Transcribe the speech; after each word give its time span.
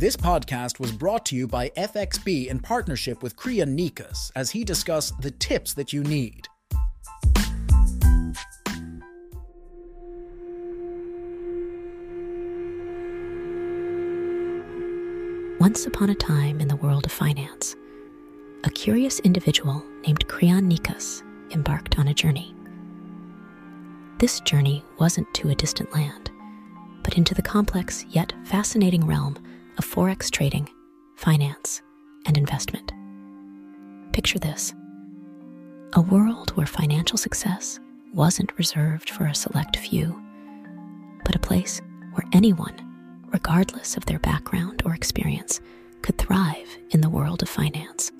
This 0.00 0.16
podcast 0.16 0.80
was 0.80 0.92
brought 0.92 1.26
to 1.26 1.36
you 1.36 1.46
by 1.46 1.68
FXB 1.76 2.46
in 2.46 2.58
partnership 2.58 3.22
with 3.22 3.36
Kriya 3.36 3.66
Nikas 3.66 4.32
as 4.34 4.50
he 4.50 4.64
discussed 4.64 5.20
the 5.20 5.30
tips 5.30 5.74
that 5.74 5.92
you 5.92 6.02
need. 6.02 6.48
Once 15.60 15.84
upon 15.84 16.08
a 16.08 16.14
time 16.14 16.62
in 16.62 16.68
the 16.68 16.76
world 16.76 17.04
of 17.04 17.12
finance, 17.12 17.76
a 18.64 18.70
curious 18.70 19.20
individual 19.20 19.84
named 20.06 20.26
Creon 20.28 20.66
Nikas 20.66 21.22
embarked 21.52 21.98
on 21.98 22.08
a 22.08 22.14
journey. 22.14 22.54
This 24.16 24.40
journey 24.40 24.82
wasn't 24.98 25.28
to 25.34 25.50
a 25.50 25.54
distant 25.54 25.92
land, 25.92 26.30
but 27.02 27.18
into 27.18 27.34
the 27.34 27.42
complex 27.42 28.06
yet 28.08 28.32
fascinating 28.44 29.04
realm 29.06 29.36
of 29.80 29.86
forex 29.86 30.30
trading, 30.30 30.68
finance, 31.16 31.80
and 32.26 32.36
investment. 32.36 32.92
Picture 34.12 34.38
this 34.38 34.74
a 35.94 36.02
world 36.02 36.50
where 36.50 36.66
financial 36.66 37.16
success 37.16 37.80
wasn't 38.12 38.58
reserved 38.58 39.08
for 39.08 39.24
a 39.24 39.34
select 39.34 39.78
few, 39.78 40.22
but 41.24 41.34
a 41.34 41.38
place 41.38 41.80
where 42.12 42.28
anyone, 42.34 42.74
regardless 43.32 43.96
of 43.96 44.04
their 44.04 44.18
background 44.18 44.82
or 44.84 44.94
experience, 44.94 45.62
could 46.02 46.18
thrive 46.18 46.76
in 46.90 47.00
the 47.00 47.08
world 47.08 47.42
of 47.42 47.48
finance. 47.48 48.12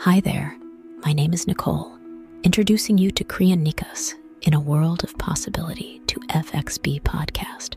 Hi 0.00 0.18
there, 0.18 0.58
my 1.04 1.12
name 1.12 1.32
is 1.32 1.46
Nicole, 1.46 1.96
introducing 2.42 2.98
you 2.98 3.12
to 3.12 3.22
Kriyan 3.22 3.64
Nikas 3.64 4.14
in 4.42 4.54
a 4.54 4.60
world 4.60 5.04
of 5.04 5.16
possibility 5.16 6.00
to 6.08 6.18
FXB 6.30 7.02
podcast. 7.02 7.76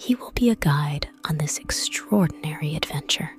He 0.00 0.14
will 0.14 0.30
be 0.32 0.48
a 0.50 0.54
guide 0.54 1.08
on 1.28 1.38
this 1.38 1.58
extraordinary 1.58 2.76
adventure. 2.76 3.32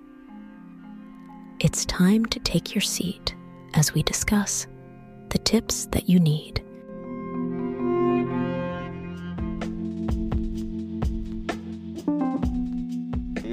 It's 1.61 1.85
time 1.85 2.25
to 2.25 2.39
take 2.39 2.75
your 2.75 2.81
seat 2.81 3.33
as 3.75 3.93
we 3.93 4.03
discuss 4.03 4.67
the 5.29 5.37
tips 5.37 5.85
that 5.93 6.09
you 6.09 6.19
need. 6.19 6.61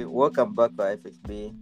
Welcome 0.03 0.53
back 0.53 0.75
to 0.75 0.83
FXB 0.99 1.53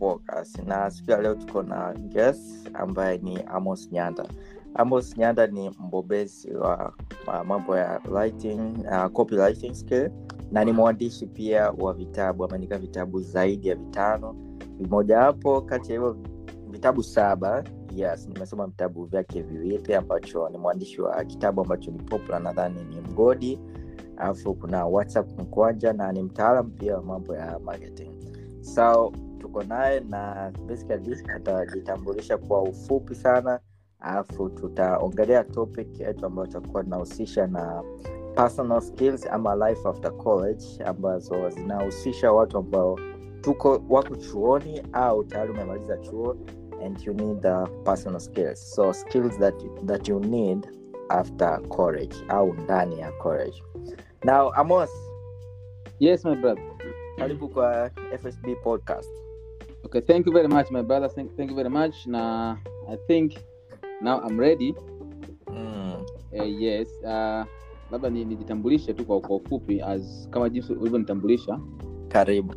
podcast, 0.00 0.58
na 0.66 0.90
siku 0.90 1.10
ya 1.10 1.18
leo 1.22 1.34
tuko 1.34 1.62
na 1.62 1.92
guest 1.92 2.68
ambaye 2.74 3.18
ni 3.18 3.38
Amos 3.46 3.92
Nyanda. 3.92 4.24
Amos 4.74 5.16
Nyanda 5.18 5.46
ni 5.46 5.70
mbobezi 5.70 6.54
wa 6.54 6.92
mambo 7.44 7.76
ya 7.76 8.00
writing, 8.10 8.84
uh, 8.90 9.06
copywriting 9.12 9.74
skill 9.74 10.10
na 10.52 10.64
ni 10.64 10.72
mwandishi 10.72 11.26
pia 11.26 11.70
wa 11.70 11.92
vitabu, 11.94 12.44
ameandika 12.44 12.78
vitabu 12.78 13.20
zaidi 13.20 13.68
ya 13.68 13.74
vitano, 13.74 14.36
vimojawapo 14.78 15.60
kati 15.60 15.92
ya 15.92 15.98
hivyo 15.98 16.16
vitabu 16.70 17.02
saba. 17.02 17.64
Yes, 17.94 18.28
nimesoma 18.28 18.66
vitabu 18.66 19.04
vyake 19.04 19.42
viwili, 19.42 19.94
ambacho 19.94 20.48
ni 20.48 20.58
mwandishi 20.58 21.00
wa 21.02 21.24
kitabu 21.24 21.60
ambacho 21.60 21.90
ni 21.90 21.98
popular, 21.98 22.42
nadhani 22.42 22.84
ni 22.84 23.00
Mgodi. 23.00 23.60
Alafu 24.16 24.54
kuna 24.54 24.86
whatsapp 24.86 25.40
mkwanja 25.40 25.92
na 25.92 26.12
ni 26.12 26.22
mtaalam 26.22 26.70
pia 26.70 26.96
wa 26.96 27.02
mambo 27.02 27.34
ya 27.36 27.58
marketing. 27.58 28.10
So 28.60 29.12
tuko 29.38 29.62
naye 29.62 30.00
na 30.00 30.52
atajitambulisha 31.36 32.38
kwa 32.38 32.62
ufupi 32.62 33.14
sana. 33.14 33.60
Alafu 34.00 34.48
tutaongelea 34.50 35.44
topic 35.44 36.00
yetu 36.00 36.26
ambayo 36.26 36.46
tutakuwa 36.46 36.84
tunahusisha 36.84 37.46
na 37.46 37.82
personal 38.36 38.80
skills 38.80 39.26
ama 39.26 39.54
life 39.68 39.88
after 39.88 40.12
college 40.16 40.64
ambazo 40.84 41.48
zinahusisha 41.50 42.32
watu 42.32 42.58
ambao 42.58 42.98
tuko 43.40 43.82
wako 43.88 44.16
chuoni 44.16 44.82
au 44.92 45.24
tayari 45.24 45.50
umemaliza 45.50 45.96
chuo 45.96 46.36
and 46.84 47.00
you 47.06 47.14
need 47.14 47.40
the 47.40 47.70
personal 47.84 48.20
skills 48.20 48.70
so 48.74 48.92
skills 48.92 49.38
that, 49.38 49.54
that 49.86 50.08
you 50.08 50.20
need 50.20 50.66
after 51.08 51.62
college 51.68 52.16
au 52.28 52.52
ndani 52.54 52.98
ya 53.00 53.12
college 53.12 53.62
now 54.24 54.52
amos 54.54 54.90
Yes, 55.98 56.24
my 56.24 56.34
brother. 56.36 56.64
karibu 57.18 57.48
kwa 57.48 57.90
fsb 58.22 58.46
podcast 58.62 59.10
Okay, 59.84 60.00
thank 60.00 60.26
you 60.26 60.32
very 60.32 60.48
much, 60.48 60.70
my 60.70 60.82
brother. 60.82 61.08
Thank, 61.14 61.36
thank 61.36 61.50
you 61.50 61.56
very 61.56 61.68
much. 61.68 62.06
na 62.06 62.56
I 62.88 62.96
think 63.06 63.32
now 64.02 64.20
I'm 64.28 64.40
ready. 64.40 64.74
mm. 65.46 66.04
Uh, 66.40 66.44
yes. 66.60 66.88
Uh, 67.04 67.44
labda 67.90 68.10
ni- 68.10 68.24
nijitambulishe 68.24 68.94
tu 68.94 69.04
kwa, 69.04 69.20
kwa 69.20 69.36
ufupi 69.36 69.80
as 69.82 70.28
kama 70.30 70.48
jinsi 70.48 70.72
ulivyonitambulisha. 70.72 71.60
karibu 72.08 72.54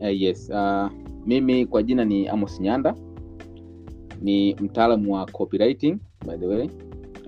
Uh, 0.00 0.20
yes. 0.20 0.50
Uh, 0.50 0.90
mimi 1.26 1.66
kwa 1.66 1.82
jina 1.82 2.04
ni 2.04 2.28
Amos 2.28 2.60
Nyanda. 2.60 2.94
Ni 4.22 4.54
mtaalamu 4.54 5.14
wa 5.14 5.26
copywriting 5.26 5.98
by 6.26 6.36
the 6.36 6.46
way. 6.46 6.68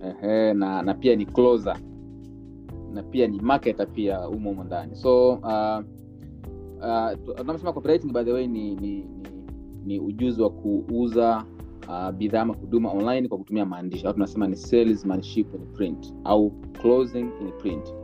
Ehe, 0.04 0.54
na, 0.54 0.82
na 0.82 0.94
pia 0.94 1.16
ni 1.16 1.26
closer 1.26 1.76
na 2.92 3.02
pia 3.02 3.26
ni 3.26 3.40
marketer 3.40 3.88
pia 3.92 4.16
humo 4.16 4.48
humo 4.50 4.64
ndani 4.64 4.96
so 4.96 5.28
uh, 5.32 5.78
uh, 6.78 7.72
copywriting 7.72 8.12
by 8.12 8.24
the 8.24 8.32
way 8.32 8.46
ni, 8.46 8.74
ni, 8.74 8.90
ni, 8.90 9.06
ni 9.86 10.00
ujuzi 10.00 10.42
wa 10.42 10.50
kuuza 10.50 11.44
uh, 11.90 12.10
bidhaa 12.10 12.40
ama 12.40 12.54
huduma 12.54 12.92
online 12.92 13.28
kwa 13.28 13.38
kutumia 13.38 13.66
maandishi. 13.66 14.06
Au 14.06 14.12
tunasema 14.12 14.46
ni 14.46 14.56
salesmanship 14.56 15.54
in 15.54 15.66
print 15.66 16.14
au 16.24 16.50
closing 16.50 17.30
in 17.40 17.52
print. 17.58 17.94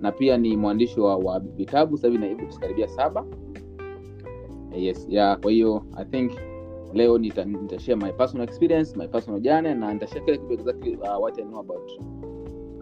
Na 0.00 0.12
pia 0.12 0.36
ni 0.36 0.56
mwandishi 0.56 1.00
wa, 1.00 1.16
wa 1.16 1.40
vitabu 1.40 1.96
sasa 1.96 2.08
hivi 2.08 2.80
na 2.80 2.88
saba. 2.88 3.24
Yes 4.76 5.06
yeah, 5.10 5.40
kwa 5.40 5.50
hiyo 5.52 5.82
i 5.96 6.04
think 6.04 6.32
leo 6.94 7.18
nita, 7.18 7.44
nitashare 7.44 7.96
my 7.96 8.12
personal 8.12 8.48
experience 8.48 8.96
my 8.98 9.08
personal 9.08 9.40
journey 9.40 9.74
na 9.74 9.92
nitashare 9.94 10.20
kile 10.20 10.38
kitu 10.38 11.00
uh, 11.00 11.22
what 11.22 11.38
i 11.38 11.42
know 11.42 11.60
about 11.60 11.90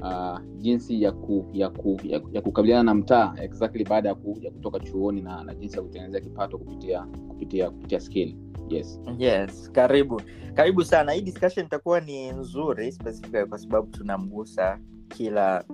uh, 0.02 0.38
jinsi 0.56 1.02
ya 1.02 1.12
ku, 1.12 1.50
ya, 1.52 1.70
ku, 1.70 2.00
ya, 2.04 2.20
ya 2.32 2.42
kukabiliana 2.42 2.82
na 2.82 2.94
mtaa 2.94 3.34
exactly 3.42 3.84
baada 3.84 4.08
ya, 4.08 4.14
ku, 4.14 4.38
ya 4.40 4.50
kutoka 4.50 4.80
chuoni 4.80 5.22
na, 5.22 5.44
na 5.44 5.54
jinsi 5.54 5.76
ya 5.76 5.82
kutengenezea 5.82 6.20
kipato 6.20 6.58
kupitia 6.58 7.06
kupitia 7.28 7.70
kupitia 7.70 8.00
skill. 8.00 8.34
Yes. 8.68 9.00
Yes 9.18 9.70
karibu. 9.72 10.22
Karibu 10.54 10.84
sana. 10.84 11.12
Hii 11.12 11.20
discussion 11.20 11.66
itakuwa 11.66 12.00
ni 12.00 12.30
nzuri 12.30 12.92
specifically 12.92 13.46
kwa 13.46 13.58
sababu 13.58 13.86
tunamgusa 13.90 14.78
kila 15.08 15.64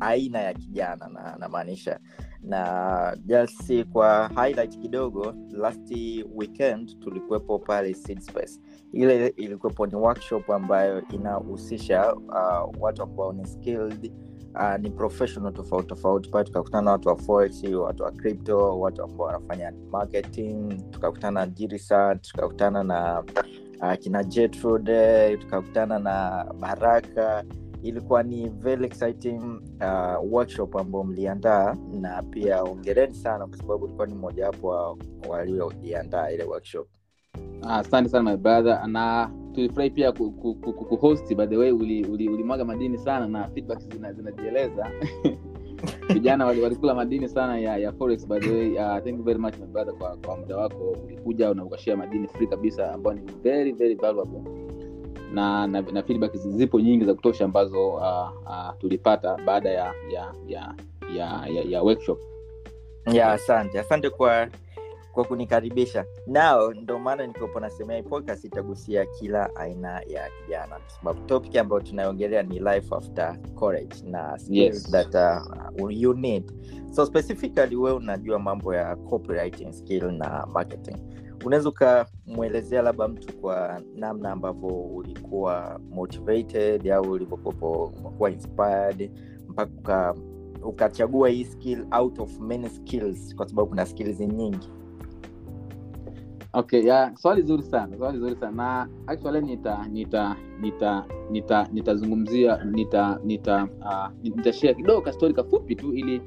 aina 0.00 0.38
ya 0.40 0.54
kijana 0.54 1.08
na 1.08 1.36
namaanisha 1.38 2.00
na 2.42 3.16
just 3.24 3.84
kwa 3.84 4.28
highlight 4.28 4.78
kidogo 4.78 5.34
last 5.50 5.90
weekend 6.34 6.98
tulikuwepo 7.00 7.58
pale 7.58 7.94
Seed 7.94 8.20
Space. 8.20 8.60
Ile 8.92 9.26
ilikuwepo 9.26 9.86
ni 9.86 9.94
workshop 9.94 10.50
ambayo 10.50 11.02
inahusisha 11.08 12.14
uh, 12.14 12.74
watu 12.82 13.02
ambao 13.02 13.32
ni 13.32 13.46
skilled 13.46 14.12
uh, 14.54 14.76
ni 14.80 14.90
professional 14.90 15.52
tofauti 15.52 15.88
tofauti. 15.88 16.30
Pale 16.30 16.44
tukakutana 16.44 16.82
na 16.82 16.90
watu 16.92 17.08
wa 17.08 17.16
forex 17.16 17.64
watu 17.64 18.02
wa 18.02 18.10
crypto 18.12 18.80
watu 18.80 19.02
ambao 19.02 19.26
wanafanya 19.26 19.72
marketing 19.90 20.82
tukakutana 20.90 21.40
na 21.40 21.46
jirisa 21.46 22.14
tukakutana 22.16 22.82
na 22.84 23.24
uh, 23.82 23.94
kina 23.94 24.24
Jetrude 24.24 25.36
tukakutana 25.36 25.98
na 25.98 26.44
baraka. 26.60 27.44
Ilikuwa 27.82 28.22
ni 28.22 28.48
very 28.48 28.86
exciting 28.86 29.60
uh, 29.80 30.32
workshop 30.32 30.76
ambao 30.76 31.04
mliandaa 31.04 31.76
na 32.00 32.22
pia 32.22 32.62
ongereni 32.62 33.14
sana 33.14 33.46
kwa 33.46 33.56
sababu 33.56 33.84
ilikuwa 33.86 34.06
ni 34.06 34.14
mojawapo 34.14 34.68
wa 34.68 34.96
walioiandaa 35.28 36.30
ile 36.30 36.44
workshop 36.44 36.88
asante 37.62 38.08
sana 38.08 38.30
my 38.30 38.36
brother. 38.36 38.86
Na 38.86 39.30
tulifurahi 39.54 39.90
pia 39.90 40.12
kuhosti 40.12 40.40
ku- 40.42 40.54
ku- 40.54 40.72
ku- 40.72 40.96
kuhost 40.96 41.34
by 41.34 41.46
the 41.46 41.56
way 41.56 41.70
ulimwaga 41.72 42.12
uli, 42.12 42.28
uli 42.28 42.64
madini 42.64 42.98
sana 42.98 43.26
na 43.26 43.48
feedback 43.48 43.78
zina- 43.80 44.12
zinajieleza. 44.12 44.90
Vijana 46.14 46.46
walikula 46.46 46.94
madini 46.94 47.28
sana 47.28 47.58
ya, 47.58 47.76
ya 47.76 47.92
forex 47.92 48.26
by 48.28 48.38
the 48.40 48.50
way. 48.52 48.70
Uh, 48.72 48.98
thank 49.04 49.18
you 49.18 49.22
very 49.22 49.38
much 49.38 49.54
my 49.58 49.66
brother 49.66 49.94
kwa, 49.94 50.16
kwa 50.16 50.36
muda 50.36 50.56
wako. 50.56 50.96
Ulikuja 51.06 51.54
na 51.54 51.64
ukashia 51.64 51.96
madini 51.96 52.28
free 52.28 52.46
kabisa 52.46 52.92
ambayo 52.92 53.16
ni 53.16 53.32
very 53.42 53.72
very 53.72 53.94
valuable. 53.94 54.40
Na, 55.32 55.66
na, 55.66 55.80
na 55.82 56.02
feedback 56.02 56.36
zipo 56.36 56.80
nyingi 56.80 57.04
za 57.04 57.14
kutosha 57.14 57.44
ambazo 57.44 57.88
uh, 57.88 58.30
uh, 58.44 58.70
tulipata 58.78 59.36
baada 59.46 59.70
ya 59.70 59.92
ya 60.10 60.32
ya 60.48 60.74
ya, 61.16 61.46
ya, 61.54 61.62
ya 61.68 61.82
workshop. 61.82 62.18
Ya 63.12 63.32
asante. 63.32 63.78
Asante 63.80 64.10
kwa 64.10 64.48
kwa 65.16 65.24
kunikaribisha. 65.24 66.04
Nao 66.26 66.72
ndo 66.74 66.98
maana 66.98 67.26
nikopo 67.26 67.60
nasemea 67.60 68.02
podcast 68.02 68.44
itagusia 68.44 69.06
kila 69.06 69.56
aina 69.56 69.88
ya 70.00 70.30
kijana. 70.30 70.76
Kwa 70.78 70.90
sababu 70.90 71.20
topic 71.26 71.56
ambayo 71.56 71.82
tunaongelea 71.82 72.42
ni 72.42 72.58
life 72.58 72.94
after 72.94 73.38
college 73.54 73.96
na 74.04 74.38
skills 74.38 74.74
Yes. 74.74 74.90
that 74.90 75.14
uh, 75.80 75.90
you 75.92 76.14
need. 76.14 76.52
So 76.90 77.06
specifically 77.06 77.76
we 77.76 77.92
unajua 77.92 78.38
mambo 78.38 78.74
ya 78.74 78.96
copywriting 78.96 79.72
skill 79.72 80.12
na 80.12 80.46
marketing. 80.52 80.96
Unaweza 81.44 81.68
ukamwelezea 81.68 82.82
labda 82.82 83.08
mtu 83.08 83.36
kwa 83.36 83.80
namna 83.94 84.32
ambavyo 84.32 84.68
ulikuwa 84.68 85.80
motivated 85.90 86.88
au 86.90 87.10
ulivyokuwa 87.10 87.86
umekuwa 87.86 88.30
inspired 88.30 89.10
mpaka 89.48 90.14
ukachagua 90.62 91.28
hii 91.28 91.44
skill 91.44 91.86
out 91.90 92.18
of 92.18 92.38
many 92.40 92.68
skills 92.68 93.34
kwa 93.36 93.48
sababu 93.48 93.68
kuna 93.68 93.86
skills 93.86 94.20
nyingi 94.20 94.70
okay 96.56 96.80
ya 96.88 97.12
swali 97.16 97.42
zuri 97.42 97.62
sana 97.62 97.96
swali 97.96 98.18
zuri 98.18 98.36
sana. 98.36 98.52
Na 98.56 98.88
actually 99.06 99.40
nita 99.40 99.86
nita 99.92 100.36
nita 100.60 101.04
nita 101.30 101.68
nitazungumzia 101.72 102.64
nita 102.64 103.20
nita 103.24 103.68
uh, 103.80 104.08
nitashare 104.22 104.74
kidogo 104.74 105.00
ka 105.00 105.12
story 105.12 105.34
kafupi 105.34 105.76
tu 105.76 105.92
ili 105.92 106.20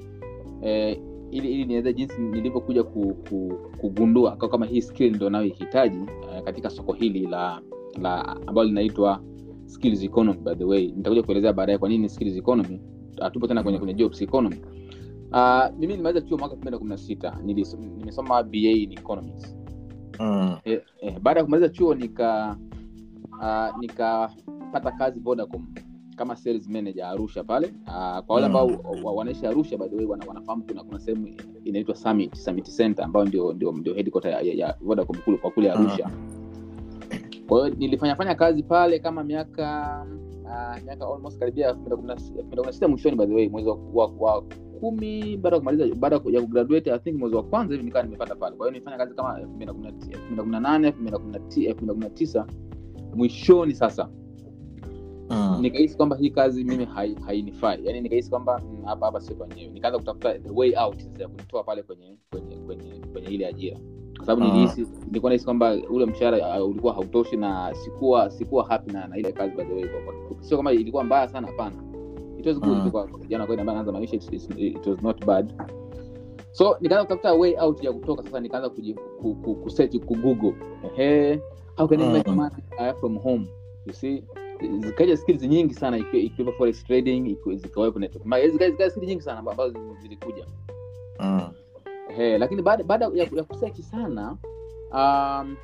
eh, 0.61 1.01
ili 1.31 1.53
ili 1.53 1.65
niweze 1.65 1.93
jinsi 1.93 2.21
nilivyokuja 2.21 2.83
ku, 2.83 3.13
ku, 3.29 3.53
kugundua 3.81 4.35
kwa 4.35 4.49
kama 4.49 4.65
hii 4.65 4.81
skill 4.81 5.15
ndio 5.15 5.29
nayoihitaji 5.29 5.97
eh, 5.97 6.43
katika 6.43 6.69
soko 6.69 6.93
hili 6.93 7.25
la 7.27 7.61
la 8.01 8.25
ambalo 8.47 8.63
linaitwa 8.63 9.21
skills 9.65 10.03
economy 10.03 10.39
by 10.39 10.55
the 10.55 10.63
way. 10.63 10.87
Nitakuja 10.95 11.23
kuelezea 11.23 11.53
baadaye 11.53 11.77
kwa 11.77 11.89
nini 11.89 12.09
skills 12.09 12.37
economy 12.37 12.81
tupo 13.31 13.47
tena 13.47 13.63
kwenye 13.63 13.77
kwenye 13.79 13.93
jobs 13.93 14.21
economy. 14.21 14.55
Uh, 15.31 15.77
mimi 15.79 15.95
nimeweza 15.97 16.21
chuo 16.21 16.37
mwaka 16.37 16.55
2016 16.55 17.43
nimesoma 17.97 18.43
ba 18.43 18.57
in 18.57 18.91
economics 18.91 19.58
mm. 20.19 20.57
eh, 20.63 20.81
eh, 21.01 21.19
baada 21.19 21.39
ya 21.39 21.43
kumaliza 21.45 21.69
chuo 21.69 21.95
nika 21.95 22.57
uh, 23.31 23.79
nikapata 23.79 24.91
kazi 24.91 25.19
vodacom 25.19 25.67
kama 26.15 26.35
sales 26.35 26.69
manager 26.69 27.05
arusha 27.05 27.43
pale 27.43 27.67
uh, 27.87 28.19
kwa 28.19 28.35
wale 28.35 28.45
ambao 28.45 28.69
mm. 28.69 29.03
wanaishi 29.03 29.47
arusha 29.47 29.77
by 29.77 29.87
the 29.87 29.95
way 29.95 30.05
wana, 30.05 30.25
wanafahamu 30.27 30.63
kuna 30.63 30.83
kuna 30.83 30.99
sehemu 30.99 31.27
inaitwa 31.63 31.95
summit 31.95 32.35
summit 32.35 32.75
center 32.75 33.05
ambayo 33.05 33.25
ndio 33.25 33.53
ndio, 33.53 33.71
ndio 33.71 33.93
headquarter 33.93 34.31
ya, 34.31 34.41
ya, 34.41 34.53
ya 34.53 34.75
vodacom 34.81 35.17
kule 35.17 35.37
kwa 35.37 35.51
kule 35.51 35.71
arusha 35.71 36.09
kwa 37.47 37.65
hiyo 37.65 37.75
nilifanya 37.77 38.15
fanya 38.15 38.35
kazi 38.35 38.63
pale 38.63 38.99
kama 38.99 39.23
miaka 39.23 40.05
uh, 40.43 40.83
miaka 40.85 41.05
almost 41.05 41.39
karibia 41.39 41.71
2016 41.71 42.87
mwishoni 42.87 43.15
by 43.15 43.25
the 43.25 43.33
way 43.33 43.49
mwezi 43.49 43.69
wa 43.69 44.43
kumi 44.79 45.37
baada 45.37 45.55
ya 45.55 45.59
kumaliza 45.59 45.95
baada 45.95 46.15
ya 46.15 46.41
kugraduate 46.41 46.91
i 46.93 46.99
think 46.99 47.19
mwezi 47.19 47.35
wa 47.35 47.43
kwanza 47.43 47.73
hivi 47.73 47.85
nikawa 47.85 48.03
nimepata 48.05 48.35
pale. 48.35 48.55
Kwa 48.55 48.65
hiyo 48.65 48.71
nilifanya 48.71 48.97
kazi 48.97 49.15
kama 49.15 49.39
2018 49.39 50.91
2019 50.91 52.45
mwishoni 53.15 53.73
sasa. 53.75 54.09
Mm. 55.31 55.57
nikahisi 55.61 55.97
kwamba 55.97 56.15
hii 56.17 56.29
kazi 56.29 56.63
mimi 56.63 56.85
hai- 56.85 57.15
hainifai. 57.25 57.85
Yani 57.85 58.01
nikahisi 58.01 58.29
kwamba 58.29 58.61
mm, 58.65 58.85
hapa 58.85 59.05
hapa 59.05 59.21
sio 59.21 59.35
kwenyewe 59.35 59.69
nikaanza 59.71 59.99
kutafuta 59.99 60.39
the 60.39 60.49
way 60.53 60.73
out 60.77 61.19
ya 61.19 61.27
kunitoa 61.27 61.63
pale 61.63 61.83
kwenye 61.83 62.17
kwenye 62.31 62.55
kwenye 62.57 63.01
kwenye 63.13 63.27
ile 63.27 63.47
ajira. 63.47 63.77
Kwa 64.17 64.25
sababu 64.25 64.41
Ah. 64.43 64.47
nilihisi 64.53 64.87
nilikuwa 65.07 65.29
nahisi 65.29 65.45
kwamba 65.45 65.77
ule 65.89 66.05
mshahara 66.05 66.61
uh, 66.63 66.69
ulikuwa 66.69 66.93
hautoshi 66.93 67.37
na 67.37 67.75
sikuwa 67.75 68.29
sikuwa 68.29 68.67
happy 68.67 68.91
na, 68.93 69.07
na 69.07 69.17
ile 69.17 69.31
kazi 69.31 69.55
by 69.55 69.63
the 69.63 69.73
way. 69.73 69.85
Sio 70.39 70.57
kama 70.57 70.71
ilikuwa 70.73 71.03
mbaya 71.03 71.27
sana 71.27 71.47
hapana 71.47 71.75
it 72.39 72.45
was 72.45 72.59
good 72.59 72.77
Mm. 72.77 72.91
kwa 72.91 73.07
kwa 73.07 73.19
kijana 73.19 73.45
kwa 73.45 73.55
ambaye 73.59 73.71
anaanza 73.79 73.91
maisha 73.91 74.15
it, 74.15 74.33
it, 74.33 74.49
it 74.59 74.87
was 74.87 75.01
not 75.03 75.25
bad 75.25 75.53
so 76.51 76.77
nikaanza 76.81 77.03
kutafuta 77.03 77.33
way 77.33 77.55
out 77.59 77.83
ya 77.83 77.93
kutoka 77.93 78.23
sasa 78.23 78.39
nikaanza 78.39 78.69
kusearch 79.63 79.97
ku 79.97 80.15
ehe 80.97 81.39
how 81.77 81.87
can 81.87 82.01
I 82.01 82.09
make 82.13 82.29
Mm. 82.29 82.35
money 82.35 82.55
uh, 82.79 82.99
from 82.99 83.17
home 83.17 83.47
you 83.85 83.93
see 83.93 84.23
zikaja 84.79 85.17
skills 85.17 85.41
nyingi 85.43 85.73
sana 85.73 85.97
ikiwepo 85.97 86.51
forex 86.57 86.83
trading 86.83 87.37
zikawepo 87.55 87.99
network 87.99 88.25
zikaja 88.51 88.89
skills 88.89 88.97
nyingi 89.07 89.21
sana 89.21 89.39
ambazo 89.39 89.73
zilikuja 90.01 90.45
Mm. 91.19 91.41
Lakini 92.17 92.61
baada 92.61 92.83
baada 92.83 93.05
ya, 93.13 93.27
ya 93.35 93.43
kusearch 93.43 93.79
sana 93.81 94.37
um, 94.93 95.55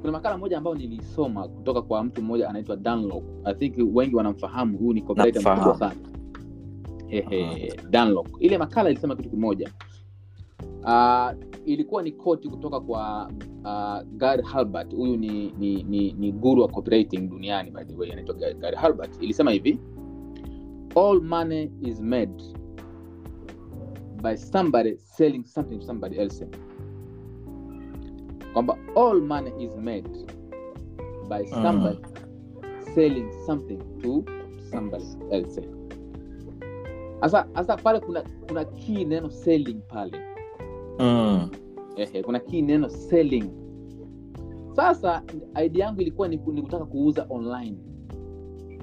kuna 0.00 0.12
makala 0.12 0.38
moja 0.38 0.58
ambayo 0.58 0.76
nilisoma 0.76 1.48
kutoka 1.48 1.82
kwa 1.82 2.04
mtu 2.04 2.22
mmoja 2.22 2.48
anaitwa 2.48 2.76
Dunlop. 2.76 3.24
I 3.44 3.54
think 3.54 3.74
wengi 3.96 4.16
wanamfahamu 4.16 4.78
huyu 4.78 4.92
ni 4.92 5.00
mkubwa 5.02 5.32
sana. 5.78 5.94
Ehe, 7.08 7.72
Dunlop. 7.90 8.28
ile 8.40 8.58
makala 8.58 8.90
ilisema 8.90 9.16
kitu 9.16 9.30
kimoja. 9.30 9.70
Uh, 10.82 11.30
ilikuwa 11.64 12.02
ni 12.02 12.12
koti 12.12 12.48
kutoka 12.48 12.80
kwa 12.80 13.30
uh, 13.64 14.08
Gary 14.16 14.42
Halbert. 14.42 14.94
Huyu 14.94 15.16
ni, 15.16 15.52
ni, 15.58 15.82
ni, 15.82 16.12
ni 16.12 16.32
guru 16.32 16.62
wa 16.62 16.68
copywriting 16.68 17.28
duniani 17.28 17.70
by 17.70 17.84
the 17.84 17.96
way 17.96 18.12
anaitwa 18.12 18.34
Gary 18.34 18.54
Gary 18.54 18.76
Halbert. 18.76 19.22
Ilisema 19.22 19.50
hivi 19.50 19.78
all 20.96 21.20
money 21.22 21.70
is 21.82 22.00
made 22.00 22.42
by 24.22 24.36
somebody 24.36 24.96
selling 24.96 25.44
something 25.44 25.78
to 25.78 25.86
somebody 25.86 26.16
else 26.16 26.46
kwamba 28.56 28.78
all 28.96 29.20
money 29.20 29.52
is 29.64 29.76
made 29.76 30.08
by 31.28 31.44
somebody 31.46 31.98
selling 32.94 33.28
something 33.46 33.78
to 34.02 34.24
somebody 34.70 35.04
else. 35.30 35.60
Sasa 37.20 37.46
sasa 37.54 37.76
pale 37.76 38.00
kuna 38.00 38.22
kuna 38.48 38.64
kii 38.64 39.04
neno 39.04 39.30
selling 39.30 39.80
pale. 39.88 40.20
Mm. 40.98 41.50
Ehe, 41.96 42.22
kuna 42.22 42.38
kii 42.38 42.62
neno 42.62 42.88
selling. 42.88 43.50
Sasa 44.76 45.22
idea 45.64 45.84
yangu 45.86 46.00
ilikuwa 46.00 46.28
ni, 46.28 46.36
ni 46.52 46.62
kutaka 46.62 46.84
kuuza 46.84 47.26
online. 47.28 47.76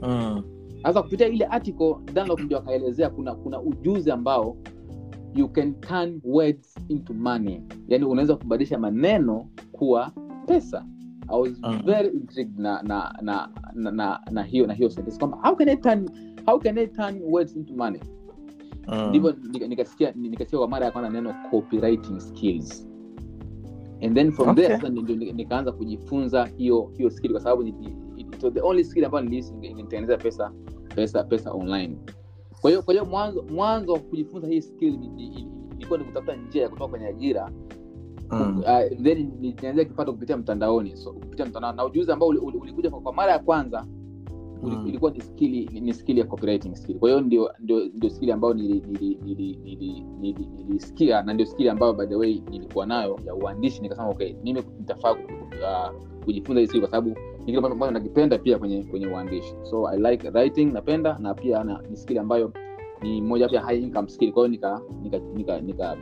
Mm. 0.02 0.44
sasa 0.84 1.02
kupitia 1.04 1.28
ile 1.28 1.46
article 1.46 1.96
Dunlop 2.14 2.40
ndio 2.40 2.58
akaelezea 2.58 3.10
kuna 3.10 3.36
kuna 3.36 3.62
ujuzi 3.62 4.12
ambao 4.12 4.58
you 5.36 5.48
can 5.50 5.74
turn 5.82 6.22
words 6.24 6.76
into 6.90 7.14
money. 7.14 7.62
Yani 7.88 8.06
unaweza 8.06 8.36
kubadilisha 8.36 8.80
maneno 8.80 9.48
kuwa 9.74 10.12
pesa 10.48 10.86
i 11.28 11.40
was 11.42 11.52
Mhm. 11.64 11.86
very 11.86 12.08
intrigued 12.10 12.60
na 12.60 12.82
na 12.84 13.16
na 13.22 13.50
na, 13.74 13.92
na, 13.92 14.20
na 14.32 14.44
hiyo 14.44 14.68
na 14.68 14.74
hiyo 14.74 14.90
sentence 14.90 15.20
kwamba 15.20 15.38
how 15.44 15.56
can 15.56 15.70
i 15.70 15.76
turn 15.78 16.10
how 16.46 16.60
can 16.60 16.78
i 16.78 16.88
turn 16.88 17.22
words 17.24 17.56
into 17.56 17.74
money 17.74 18.00
ndivyo 19.10 19.30
uh-huh. 19.32 19.68
nikasikia 19.70 20.12
nikasikia 20.12 20.60
kwa 20.60 20.68
mara 20.68 20.86
ya 20.86 20.92
kwanza 20.92 21.10
neno 21.10 21.36
copywriting 21.52 22.20
skills 22.20 22.88
and 24.02 24.16
then 24.16 24.32
from 24.32 24.50
Okay. 24.50 24.64
there 24.64 24.76
sasa 24.76 24.90
ndio 24.90 25.16
nikaanza 25.34 25.72
kujifunza 25.72 26.46
hiyo 26.46 26.92
hiyo 26.98 27.10
skill 27.10 27.32
kwa 27.32 27.42
sababu 27.42 27.64
it 27.64 28.44
was 28.44 28.54
the 28.54 28.62
only 28.62 28.84
skill 28.84 29.06
ambayo 29.06 29.26
nilitengeneza 29.26 30.18
pesa 30.18 30.52
pesa 30.96 31.24
pesa 31.24 31.52
online 31.52 31.98
kwa 32.62 32.70
hiyo 32.70 32.82
kwa 32.84 32.94
hiyo 32.94 33.06
mwanzo 33.06 33.46
mwanzo 33.54 33.94
wa 33.94 34.00
kujifunza 34.00 34.48
hii 34.48 34.62
skill 34.62 35.00
ilikuwa 35.78 36.00
ni 36.00 36.06
kutafuta 36.06 36.36
njia 36.36 36.62
ya 36.64 36.70
kutoka 36.70 36.90
kwenye 36.90 37.06
ajira 37.08 37.52
Mm. 38.34 38.60
uh, 38.60 39.04
then 39.04 39.32
nianzia 39.62 39.86
kipato 39.86 40.14
kupitia 40.14 40.38
mtandaoni. 40.38 40.98
So 40.98 41.14
kupitia 41.14 41.46
mtandao 41.46 41.74
na 41.74 41.86
ujuzi 41.86 42.12
ambao 42.12 42.30
uli- 42.30 42.40
uli- 42.40 42.58
ulikuja 42.58 42.90
kwa, 42.90 43.14
mara 43.14 43.32
ya 43.32 43.40
kwanza 43.40 43.86
uli- 44.64 44.76
Mm. 44.76 44.88
ilikuwa 44.88 45.12
ni 45.12 45.22
skili 45.22 45.80
ni, 45.82 45.94
skili 45.94 46.20
ya 46.20 46.26
copywriting 46.26 46.76
skill. 46.76 47.00
Kwa 47.00 47.10
hiyo 47.10 47.22
ndio 47.22 47.52
ndio 47.60 47.86
ndio 47.86 48.10
skili 48.10 48.32
ambayo 48.32 48.54
nili- 48.54 48.82
nili- 48.88 49.18
nili- 49.26 49.58
nili- 49.64 50.04
nili- 50.22 50.48
nilisikia 50.68 51.22
na 51.24 51.34
ndio 51.34 51.46
skili 51.46 51.70
ambayo 51.70 51.94
by 51.94 52.06
the 52.06 52.16
way 52.16 52.42
nilikuwa 52.52 52.86
nayo 52.86 53.20
ya 53.26 53.36
uandishi. 53.36 53.82
Nikasema 53.82 54.10
okay 54.10 54.34
mimi 54.44 54.64
nitafaa 54.80 55.12
uh, 55.12 55.94
kujifunza 56.26 56.60
hii 56.62 56.68
skili 56.68 56.82
kwa 56.82 56.90
sababu 56.92 57.10
ni 57.40 57.46
kile 57.46 57.58
ambacho 57.58 57.92
nakipenda 57.92 58.38
pia 58.38 58.60
kwenye 58.60 58.84
kwenye 58.84 59.08
uandishi. 59.08 59.54
So 59.64 59.88
i 59.88 60.00
like 60.12 60.30
writing 60.30 60.66
napenda 60.74 61.18
na 61.20 61.34
pia 61.34 61.64
na, 61.64 61.82
ni 61.90 61.98
skili 61.98 62.20
ambayo 62.20 62.54
ni 63.02 63.22
moja 63.22 63.46
ya 63.52 63.62
high 63.62 63.80
income 63.84 64.10
skill. 64.10 64.32
Kwa 64.32 64.42
hiyo 64.42 64.52
nika 64.52 64.82
nika 65.04 65.20
nika 65.36 65.62
nika 65.62 65.98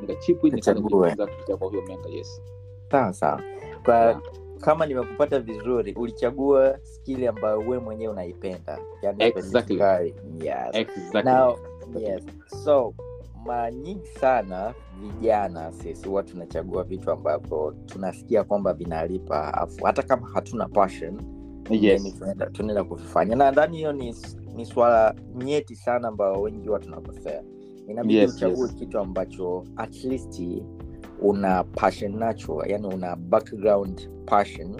nika 0.00 0.14
nika 0.14 0.42
nikaanza 0.42 0.74
kujifunza 0.82 1.26
kupitia 1.26 1.56
kwa 1.56 1.68
huyo 1.68 1.82
mentor 1.82 2.12
yes. 2.12 2.42
Sawa 2.90 3.12
sawa. 3.12 3.40
Kwa 3.84 3.94
Yeah. 3.96 4.20
kama 4.60 4.86
nimekupata 4.86 5.40
vizuri 5.40 5.92
ulichagua 5.92 6.78
skili 6.82 7.26
ambayo 7.26 7.58
we 7.58 7.78
mwenyewe 7.78 8.12
unaipenda. 8.12 8.78
Yani 9.02 9.24
Exactly. 9.24 9.78
yes. 9.80 10.74
exactly. 10.74 11.22
Now, 11.22 11.56
yes. 12.00 12.22
so 12.64 12.94
mara 13.46 13.70
nyingi 13.70 14.06
sana 14.06 14.74
vijana 15.00 15.72
sisi 15.72 16.08
huwa 16.08 16.22
tunachagua 16.22 16.84
vitu 16.84 17.10
ambavyo 17.10 17.74
tunasikia 17.86 18.44
kwamba 18.44 18.72
vinalipa 18.72 19.54
afu 19.54 19.84
hata 19.84 20.02
kama 20.02 20.28
hatuna 20.34 20.68
passion 20.68 21.20
yes. 21.70 22.20
tunaenda 22.52 22.84
kuvifanya. 22.84 23.36
Na 23.36 23.50
ndani 23.50 23.76
hiyo 23.76 23.92
ni, 23.92 24.14
ni 24.54 24.66
swala 24.66 25.14
nyeti 25.34 25.76
sana 25.76 26.08
ambayo 26.08 26.42
wengi 26.42 26.66
huwa 26.68 26.78
tunakosea 26.78 27.42
inabidi 27.88 28.14
Yes, 28.16 28.36
uchague 28.36 28.60
yes. 28.60 28.74
kitu 28.74 28.98
ambacho 28.98 29.64
at 29.76 30.04
least 30.04 30.42
una 31.22 31.64
passion 31.64 32.16
nacho 32.18 32.62
yani 32.66 32.86
una 32.86 33.16
background 33.16 34.10
passion 34.26 34.76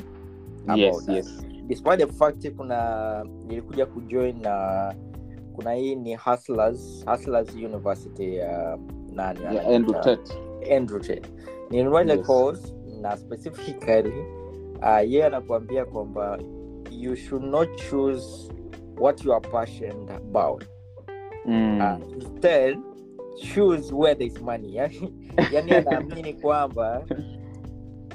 yes 0.77 1.07
that. 1.07 1.17
yes 1.17 1.47
despite 1.67 1.97
the 2.07 2.13
fact 2.13 2.51
kuna 2.57 3.25
nilikuja 3.47 3.87
kujoin 3.87 4.41
na 4.43 4.95
kuna 5.55 5.73
hii 5.73 5.95
ni 5.95 6.15
hustlers, 6.17 7.05
hustlers 7.07 7.55
university 7.55 8.39
nani 9.13 9.41
yeah? 9.43 9.67
Andrew 9.69 9.95
Yes. 12.17 12.27
course 12.27 12.75
na 13.01 13.17
specifically 13.17 14.13
uh, 14.83 15.11
yeye 15.11 15.25
anakuambia 15.27 15.85
kwamba 15.85 16.39
you 16.91 17.17
should 17.17 17.45
not 17.45 17.69
choose 17.91 18.53
what 19.01 19.25
you 19.25 19.33
are 19.35 19.49
passionate 19.51 20.13
about 20.13 20.65
Mm. 21.49 21.81
uh, 21.81 22.13
instead 22.13 22.79
choose 23.37 23.95
where 23.95 24.15
there 24.15 24.27
is 24.27 24.41
money 24.43 24.75
yani, 24.75 25.13
yani 25.53 25.73
anaamini 25.73 26.35
kwamba 26.35 27.05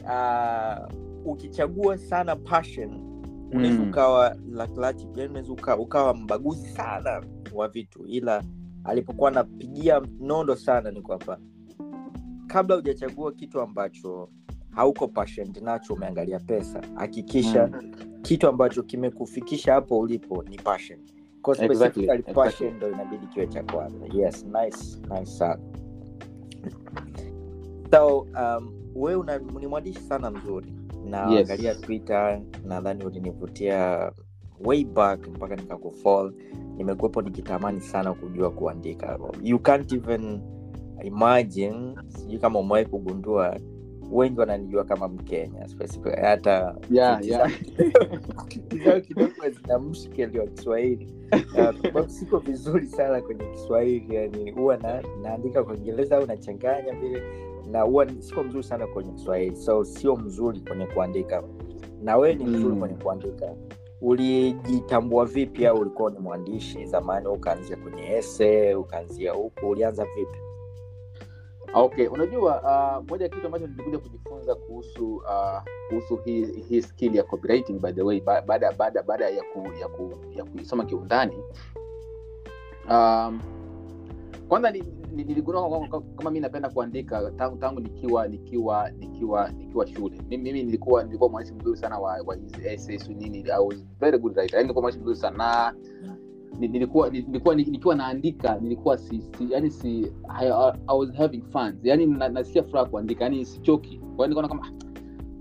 uh, 0.05 0.95
ukichagua 1.31 1.97
sana 1.97 2.35
passion 2.35 3.07
unaweza 3.53 3.79
Mm. 3.83 3.89
ukawa 3.89 4.35
laklati 4.51 5.07
yani 5.15 5.29
unaweza 5.29 5.53
uka, 5.53 5.77
ukawa 5.77 6.13
mbaguzi 6.13 6.69
sana 6.69 7.23
wa 7.53 7.67
vitu 7.67 8.05
ila 8.07 8.43
alipokuwa 8.83 9.31
anapigia 9.31 10.01
nondo 10.19 10.55
sana 10.55 10.91
ni 10.91 11.01
kwamba 11.01 11.39
kabla 12.47 12.75
hujachagua 12.75 13.31
kitu 13.31 13.61
ambacho 13.61 14.29
hauko 14.69 15.07
passionate 15.07 15.61
nacho 15.61 15.93
umeangalia 15.93 16.39
pesa 16.39 16.81
hakikisha 16.95 17.69
kitu 18.21 18.47
ambacho 18.47 18.83
kimekufikisha 18.83 19.73
hapo 19.73 19.99
ulipo 19.99 20.43
ni 20.43 20.57
passion 20.57 20.99
Kwa 21.41 21.63
Exactly, 21.63 22.03
exactly. 22.03 22.33
passion 22.33 22.73
ndo 22.75 22.89
inabidi 22.91 23.27
kiwe 23.27 23.47
cha 23.47 23.63
kwanza 23.63 24.05
yes 24.13 24.45
nice 24.45 24.97
nice 25.09 25.25
sana 25.31 25.59
so 27.91 28.19
um, 28.19 28.73
we 28.95 29.15
una, 29.15 29.37
ni 29.37 29.67
mwandishi 29.67 29.99
sana 29.99 30.31
mzuri 30.31 30.73
na 31.05 31.31
Yes. 31.31 31.51
angalia 31.51 31.75
twitter 31.75 32.41
nadhani 32.65 33.05
ulinivutia 33.05 34.11
way 34.65 34.83
back 34.85 35.27
mpaka 35.27 35.55
nikakufall 35.55 36.33
nimekuwepo 36.77 37.21
nikitamani 37.21 37.81
sana 37.81 38.13
kujua 38.13 38.51
kuandika 38.51 39.19
you 39.43 39.59
can't 39.59 39.91
even 39.93 40.41
imagine 41.03 41.95
sijui 42.07 42.39
kama 42.39 42.59
umewahi 42.59 42.85
kugundua 42.85 43.59
wengi 44.11 44.39
wananijua 44.39 44.83
kama 44.83 45.07
mkenya 45.07 45.67
hata 46.21 46.75
Yeah, 46.89 47.25
yeah. 47.25 47.51
zangu- 48.89 49.01
kidogo 49.01 49.49
zina 49.49 49.79
mshkeli 49.79 50.39
wa 50.39 50.47
kiswahili. 50.47 51.07
Sababu 51.83 52.09
siko 52.09 52.37
vizuri 52.39 52.87
sana 52.87 53.21
kwenye 53.21 53.45
kiswahili 53.45 54.15
yani 54.15 54.51
huwa 54.51 54.77
na, 54.77 55.03
naandika 55.21 55.63
kwa 55.63 55.75
kiingereza 55.75 56.17
au 56.17 56.25
nachanganya 56.25 56.93
vile 56.93 57.23
na 57.71 57.81
huwa 57.81 58.07
siko 58.19 58.43
mzuri 58.43 58.63
sana 58.63 58.87
kwenye 58.87 59.11
kiswahili. 59.11 59.55
So 59.55 59.83
sio 59.83 60.15
mzuri 60.15 60.59
kwenye 60.59 60.85
kuandika. 60.85 61.43
Na 62.03 62.17
wewe 62.17 62.35
ni 62.35 62.43
mzuri 62.45 62.73
Mm. 62.73 62.79
kwenye 62.79 62.95
kuandika. 62.95 63.55
Ulijitambua 64.01 65.25
vipi 65.25 65.65
au 65.65 65.77
ulikuwa 65.79 66.11
ni 66.11 66.19
mwandishi 66.19 66.85
zamani 66.85 67.27
ukaanzia 67.27 67.77
kwenye 67.77 68.15
ese 68.15 68.75
ukaanzia 68.75 69.31
huku 69.33 69.69
ulianza 69.69 70.05
vipi 70.15 70.37
okay. 71.73 72.07
Unajua 72.07 72.61
uh, 72.61 73.09
moja 73.09 73.25
ya 73.25 73.29
kitu 73.29 73.45
ambacho 73.45 73.67
nilikuja 73.67 73.97
kujifunza 73.99 74.55
kuhusu 74.55 75.15
uh, 75.15 75.61
kuhusu 75.89 76.15
hii 76.15 76.45
hii 76.45 76.81
skill 76.81 77.15
ya 77.15 77.23
copywriting 77.23 77.79
by 77.79 77.91
the 77.91 78.01
way 78.01 78.21
baada 78.21 78.71
baada 78.71 79.03
baada 79.03 79.29
ya 79.29 79.43
ku, 79.43 79.67
ya 79.79 79.87
ku, 79.87 80.13
ya 80.35 80.43
kuisoma 80.45 80.85
kiundani 80.85 81.37
um, 82.89 83.39
kwanza 84.47 84.71
ni- 84.71 84.83
ni- 85.15 85.23
niligundua 85.23 85.69
kwamba- 85.69 85.87
kwamba 85.87 86.07
kama 86.17 86.31
mi 86.31 86.39
napenda 86.39 86.69
kuandika 86.69 87.31
tangu 87.31 87.57
tangu 87.57 87.79
nikiwa 87.79 88.27
nikiwa 88.27 88.91
nikiwa 88.91 89.49
nikiwa 89.51 89.87
shule. 89.87 90.17
Mimi, 90.29 90.43
mimi 90.43 90.63
nilikuwa 90.63 91.03
nilikuwa 91.03 91.29
mwandishi 91.29 91.55
mzuri 91.55 91.77
sana 91.77 91.99
wa, 91.99 92.17
wa 92.25 92.35
nini 93.09 93.51
I 93.51 93.59
was 93.65 93.85
very 93.99 94.17
good 94.17 94.37
writer. 94.37 94.73
Mwandishi 94.73 94.99
mzuri 94.99 95.15
sana. 95.15 95.37
Na 95.37 95.71
ni- 95.71 96.20
nilikuwa 96.59 97.09
nilikuwa 97.09 97.55
nikiwa 97.55 97.95
naandika 97.95 98.59
nilikuwa 98.61 98.97
si, 98.97 99.21
si 99.21 99.47
yani 99.49 99.71
si 99.71 100.11
I, 100.29 100.47
I 100.87 100.97
was 100.99 101.13
having 101.13 101.41
fun. 101.51 101.73
Yani 101.83 102.05
nasikia 102.05 102.63
furaha 102.63 102.85
kuandika 102.85 103.23
yani 103.23 103.45
sichoki. 103.45 103.97
Kwa 103.97 104.15
hiyo 104.15 104.27
nikaona 104.27 104.47
kama 104.47 104.61
"Ah, 104.67 104.71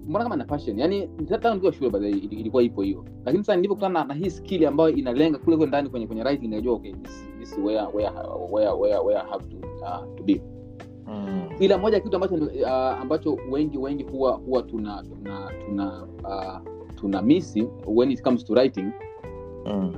mbona 0.09 0.25
kama 0.25 0.37
na 0.37 0.45
passion? 0.45 0.79
Yani 0.79 1.09
hata 1.31 1.55
nikiwa 1.55 1.73
shule 1.73 1.91
baadaye 1.91 2.13
ilikuwa 2.13 2.63
ipo 2.63 2.83
hiyo. 2.83 3.05
Lakini 3.25 3.45
sasa 3.45 3.57
nilipokutana 3.57 3.99
na, 4.01 4.05
na 4.05 4.15
hii 4.15 4.31
skill 4.31 4.67
ambayo 4.67 4.91
inalenga 4.91 5.39
kule 5.39 5.57
kule 5.57 5.69
ndani 5.69 5.89
kwenye 5.89 6.07
kwenye 6.07 6.23
writing 6.23 6.49
najua 6.49 6.75
okay 6.75 6.93
this, 6.93 7.27
this 7.39 7.53
is 7.53 7.59
where 7.59 7.83
where 7.95 8.11
where 8.51 8.71
where 8.71 8.99
where 8.99 9.21
I 9.21 9.31
have 9.31 9.45
to 9.49 9.57
uh, 9.57 10.17
to 10.17 10.23
be. 10.25 10.43
Mm. 11.07 11.43
ila 11.61 11.79
moja 11.79 12.01
kitu 12.01 12.17
ambacho 12.17 12.35
uh, 12.35 12.69
ambacho 12.71 13.39
wengi 13.51 13.79
wengi 13.79 14.03
huwa 14.03 14.33
huwa 14.33 14.63
tuna 14.63 15.03
tuna 15.05 15.51
tuna 15.67 16.07
uh, 16.25 16.61
tuna 16.95 17.23
misi 17.23 17.69
when 17.87 18.11
it 18.11 18.23
comes 18.23 18.45
to 18.45 18.55
writing 18.55 18.91
Mm. 19.67 19.93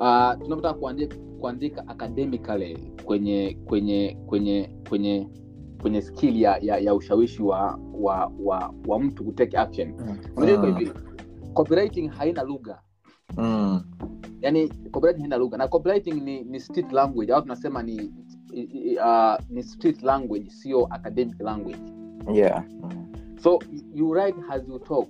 Uh, 0.00 0.42
tunapotaka 0.42 0.74
kuandika, 0.74 1.16
kuandika 1.40 1.88
academically 1.88 2.78
kwenye 3.04 3.58
kwenye 3.64 4.18
kwenye 4.26 4.70
kwenye 4.88 5.28
kwenye 5.82 6.02
skill 6.02 6.40
ya, 6.40 6.58
ya, 6.62 6.78
ya 6.78 6.94
ushawishi 6.94 7.42
wa 7.42 7.78
wa 8.00 8.32
wa, 8.40 8.74
wa 8.86 8.98
mtu 9.00 9.24
kutake 9.24 9.58
action 9.58 9.88
Mm. 9.98 10.18
unajua 10.36 10.58
Mm. 10.66 10.76
hivi 10.78 10.92
copywriting 11.54 12.08
haina 12.08 12.42
lugha 12.42 12.80
Mm. 13.36 13.82
yani 14.40 14.68
copywriting 14.68 15.20
haina 15.20 15.36
lugha 15.36 15.56
na 15.58 15.68
copywriting 15.68 16.14
ni, 16.24 16.44
ni 16.44 16.60
street 16.60 16.92
language 16.92 17.32
au 17.32 17.42
tunasema 17.42 17.82
ni 17.82 18.12
uh, 18.98 19.34
ni 19.50 19.62
street 19.62 20.02
language 20.02 20.50
sio 20.50 20.86
academic 20.90 21.40
language 21.40 21.78
yeah 22.32 22.64
so 23.42 23.58
you 23.94 24.12
write 24.12 24.38
as 24.50 24.68
you 24.68 24.78
talk 24.78 25.08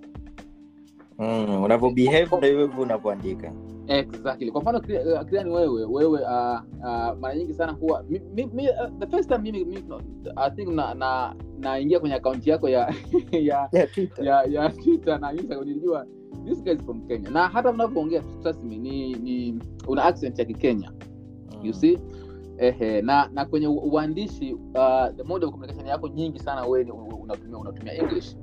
mm. 1.19 1.63
unavyobehave 1.63 2.37
ndo 2.37 2.47
hivyo 2.49 2.71
unavyoandika 2.83 3.53
exactly. 3.89 4.51
Kwa 4.51 4.61
mfano 4.61 4.79
Kria- 4.81 5.47
uh, 5.49 5.55
wewe 5.55 5.85
wewe 5.85 6.21
uh, 6.23 6.61
uh, 6.79 7.19
mara 7.21 7.35
nyingi 7.37 7.55
sana 7.55 7.73
huwa 7.73 8.03
mi, 8.09 8.21
mi, 8.35 8.69
uh, 8.69 8.99
the 8.99 9.07
first 9.07 9.29
time 9.29 9.39
mimi, 9.43 9.65
mimi 9.65 9.85
no, 9.89 10.01
i 10.37 10.51
think 10.51 10.69
na 10.69 10.95
na 10.95 11.35
naingia 11.59 12.01
kwenye 12.01 12.15
akaunti 12.15 12.51
yako 12.51 12.69
ya 12.69 12.81
ya 13.33 13.69
yeah, 13.73 13.91
Twitter. 13.95 14.25
ya 14.25 14.43
ya 14.45 14.69
twitter 14.71 15.21
na 15.21 15.33
instagram 15.33 15.65
nilijua 15.69 16.07
this 16.45 16.63
guy 16.63 16.73
is 16.73 16.83
from 16.83 17.01
kenya. 17.07 17.31
Na 17.31 17.49
hata 17.49 17.73
mnapoongea 17.73 18.23
trust 18.43 18.63
me 18.65 18.77
ni, 18.79 19.15
ni 19.15 19.59
una 19.89 20.05
accent 20.05 20.39
ya 20.39 20.45
kikenya. 20.45 20.93
You 21.63 21.73
see? 21.73 21.99
Ehe 22.59 23.03
na 23.03 23.29
na 23.33 23.45
kwenye 23.45 23.69
uandishi 23.69 24.55
uh, 24.55 25.09
the 25.17 25.23
mode 25.23 25.47
of 25.47 25.53
communication 25.53 25.87
yako 25.89 26.09
nyingi 26.09 26.39
sana 26.39 26.65
wewe 26.67 26.91
unatumia 27.23 27.59
unatumia 27.59 27.95
english. 27.95 28.37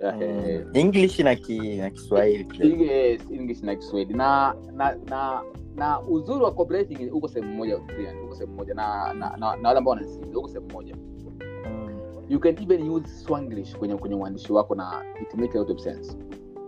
Mm. 0.00 0.70
english 0.74 1.18
na, 1.18 1.34
ki, 1.36 1.76
na 1.76 1.90
kiswahili 1.90 2.84
yes, 2.88 3.22
english 3.30 3.62
na 3.62 3.76
kiswahili. 3.76 4.14
Na 4.14 4.54
na 4.72 4.96
na 5.08 5.42
na 5.74 6.00
uzuri 6.00 6.44
wa 6.44 6.52
cooperating 6.52 7.12
uko 7.12 7.28
sehemu 7.28 7.54
moja 7.54 7.76
huko 8.22 8.34
sehemu 8.34 8.56
moja. 8.56 8.74
Na 8.74 9.14
na, 9.14 9.36
na, 9.36 9.56
na 9.56 9.68
wale 9.68 9.78
ambao 9.78 9.94
wanasikiliza 9.94 10.34
huko 10.34 10.48
sehemu 10.48 10.72
moja. 10.72 10.96
Mm. 10.96 12.00
you 12.28 12.40
can 12.40 12.62
even 12.62 12.90
use 12.90 13.08
swanglish 13.08 13.76
kwenye 13.76 13.96
kwenye 13.96 14.14
uandishi 14.16 14.52
wako 14.52 14.74
na 14.74 15.04
it 15.22 15.34
make 15.34 15.58
a 15.58 15.60
lot 15.60 15.72
of 15.72 15.78
sense. 15.80 16.16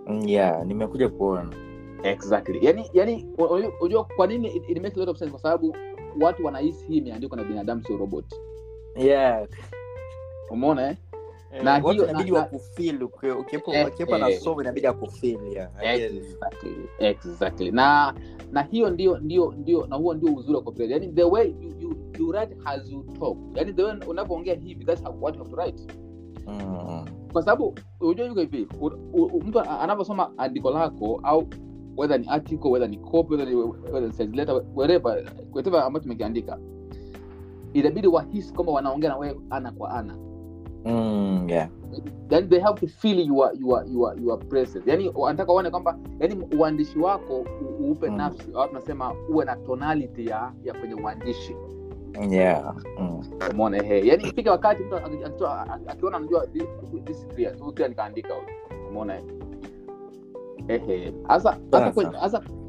Mm, 0.06 0.22
yeah 0.28 0.66
nimekuja 0.66 1.08
kuona. 1.08 1.50
Exactly. 2.02 2.58
Yani 2.66 2.90
yani 2.92 3.26
unajua 3.80 4.04
kwa 4.04 4.26
nini 4.26 4.48
it, 4.56 4.68
it 4.68 4.82
makes 4.82 4.96
a 4.96 5.00
lot 5.00 5.10
of 5.10 5.18
sense? 5.18 5.30
Kwa 5.30 5.40
sababu 5.40 5.76
watu 6.20 6.44
wanahisi 6.44 6.86
hii 6.86 6.96
imeandikwa 6.96 7.36
na 7.36 7.44
binadamu 7.44 7.82
sio 7.84 7.96
robot. 7.96 8.24
Yeah. 8.96 9.46
Umeona 10.50 10.90
eh? 10.90 10.96
Eh, 11.54 11.64
Na 11.64 11.78
hiyo- 11.92 12.04
inabidi 12.10 12.30
na- 12.30 12.38
ukiwepo 13.38 13.72
Eh, 13.74 13.86
eh. 14.28 14.40
inabidi 14.60 14.86
akufeel 14.86 15.38
yeah 15.52 15.70
I 15.78 15.98
get 15.98 16.12
it. 16.12 16.22
exactly 16.24 16.70
exactly 16.98 17.70
na 17.70 18.14
na 18.52 18.62
hiyo 18.62 18.90
ndio 18.90 19.18
ndio 19.18 19.52
ndio 19.58 19.86
na 19.86 19.96
huo 19.96 20.14
ndio 20.14 20.34
uzuri 20.34 20.56
wa 20.56 20.62
copyright 20.62 20.90
yani 21.02 21.12
the 21.12 21.24
way 21.24 21.48
you, 21.60 21.74
you, 21.80 21.96
you 22.18 22.32
write 22.32 22.56
has 22.64 22.90
you 22.90 23.02
talk 23.20 23.38
yani 23.54 23.72
the 23.72 23.82
way 23.82 23.94
unavyoongea 24.08 24.54
hivi 24.54 24.84
that's 24.84 25.04
how, 25.04 25.14
what 25.22 25.34
you 25.36 25.42
have 25.42 25.50
to 25.50 25.56
write 25.56 25.86
Mm. 26.46 27.04
kwa 27.32 27.42
sababu 27.42 27.74
unajua 28.00 28.26
yuko 28.26 28.40
hivi 28.40 28.66
mtu 29.46 29.60
anavyosoma 29.60 30.30
andiko 30.38 30.70
lako 30.70 31.20
au 31.22 31.44
whether 31.96 32.20
ni 32.20 32.26
article 32.28 32.68
whether 32.68 32.88
ni 32.90 32.96
copy 32.96 33.34
whether 33.34 33.48
ni, 33.54 33.54
whether 33.60 34.02
ni 34.02 34.12
sales 34.12 34.34
letter 34.34 34.62
whatever 34.74 35.24
whatever 35.54 35.80
ambacho 35.82 36.02
tumekiandika 36.02 36.58
inabidi 37.72 38.06
wahisi 38.08 38.52
kwamba 38.54 38.72
wanaongea 38.72 39.10
na 39.10 39.16
wewe 39.16 39.40
ana 39.50 39.72
kwa 39.72 39.90
ana 39.90 40.16
Mm, 40.84 41.46
yeah. 41.50 41.68
yani 42.30 42.48
they 42.48 42.60
have 42.60 42.80
to 42.80 42.86
feel 42.86 43.18
your 43.26 43.50
your 43.60 43.84
your 43.92 44.20
your 44.20 44.38
presence 44.48 44.90
yani 44.90 45.10
wanataka 45.14 45.52
uone 45.52 45.70
kwamba 45.70 45.98
yani 46.20 46.44
uandishi 46.58 46.98
wako 46.98 47.44
uupe 47.80 48.10
Mm. 48.10 48.16
nafsi 48.16 48.48
au 48.54 48.68
tunasema 48.68 49.14
uwe 49.30 49.44
na 49.44 49.56
tonality 49.56 50.26
ya 50.26 50.52
ya 50.64 50.74
kwenye 50.74 50.94
uandishi 50.94 51.56
Yeah. 52.30 52.74
Mm. 52.98 53.22
umeona 53.50 53.76
ehe 53.84 54.06
yani 54.06 54.22
ifike 54.24 54.50
wakati 54.50 54.82
mtu 54.82 54.96
akiona 55.86 56.16
anajua 56.16 56.46
this 56.46 56.62
is 57.10 57.26
clear 57.26 57.56
so 57.58 57.72
clear 57.72 57.90
nikaandika 57.90 58.28
umeona 58.90 59.16
eh? 59.16 59.22
ehe 60.68 61.12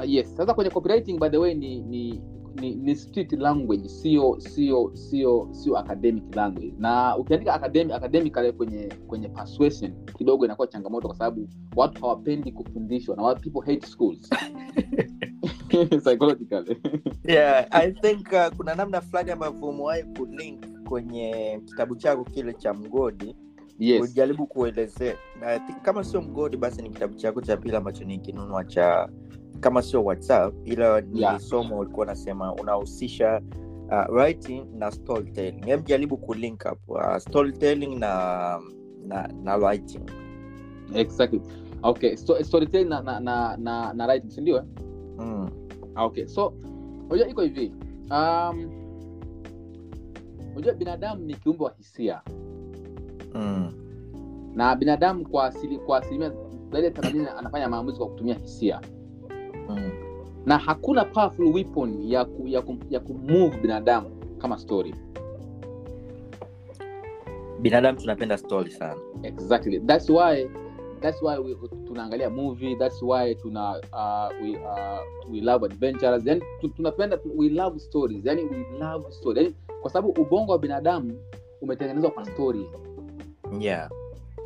yes 0.06 0.36
sasa 0.38 0.54
kwenye 0.54 0.70
copywriting 0.70 1.20
by 1.20 1.30
the 1.30 1.38
way 1.38 1.54
ni 1.54 1.82
ni 1.82 2.22
ni, 2.56 2.76
ni 2.76 2.96
street 2.96 3.32
language 3.34 3.90
sio 3.90 4.40
sio 4.40 4.92
sio 4.96 5.50
sio 5.52 5.78
academic 5.78 6.36
language. 6.36 6.74
Na 6.78 7.18
ukiandika 7.18 7.54
academic 7.54 7.96
academically 7.96 8.52
kwenye 8.52 8.88
kwenye 9.08 9.30
persuasion 9.30 9.94
kidogo 10.18 10.46
inakuwa 10.46 10.68
changamoto 10.68 11.08
kwa 11.08 11.18
sababu 11.18 11.50
watu 11.76 12.02
hawapendi 12.02 12.52
kufundishwa 12.52 13.16
na 13.16 13.36
people 13.36 13.74
hate 13.74 13.88
schools. 13.88 14.30
Psychologically. 16.04 16.78
Yeah 17.24 17.68
i 17.72 17.92
think 17.92 18.28
uh, 18.32 18.58
kuna 18.58 18.76
namna 18.76 19.02
fulani 19.02 19.32
ambavyo 19.32 19.70
umewahi 19.70 20.04
kulink 20.04 20.66
kwenye 20.84 21.62
kitabu 21.66 21.96
chako 21.96 22.24
kile 22.24 22.54
cha 22.54 22.74
mgodi. 22.74 23.36
Yes. 23.80 24.02
Ujaribu 24.02 24.48
kuelezea. 24.48 25.16
Na 25.40 25.48
I 25.48 25.60
think 25.60 25.82
kama 25.82 26.04
sio 26.04 26.22
mgodi 26.22 26.58
basi 26.58 26.82
ni 26.82 26.90
kitabu 26.90 27.14
chako 27.14 27.42
cha 27.42 27.58
pili 27.58 27.76
ambacho 27.76 28.04
nikinunua 28.04 28.64
cha 28.66 29.10
kama 29.64 29.82
sio 29.82 30.04
whatsapp 30.04 30.54
ila 30.68 31.02
nilisoma 31.02 31.76
ulikuwa 31.78 32.06
unasema 32.06 32.54
unahusisha 32.54 33.42
uh, 33.88 34.16
writing 34.16 34.66
na 34.78 34.92
storytelling 34.92 35.66
hebu 35.66 35.84
jaribu 35.84 36.18
kulink 36.18 36.64
up 36.72 36.90
uh, 36.90 37.18
storytelling 37.18 37.96
na 37.96 38.60
na 39.08 39.28
na 39.44 39.56
writing 39.58 40.02
exactly 40.96 41.42
okay 41.84 42.16
so, 42.16 42.44
storytelling 42.44 42.90
na 42.90 43.02
na 43.02 43.20
na 43.20 43.58
na, 43.58 43.94
na 43.94 44.06
writing 44.08 44.30
si 44.32 44.42
ndio 44.42 44.58
eh? 44.58 44.64
mm. 45.20 45.50
Okay 45.96 46.26
so 46.28 46.54
unajua 47.10 47.28
iko 47.28 47.42
hivi 47.42 47.72
um, 48.12 48.70
unajua 50.56 50.74
binadamu 50.74 51.22
ni 51.26 51.34
kiumbe 51.36 51.64
wa 51.64 51.74
hisia 51.78 52.22
Mm. 53.36 53.74
na 54.56 54.76
binadamu 54.76 55.30
kwa 55.30 55.46
asili 55.46 55.78
kwa 55.78 55.98
asilimia 55.98 56.32
zaidi 56.72 56.86
ya 56.88 56.92
themanini 56.94 57.28
anafanya 57.38 57.70
maamuzi 57.70 57.98
kwa 57.98 58.08
kutumia 58.08 58.36
hisia 58.36 58.82
Mm. 58.84 59.03
Na 60.46 60.58
hakuna 60.58 61.06
powerful 61.06 61.46
weapon 61.54 62.04
ya 62.04 62.26
ku, 62.26 62.48
ya, 62.48 62.62
ku, 62.62 62.78
ya 62.90 63.00
kumove 63.00 63.58
binadamu 63.58 64.10
kama 64.38 64.58
story. 64.58 64.96
Binadamu 67.62 67.98
tunapenda 68.00 68.38
story 68.38 68.72
sana. 68.72 69.00
Exactly. 69.24 69.80
That's 69.80 70.10
why 70.10 70.48
that's 71.02 71.22
why 71.22 71.38
we, 71.38 71.56
tunaangalia 71.88 72.30
movie 72.30 72.76
that's 72.76 73.02
why 73.02 73.36
tuna 73.36 73.80
uh, 73.94 74.30
we, 74.42 74.56
uh, 74.56 75.00
we 75.32 75.42
love 75.42 75.66
adventures 75.66 76.26
yani 76.26 76.42
tunapenda 76.76 77.20
we 77.36 77.50
love 77.50 77.80
stories. 77.80 78.26
Yani 78.26 78.44
we 78.44 78.66
love 78.80 79.12
story. 79.12 79.42
Yani 79.44 79.56
kwa 79.82 79.92
sababu 79.92 80.22
ubongo 80.22 80.52
wa 80.52 80.60
binadamu 80.60 81.14
umetengenezwa 81.62 82.12
kwa 82.12 82.26
story. 82.26 82.70
Yeah. 83.60 83.90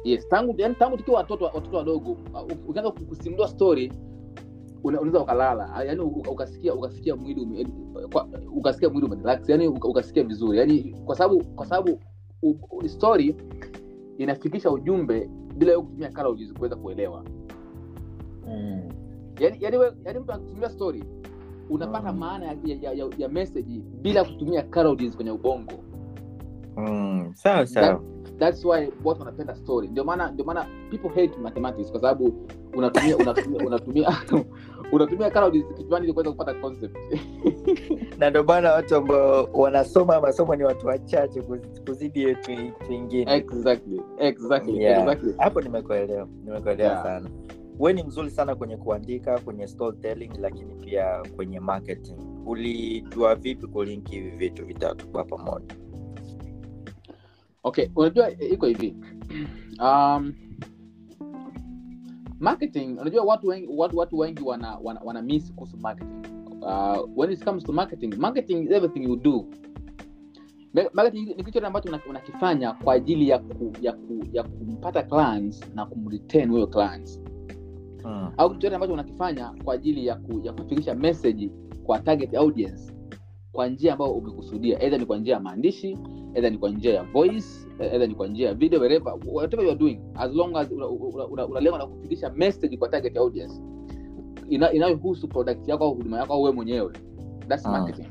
Yes 0.03 0.27
tangu 0.27 0.55
yani 0.57 0.75
tangu 0.75 0.97
tukiwa 0.97 1.17
watoto 1.17 1.45
watoto 1.45 1.77
wadogo 1.77 2.11
uh, 2.11 2.69
ukianza 2.69 2.91
kusimuliwa 2.91 3.47
story 3.47 3.91
unaweza 4.83 5.19
ukalala 5.19 5.83
yani 5.87 5.99
ukasikia 6.01 6.73
ukasikia 6.73 7.15
mwili 7.15 7.41
ume, 7.41 7.67
ukasikia 8.55 8.89
mwili 8.89 9.05
umerelax 9.07 9.49
yani 9.49 9.67
ukasikia 9.67 10.23
vizuri 10.23 10.57
yani 10.57 10.95
kwa 11.05 11.15
sababu 11.15 11.43
kwa 11.45 11.65
sababu 11.65 11.99
story 12.85 13.35
inafikisha 14.17 14.71
ujumbe 14.71 15.29
bila 15.57 15.71
yo 15.71 15.81
kutumia 15.81 16.09
calories 16.11 16.53
kuweza 16.53 16.75
kuelewa 16.75 17.23
mm. 18.47 18.81
yani 19.39 19.57
yani, 19.61 19.77
yani 20.05 20.19
mtu 20.19 20.31
akitumia 20.31 20.69
story 20.69 21.03
unapata 21.69 22.11
Mm. 22.13 22.19
maana 22.19 22.45
ya, 22.45 22.55
ya, 22.81 22.91
ya, 22.93 23.07
ya 23.17 23.29
message 23.29 23.81
bila 24.01 24.23
kutumia 24.25 24.61
calories 24.63 25.15
kwenye 25.15 25.31
ubongo 25.31 25.73
Mm. 26.77 27.31
sawa 27.33 27.65
sawa 27.67 28.01
that's 28.39 28.65
why 28.65 28.91
watu 29.03 29.19
wanapenda 29.19 29.55
story 29.55 29.87
ndio 29.87 30.03
maana 30.03 30.31
ndio 30.31 30.45
maana 30.45 30.65
people 30.89 31.09
hate 31.09 31.37
mathematics 31.41 31.91
kwa 31.91 31.99
sababu 32.01 32.33
unatumia 32.77 33.17
unatumia 33.17 33.65
unatumia 33.67 34.17
unatumia 34.91 35.29
calories 35.29 35.65
ili 36.01 36.13
kuweza 36.13 36.31
kupata 36.31 36.53
concept. 36.53 36.97
Na 38.19 38.29
ndio 38.29 38.43
maana 38.43 38.71
watu 38.73 38.95
ambao 38.95 39.49
wanasoma 39.53 40.21
masomo 40.21 40.55
ni 40.55 40.63
watu 40.63 40.87
wachache 40.87 41.41
kuzidi 41.87 42.23
yetu 42.23 42.51
wengine 42.89 43.35
exactly 43.35 44.01
exactly 44.17 44.77
Yeah. 44.83 45.01
exactly. 45.01 45.33
Hapo 45.37 45.61
nimekuelewa 45.61 46.27
nimekuelewa 46.45 46.89
Yeah. 46.91 47.03
sana. 47.03 47.29
We 47.79 47.93
ni 47.93 48.03
mzuri 48.03 48.29
sana 48.29 48.55
kwenye 48.55 48.77
kuandika 48.77 49.39
kwenye 49.39 49.67
storytelling 49.67 50.31
lakini 50.39 50.75
pia 50.75 51.23
kwenye 51.35 51.59
marketing. 51.59 52.17
Ulijua 52.45 53.35
vipi 53.35 53.67
kulinki 53.67 54.15
hivi 54.15 54.29
vitu 54.29 54.65
vitatu 54.65 55.07
kwa 55.07 55.23
pamoja? 55.23 55.75
Okay 57.63 57.87
unajua 57.95 58.31
iko 58.31 58.65
hivi. 58.65 58.95
Um, 59.79 60.33
marketing. 62.39 62.97
Unajua 63.01 63.23
watu 63.23 63.47
wengi 63.47 63.67
watu, 63.77 63.97
watu 63.97 64.17
wengi 64.17 64.43
wana, 64.43 64.77
wana, 64.83 65.01
wana 65.03 65.21
miss 65.21 65.53
kuhusu 65.53 65.77
marketing. 65.77 66.27
Uh, 66.61 67.09
when 67.19 67.31
it 67.31 67.43
comes 67.43 67.63
to 67.63 67.73
marketing 67.73 68.15
marketing 68.17 68.63
is 68.63 68.71
everything 68.71 69.03
you 69.03 69.15
do. 69.15 69.45
Marketing 70.93 71.25
ni 71.37 71.43
kitu 71.43 71.65
ambacho 71.65 71.89
una- 71.89 72.01
unakifanya 72.09 72.71
kwa 72.73 72.93
ajili 72.93 73.29
ya 73.29 73.39
ku, 73.39 73.73
ya, 73.81 73.93
ku, 73.93 74.23
ya 74.33 74.43
kumpata 74.43 75.03
clients 75.03 75.61
na 75.75 75.85
kumretain 75.85 76.49
huyo 76.49 76.67
clients? 76.67 77.21
Mm. 78.05 78.31
au 78.37 78.49
kitu 78.57 78.75
ambacho 78.75 78.93
unakifanya 78.93 79.53
kwa 79.63 79.73
ajili 79.73 80.05
ya, 80.05 80.15
ku, 80.15 80.39
ya 80.43 80.53
kufikisha 80.53 80.95
message 80.95 81.51
kwa 81.83 81.99
target 81.99 82.35
audience 82.35 82.93
kwa 83.57 83.67
njia 83.67 83.93
ambayo 83.93 84.11
umekusudia. 84.11 84.81
Either 84.83 84.99
ni 84.99 85.05
kwa 85.05 85.17
njia 85.17 85.33
ya 85.33 85.39
maandishi 85.39 85.97
either 86.35 86.51
ni 86.51 86.57
kwa 86.57 86.69
njia 86.69 86.93
ya 86.93 87.03
voice 87.03 87.45
either 87.79 88.07
ni 88.09 88.15
kwa 88.15 88.27
njia 88.27 88.47
ya 88.47 88.53
video 88.53 88.79
wherever 88.79 89.13
whatever 89.27 89.65
you 89.65 89.71
are 89.71 89.79
doing 89.79 89.99
as 90.15 90.31
long 90.33 90.55
as 90.55 90.67
una, 91.29 91.59
lengo 91.59 91.77
la 91.77 91.85
kufikisha 91.87 92.29
message 92.29 92.77
kwa 92.77 92.89
target 92.89 93.17
audience. 93.17 93.61
Ina- 94.49 94.71
inayohusu 94.71 95.27
product 95.27 95.67
yako 95.67 95.83
au 95.83 95.93
huduma 95.93 96.17
yako 96.17 96.33
au 96.33 96.43
wewe 96.43 96.55
mwenyewe. 96.55 96.91
That's 97.47 97.65
Ah. 97.65 97.71
marketing. 97.71 98.05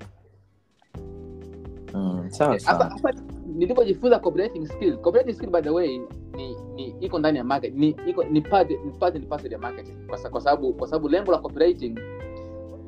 Mm. 1.94 2.30
sawa 2.30 2.54
Eh, 2.54 3.14
nilivyojifunza 3.46 4.18
copywriting 4.18 4.66
skill 4.66 4.96
copywriting 4.96 5.34
skill 5.34 5.50
by 5.50 5.60
the 5.60 5.70
way 5.70 5.98
ni 6.36 6.56
ni 6.74 6.94
iko 7.00 7.18
ndani 7.18 7.38
ya 7.38 7.44
market 7.44 7.74
ni 7.74 7.96
iko 8.06 8.24
ni 8.24 8.40
part 8.40 8.70
ni 8.70 8.90
part 8.98 9.14
ni 9.14 9.26
part 9.26 9.52
ya 9.52 9.58
marketing. 9.58 9.96
Kwa 10.06 10.30
kwa 10.30 10.40
sababu 10.40 10.72
kwa 10.74 10.88
sababu 10.88 11.08
lengo 11.08 11.32
la 11.32 11.38
copywriting 11.38 11.98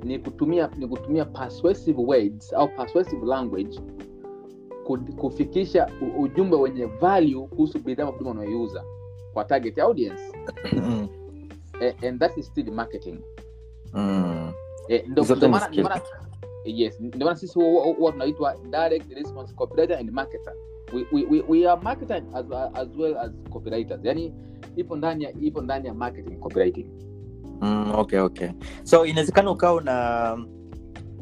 ni 0.05 0.19
kutumia 0.19 0.71
ni 0.79 0.87
kutumia 0.89 1.25
persuasive 1.25 2.01
words 2.03 2.53
au 2.53 2.69
persuasive 2.69 3.27
language 3.27 3.81
kufikisha 5.17 5.91
ujumbe 6.19 6.57
wenye 6.57 6.85
value 6.85 7.47
kuhusu 7.47 7.79
bidhaa 7.79 8.05
huduma 8.05 8.31
unayoiuza 8.31 8.85
kwa 9.33 9.45
target 9.45 9.79
audience. 9.79 10.23
Mm. 10.73 11.09
eh, 11.81 11.95
and 12.09 12.21
that 12.21 12.37
is 12.37 12.47
still 12.47 12.71
marketing. 12.73 13.19
Mm. 13.95 14.53
Eh, 14.89 15.05
ndo- 15.09 15.23
yes 16.65 17.01
ndio 17.01 17.27
maana 17.27 17.39
sisi 17.39 17.59
huwa- 17.59 18.13
tunaitwa 18.13 18.57
direct 18.71 19.13
response 19.13 19.55
copywriter 19.55 19.99
and 19.99 20.11
marketer. 20.11 20.53
We, 20.95 21.07
we, 21.13 21.25
we, 21.31 21.45
we 21.49 21.69
are 21.69 21.81
marketer 21.83 22.23
as, 22.35 22.47
as 22.75 22.89
well 22.99 23.17
as 23.19 23.31
copywriters. 23.51 24.01
Yani 24.05 24.35
ipo 24.77 24.97
ndani 24.97 25.25
ya 25.25 25.33
ipo 25.41 25.61
ndani 25.63 25.87
ya 25.87 25.95
marketing 25.95 26.37
copywriting 26.39 26.87
Mm, 27.61 27.93
okay 27.95 28.19
okay. 28.21 28.49
So 28.85 29.07
inawezekana 29.07 29.51
ukawa 29.51 29.83
na 29.83 30.37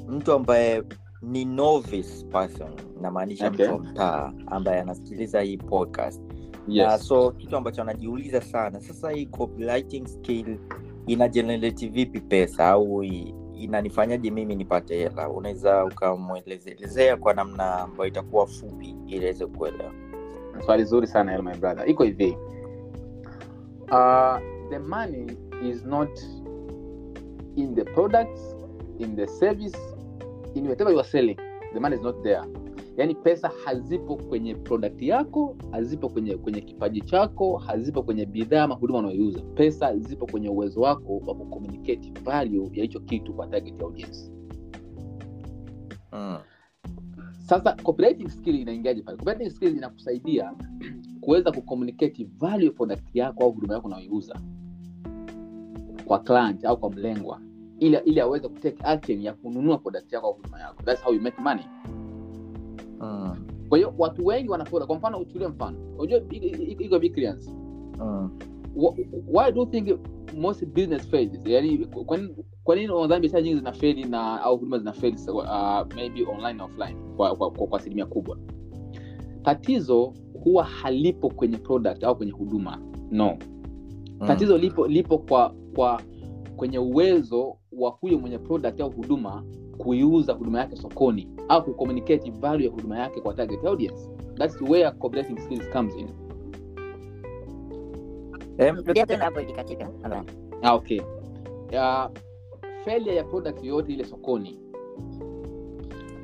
mtu 0.08 0.32
ambaye 0.32 0.82
ni 1.22 1.44
novice 1.44 2.24
person 2.32 2.68
namaanisha 3.00 3.46
Okay. 3.48 3.68
mtu 3.68 3.78
mtaa 3.78 4.32
ambaye 4.46 4.80
anasikiliza 4.80 5.40
hii 5.40 5.56
podcast. 5.56 6.22
Yes. 6.68 6.86
na 6.88 6.98
so 6.98 7.30
kitu 7.30 7.56
ambacho 7.56 7.82
anajiuliza 7.82 8.40
sana 8.40 8.80
sasa 8.80 9.10
hii 9.10 9.26
copywriting 9.26 10.06
skill 10.06 10.58
ina 11.06 11.28
generate 11.28 11.88
vipi 11.88 12.20
pesa? 12.20 12.68
Au 12.68 13.02
inanifanyaje 13.54 14.30
mimi 14.30 14.54
nipate 14.54 14.96
hela? 14.96 15.28
Unaweza 15.30 15.84
ukamwelezelezea 15.84 17.16
kwa 17.16 17.34
namna 17.34 17.78
ambayo 17.78 18.08
itakuwa 18.08 18.46
fupi 18.46 18.96
ili 19.06 19.24
aweze 19.24 19.46
kuelewa. 19.46 19.92
Swali 20.66 20.84
zuri 20.84 21.06
sana 21.06 21.30
hilo, 21.32 21.42
my 21.42 21.54
brother. 21.56 21.90
Iko 21.90 22.04
hivi. 22.04 22.36
Uh, 23.90 24.38
the 24.70 24.78
money 24.78 25.26
is 25.64 25.84
not 25.84 26.10
in 27.56 27.74
the 27.74 27.84
products 27.84 28.54
in 28.98 29.16
the 29.16 29.26
service 29.26 29.76
in 30.54 30.66
whatever 30.68 30.92
you 30.92 30.98
are 31.00 31.08
selling 31.08 31.36
the 31.74 31.80
money 31.80 31.96
is 31.96 32.02
not 32.02 32.22
there. 32.22 32.42
Yaani 32.96 33.14
pesa 33.14 33.50
hazipo 33.64 34.16
kwenye 34.16 34.54
product 34.54 35.02
yako 35.02 35.56
hazipo 35.70 36.08
kwenye 36.08 36.36
kwenye 36.36 36.60
kipaji 36.60 37.00
chako 37.00 37.56
hazipo 37.56 38.02
kwenye 38.02 38.26
bidhaa 38.26 38.62
ama 38.64 38.74
huduma 38.74 38.98
unayoiuza. 38.98 39.40
Pesa 39.40 39.96
zipo 39.98 40.26
kwenye 40.26 40.48
uwezo 40.48 40.80
wako 40.80 41.16
wa 41.26 41.34
kucommunicate 41.34 42.12
value 42.24 42.70
ya 42.72 42.82
hicho 42.82 43.00
kitu 43.00 43.34
kwa 43.34 43.46
target 43.46 43.82
audience. 43.82 44.32
Mm. 46.12 46.38
sasa 47.46 47.72
copywriting 47.82 48.28
skill 48.28 48.54
inaingiaje 48.54 49.02
pale? 49.02 49.16
Copywriting 49.16 49.50
skill 49.50 49.76
inakusaidia 49.76 50.52
kuweza 51.20 51.52
kucommunicate 51.52 52.28
value 52.38 52.70
product 52.70 53.14
yako 53.14 53.44
au 53.44 53.52
huduma 53.52 53.74
yako 53.74 53.86
unayoiuza 53.88 54.40
kwa 56.06 56.18
client 56.18 56.64
au 56.64 56.76
kwa 56.76 56.90
mlengwa 56.90 57.40
ili 57.78 57.98
ili 58.04 58.20
aweze 58.20 58.48
kutake 58.48 58.76
action 58.84 59.22
ya 59.22 59.32
kununua 59.32 59.78
product 59.78 60.12
yako 60.12 60.26
au 60.26 60.32
huduma 60.32 60.60
yako. 60.60 60.82
That's 60.82 61.02
how 61.04 61.14
you 61.14 61.20
make 61.20 61.42
money. 61.42 61.64
Mm. 63.00 63.36
kwa 63.68 63.78
hiyo 63.78 63.94
watu 63.98 64.26
wengi 64.26 64.48
wanapoda 64.48 64.86
kwa 64.86 64.96
mfano 64.96 65.18
uchukulie 65.18 65.48
mfano. 65.48 65.76
Unajua 65.98 66.20
iko- 66.70 66.98
big 66.98 67.14
clients. 67.14 67.54
Mm. 68.00 68.30
Why 69.32 69.52
do 69.52 69.60
you 69.60 69.66
think 69.66 69.98
most 70.38 70.66
business 70.66 71.08
fails 71.08 71.40
yani 71.44 71.78
kwa 71.86 72.16
nini- 72.16 72.34
kwa 72.64 72.76
nini 72.76 72.88
biashara 73.20 73.42
nyingi 73.42 73.56
zinafeli 73.56 74.04
na 74.04 74.42
au 74.42 74.56
huduma 74.56 74.78
zinafeli 74.78 75.18
so, 75.18 75.36
uh, 75.36 75.94
maybe 75.96 76.24
online 76.26 76.52
na 76.58 76.64
offline 76.64 76.96
kwa 77.16 77.36
kwa, 77.36 77.50
kwa, 77.50 77.66
kwa 77.66 77.78
asilimia 77.80 78.06
kubwa? 78.06 78.38
Tatizo 79.42 80.12
huwa 80.44 80.64
halipo 80.64 81.28
kwenye 81.30 81.56
product 81.58 82.04
au 82.04 82.16
kwenye 82.16 82.32
huduma. 82.32 82.78
No. 83.10 83.38
Mm. 84.20 84.26
tatizo 84.26 84.58
lipo 84.58 84.86
lipo 84.86 85.18
kwa 85.18 85.54
kwa 85.76 86.02
kwenye 86.56 86.78
uwezo 86.78 87.56
wa 87.72 87.90
huyo 87.90 88.18
mwenye 88.18 88.38
product 88.38 88.80
au 88.80 88.90
huduma 88.90 89.44
kuiuza 89.78 90.32
huduma 90.32 90.58
yake 90.60 90.76
sokoni 90.76 91.28
au 91.48 91.64
kucommunicate 91.64 92.30
value 92.30 92.64
ya 92.64 92.70
huduma 92.70 92.98
yake 92.98 93.20
kwa 93.20 93.34
target 93.34 93.64
audience. 93.64 94.10
That's 94.34 94.60
where 94.60 94.90
copywriting 94.90 95.38
skills 95.40 95.70
comes 95.70 95.94
in. 95.96 96.08
Nadhani 100.02 100.30
ah, 100.62 100.74
okay. 100.74 101.00
Uh, 101.72 102.06
failure 102.84 103.16
ya 103.16 103.24
product 103.24 103.64
yoyote 103.64 103.92
ile 103.92 104.04
sokoni 104.04 104.58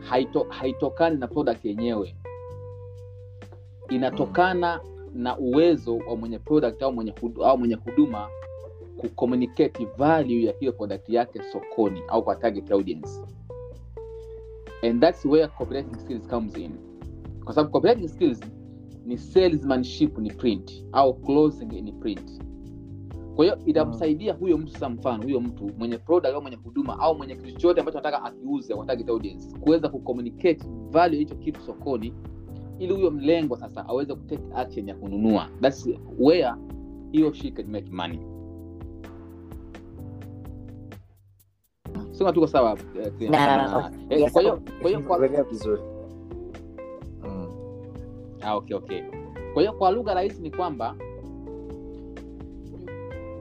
haito, 0.01 0.47
haitokani 0.49 1.17
na 1.17 1.27
product 1.29 1.65
yenyewe. 1.65 2.17
Inatokana 3.89 4.81
na 5.15 5.39
uwezo 5.39 5.97
wa 5.97 6.17
mwenye 6.17 6.39
product 6.39 6.83
au 6.83 6.93
mwenye, 6.93 7.15
hudu, 7.21 7.45
au 7.45 7.59
mwenye 7.59 7.75
huduma 7.75 8.29
kucommunicate 8.97 9.87
value 9.99 10.43
ya 10.45 10.55
hiyo 10.61 10.73
product 10.73 11.09
yake 11.09 11.41
sokoni 11.53 12.03
au 12.09 12.25
kwa 12.25 12.37
target 12.37 12.71
audience. 12.73 13.21
And 14.83 15.01
that's 15.01 15.25
where 15.25 15.49
copywriting 15.49 15.99
skills 16.01 16.29
comes 16.29 16.57
in. 16.57 16.71
Kwa 17.45 17.55
sababu 17.55 17.73
copywriting 17.73 18.09
skills 18.09 18.41
ni 19.07 19.19
salesmanship 19.19 20.19
ni 20.19 20.31
print 20.31 20.85
au 20.93 21.15
closing 21.15 21.67
ni 21.83 21.93
print. 21.93 22.43
Kwa 23.37 23.45
hiyo 23.45 23.59
itamsaidia 23.67 24.33
huyo 24.33 24.59
mtu 24.59 24.73
sasa 24.73 24.89
mfano 24.89 25.23
huyo 25.23 25.41
mtu 25.41 25.71
mwenye 25.79 25.99
product 25.99 26.35
au 26.35 26.43
mwenye 26.43 26.57
huduma 26.57 26.99
au 26.99 27.15
mwenye 27.15 27.37
kitu 27.37 27.53
chochote 27.53 27.81
ambacho 27.81 27.99
anataka 27.99 28.25
akiuze 28.25 28.75
kwa 28.75 28.87
target 28.87 29.09
audience 29.09 29.59
kuweza 29.59 29.89
kucommunicate 29.89 30.61
value 30.91 31.19
hicho 31.19 31.35
kitu 31.35 31.61
sokoni 31.61 32.15
ili 32.79 32.95
huyo 32.95 33.11
mlengwa 33.11 33.59
sasa 33.59 33.89
aweze 33.89 34.15
kutake 34.15 34.43
action 34.55 34.89
ya 34.89 34.95
kununua. 34.95 35.49
Thats 35.61 35.89
where 36.19 36.53
hiyo 37.13 37.33
she 37.33 37.51
can 37.51 37.67
make 37.71 37.91
money 37.91 38.19
sema 42.23 42.33
tuko 42.33 42.47
sawa 42.47 42.77
kwa 44.33 44.41
hiyo 44.43 44.61
Mm. 47.25 47.47
ah, 48.43 48.55
okay 48.57 48.77
okay. 48.77 49.03
Kwa 49.53 49.63
hiyo 49.63 49.73
kwa 49.73 49.91
lugha 49.91 50.15
rahisi 50.15 50.43
ni 50.43 50.51
kwamba 50.51 50.95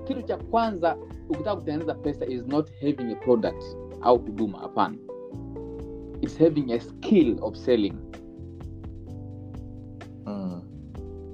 kitu 0.04 0.22
cha 0.22 0.38
kwanza 0.38 0.98
ukitaka 1.30 1.56
kutengeneza 1.56 1.94
pesa 1.96 2.26
is 2.26 2.48
not 2.48 2.70
having 2.82 3.12
a 3.12 3.16
product 3.16 3.64
au 4.02 4.18
huduma 4.18 4.58
hapana. 4.60 4.96
Is 6.22 6.40
having 6.40 6.72
a 6.74 6.80
skill 6.80 7.38
of 7.42 7.56
selling. 7.56 7.94
Mm. 10.26 10.62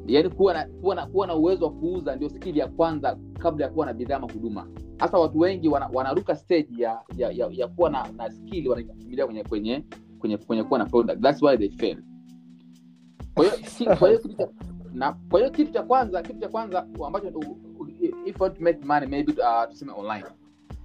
yaani 0.08 0.30
kuwa 0.30 0.54
na, 0.54 0.66
kuwa, 0.82 0.96
na, 0.96 1.06
kuwa 1.08 1.28
na 1.28 1.36
uwezo 1.36 1.66
wa 1.66 1.72
kuuza 1.72 2.16
ndio 2.16 2.30
skili 2.30 2.60
ya 2.60 2.68
kwanza 2.68 3.18
kabla 3.40 3.66
ya 3.66 3.72
kuwa 3.72 3.86
na 3.86 3.94
bidhaa 3.94 4.16
ama 4.16 4.28
huduma 4.34 4.68
hasa 5.00 5.18
watu 5.20 5.40
wengi 5.40 5.68
wana, 5.68 5.90
wanaruka 5.94 6.36
stage 6.36 6.68
ya 6.78 7.00
ya, 7.18 7.32
ya, 7.32 7.48
ya 7.52 7.68
kuwa 7.68 7.90
na, 7.90 8.08
na 8.18 8.32
skill 8.32 8.68
wanakimbilia 8.68 9.26
kwenye 9.26 9.44
kwenye 9.44 9.84
kwenye 10.20 10.38
kwenye 10.38 10.64
kuwa 10.64 10.80
na 10.80 10.86
product. 10.86 11.22
That's 11.22 11.42
why 11.42 11.58
they 11.58 11.70
fail. 11.70 11.98
Kwa 13.34 13.46
hiyo 13.46 13.58
si- 13.66 13.86
kwa 13.86 14.08
hiyo 14.08 14.20
kitu 14.20 14.34
cha 14.38 14.48
na 14.94 15.14
kwa 15.30 15.40
hiyo 15.40 15.52
kitu 15.52 15.72
cha 15.74 15.84
kwanza 15.84 16.22
kitu 16.22 16.40
cha 16.40 16.48
kwanza 16.50 16.88
ambacho 17.06 17.28
if 18.26 18.42
want 18.42 18.58
to 18.58 18.64
make 18.64 18.86
money 18.86 19.08
maybe 19.08 19.32
uh, 19.34 19.70
tuseme 19.70 19.92
online. 19.98 20.24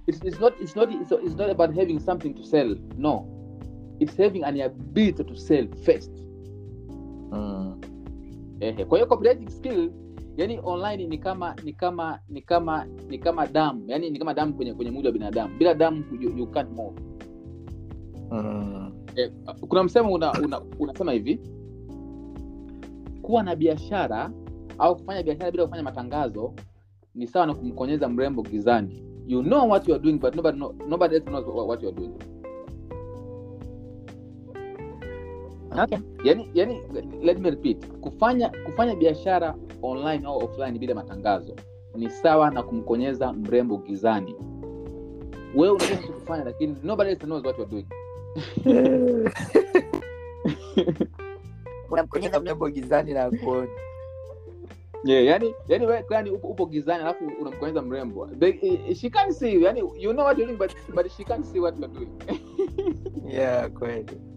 It's, 0.07 0.23
it's 0.23 0.39
not 0.39 0.53
it's 0.61 0.75
not 0.75 0.91
it's, 0.91 1.11
it's 1.11 1.35
not 1.37 1.49
about 1.49 1.75
having 1.75 1.99
something 1.99 2.33
to 2.33 2.43
sell. 2.43 2.77
No. 2.97 3.25
It's 3.99 4.17
having 4.17 4.43
an 4.43 4.61
ability 4.61 5.23
to 5.23 5.35
sell 5.35 5.67
first. 5.85 6.11
Mm. 7.31 7.81
Ehe, 8.59 8.85
kwa 8.85 8.97
hiyo 8.97 9.07
copywriting 9.07 9.49
skill 9.49 9.91
yani 10.37 10.59
online 10.63 11.07
ni 11.07 11.17
kama 11.17 11.55
ni 11.63 11.73
kama 11.73 12.19
ni 12.29 12.41
kama 12.41 12.85
ni 13.09 13.17
kama 13.19 13.47
damu. 13.47 13.83
Yani 13.87 14.09
ni 14.09 14.19
kama 14.19 14.33
damu 14.33 14.53
kwenye 14.53 14.73
kwenye 14.73 14.91
mwili 14.91 15.07
wa 15.07 15.13
binadamu. 15.13 15.57
Bila 15.57 15.73
damu 15.73 16.03
you, 16.19 16.37
you 16.37 16.47
can't 16.47 16.69
move. 16.71 17.01
Mm. 18.31 18.91
eh, 19.15 19.31
kuna 19.69 19.83
msemo 19.83 20.13
una, 20.13 20.31
una, 20.31 20.61
unasema 20.79 21.11
hivi 21.11 21.39
kuwa 23.21 23.43
na 23.43 23.55
biashara 23.55 24.31
au 24.77 24.95
kufanya 24.95 25.23
biashara 25.23 25.51
bila 25.51 25.63
kufanya 25.65 25.83
matangazo 25.83 26.53
ni 27.15 27.27
sawa 27.27 27.45
na 27.45 27.53
kumkonyeza 27.55 28.09
mrembo 28.09 28.41
gizani. 28.41 29.03
You 29.27 29.43
know 29.43 29.69
what 29.69 29.87
you 29.87 29.93
are 29.95 30.03
doing 30.03 30.13
but 30.19 30.35
nobody, 30.35 30.57
know, 30.57 30.75
nobody 30.87 31.15
else 31.15 31.25
knows 31.25 31.45
what 31.47 31.67
what 31.67 31.83
you 31.83 31.89
are 31.89 31.97
doing 31.97 32.32
okay. 35.77 35.97
Yani, 36.23 36.49
yani 36.53 36.81
let 37.21 37.39
me 37.39 37.49
repeat. 37.49 37.87
Kufanya 38.01 38.49
kufanya 38.65 38.95
biashara 38.95 39.55
online 39.81 40.25
au 40.27 40.37
offline 40.37 40.79
bila 40.79 40.95
matangazo 40.95 41.55
ni 41.95 42.09
sawa 42.09 42.51
na 42.51 42.63
kumkonyeza 42.63 43.33
mrembo 43.33 43.77
gizani. 43.77 44.35
Wewe 45.55 45.73
unaweza 45.75 46.07
kufanya 46.13 46.43
lakini 46.43 46.75
nobody 46.83 47.09
else 47.09 47.25
knows 47.25 47.45
what 47.45 47.57
you're 47.59 47.71
doing. 47.71 47.87
Unamkonyeza 51.91 52.39
mrembo 52.39 52.69
gizani 52.69 53.13
na 53.13 53.31
kuona 53.31 53.67
yeah, 55.03 55.25
yani 55.25 55.53
yani 55.67 55.85
wewe 55.85 56.05
yani 56.09 56.29
upo, 56.29 56.47
upo 56.47 56.65
gizani 56.65 57.03
alafu 57.03 57.25
unamkonyeza 57.41 57.81
mrembo. 57.81 58.27
They, 58.27 58.95
she 58.95 59.09
can't 59.09 59.31
see 59.33 59.53
you. 59.53 59.61
Yani 59.61 59.79
you 59.79 60.11
know 60.13 60.25
what 60.25 60.37
you're 60.37 60.45
doing 60.53 60.57
but, 60.57 60.75
but 60.95 61.11
she 61.11 61.23
can't 61.23 61.45
see 61.45 61.59
what 61.59 61.79
you're 61.79 61.93
doing. 61.93 62.09
Yeah 63.27 63.69
kweli 63.71 64.32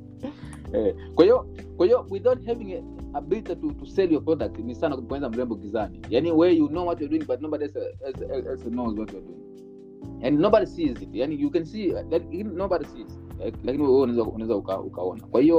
kwa 1.14 1.24
hiyo 1.24 1.46
kwa 1.76 1.86
hiyo 1.86 2.06
without 2.10 2.46
having 2.46 2.72
a 2.74 2.82
ability 3.14 3.54
to, 3.56 3.70
to 3.72 3.86
sell 3.86 4.12
your 4.12 4.24
product 4.24 4.58
ni 4.58 4.74
sana 4.74 4.96
kuanza 4.96 5.30
mrembo 5.30 5.54
gizani. 5.54 6.00
Yani 6.10 6.32
where 6.32 6.56
you 6.56 6.68
know 6.68 6.86
what 6.86 7.00
you're 7.00 7.18
doing 7.18 7.26
but 7.26 7.40
nobody 7.40 7.64
else, 7.64 7.78
else, 8.06 8.24
else 8.50 8.70
knows 8.70 8.98
what 8.98 9.12
you're 9.12 9.26
doing. 9.26 9.42
And 10.22 10.38
nobody 10.40 10.66
sees 10.66 11.02
it. 11.02 11.08
Yani 11.12 11.40
you 11.40 11.50
can 11.50 11.64
see 11.64 11.92
like, 11.92 12.44
nobody 12.44 12.84
sees. 12.84 13.18
Lakini 13.64 13.84
wewe 13.84 14.00
unaweza 14.00 14.22
unaweza 14.22 14.56
ukaona. 14.56 15.26
Kwa 15.26 15.40
hiyo 15.40 15.58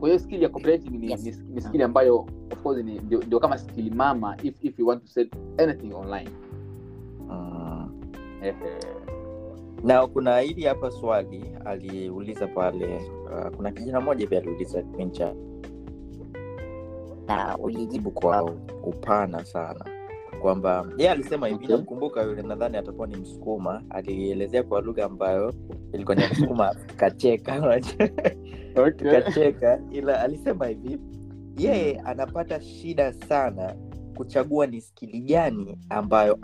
kwa 0.00 0.08
hiyo 0.08 0.18
skill 0.18 0.42
ya 0.42 0.48
copywriting 0.48 0.90
ni, 0.90 1.10
Yes. 1.10 1.24
ni, 1.24 1.54
ni 1.54 1.60
skill 1.60 1.82
ambayo 1.82 2.26
of 2.52 2.62
course 2.62 2.84
ni 2.84 2.98
ndio, 2.98 3.40
kama 3.40 3.58
skill 3.58 3.94
mama 3.94 4.36
if 4.42 4.54
if 4.64 4.78
you 4.78 4.86
want 4.86 5.02
to 5.04 5.08
sell 5.08 5.28
anything 5.58 5.94
online. 5.94 6.30
Mm. 7.28 7.88
Na 9.84 10.06
kuna 10.06 10.38
hili 10.38 10.64
hapa 10.64 10.90
swali 10.90 11.44
aliuliza 11.64 12.46
pale 12.46 12.96
uh, 13.24 13.56
kuna 13.56 13.70
kijana 13.72 14.00
mmoja 14.00 14.26
pia 14.26 14.38
aliuliza 14.38 14.82
kipindi 14.82 15.18
cha 15.18 15.34
na 17.26 17.58
ulijibu 17.58 18.10
kwa 18.10 18.42
upana 18.84 19.44
sana 19.44 19.84
kwamba 20.42 20.86
yeye 20.96 21.10
alisema 21.10 21.46
hivi 21.46 21.64
Okay. 21.64 21.76
namkumbuka 21.76 22.22
yule 22.22 22.42
nadhani 22.42 22.76
atakuwa 22.76 23.06
ni 23.06 23.16
msukuma 23.16 23.82
alielezea 23.90 24.62
kwa 24.62 24.80
lugha 24.80 25.04
ambayo 25.04 25.54
ilikuwa 25.92 26.16
ni 26.16 26.22
msukuma 26.32 26.74
kacheka 26.96 27.80
okay. 28.76 28.90
tukacheka 28.90 29.80
ila 29.90 30.20
alisema 30.20 30.66
hivi 30.66 31.00
yeye 31.58 32.00
anapata 32.00 32.60
shida 32.60 33.12
sana 33.12 33.74
kuchagua 34.16 34.66
ni 34.66 34.80
skili 34.80 35.20
gani 35.20 35.78
ambayo 35.88 36.38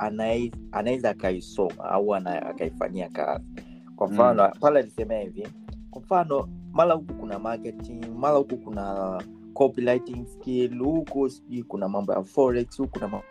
anaweza 0.72 1.10
akaisoma 1.10 1.84
au 1.84 2.14
akaifanyia 2.14 3.08
kazi 3.08 3.44
kwa 3.96 4.08
mfano 4.08 4.44
mm. 4.44 4.50
pale 4.60 4.78
alisemea 4.78 5.20
hivi 5.20 5.48
kwa 5.90 6.02
mfano 6.02 6.48
mara 6.72 6.94
huku 6.94 7.14
kuna 7.14 7.38
marketing 7.38 8.06
mara 8.18 8.36
huku 8.36 8.56
kuna 8.56 9.22
copywriting 9.54 10.26
skill 10.26 10.78
huku 10.78 11.30
sijui 11.30 11.62
kuna 11.62 11.88
mambo 11.88 12.12
ya 12.12 12.22
forex 12.22 12.78
huku 12.78 12.98
na 12.98 13.08
mambo 13.08 13.26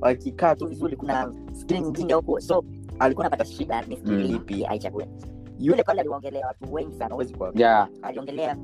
wakikaa 0.00 0.54
tu 0.54 0.66
vizuri 0.66 0.96
kuna 0.96 1.32
skili 1.52 1.80
nyingine 1.80 2.14
huku 2.14 2.40
so 2.40 2.64
alikuwa 2.98 3.26
anapata 3.26 3.44
shida 3.50 3.82
ni 3.82 3.96
skili 3.96 4.28
Mm. 4.28 4.36
ipi 4.36 4.66
aichague 4.66 5.06
yule 5.58 5.82
pale 5.82 6.00
aliongelea 6.00 6.46
watu 6.46 6.74
wengi 6.74 6.94
sana 6.94 7.10
hawezi 7.10 7.34
kuwa 7.34 7.52
yeah. 7.54 7.88
aliongelea 8.02 8.56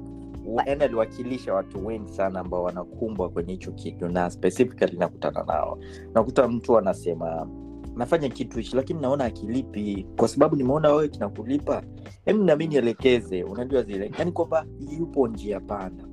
yani 0.67 0.85
aliwakilisha 0.85 1.55
watu 1.55 1.87
wengi 1.87 2.13
sana 2.13 2.41
ambao 2.41 2.63
wanakumbwa 2.63 3.29
kwenye 3.29 3.53
hicho 3.53 3.73
kitu 3.73 4.09
na 4.09 4.31
specifically 4.31 4.97
nakutana 4.99 5.45
nao. 5.45 5.79
Nakuta 6.15 6.49
mtu 6.49 6.79
anasema 6.79 7.49
nafanya 7.97 8.29
kitu 8.29 8.59
hichi 8.59 8.77
lakini 8.77 9.01
naona 9.01 9.25
akilipi 9.25 10.07
kwa 10.17 10.29
sababu 10.29 10.57
nimeona 10.57 10.89
wewe 10.93 11.09
kinakulipa. 11.09 11.83
Hem 12.25 12.45
nami 12.45 12.67
nielekeze. 12.67 13.43
Unajua 13.45 13.83
zile 13.83 14.13
yani 14.19 14.33
kwamba 14.33 14.67
yupo 14.99 15.29
njia 15.29 15.61
panda 15.61 16.05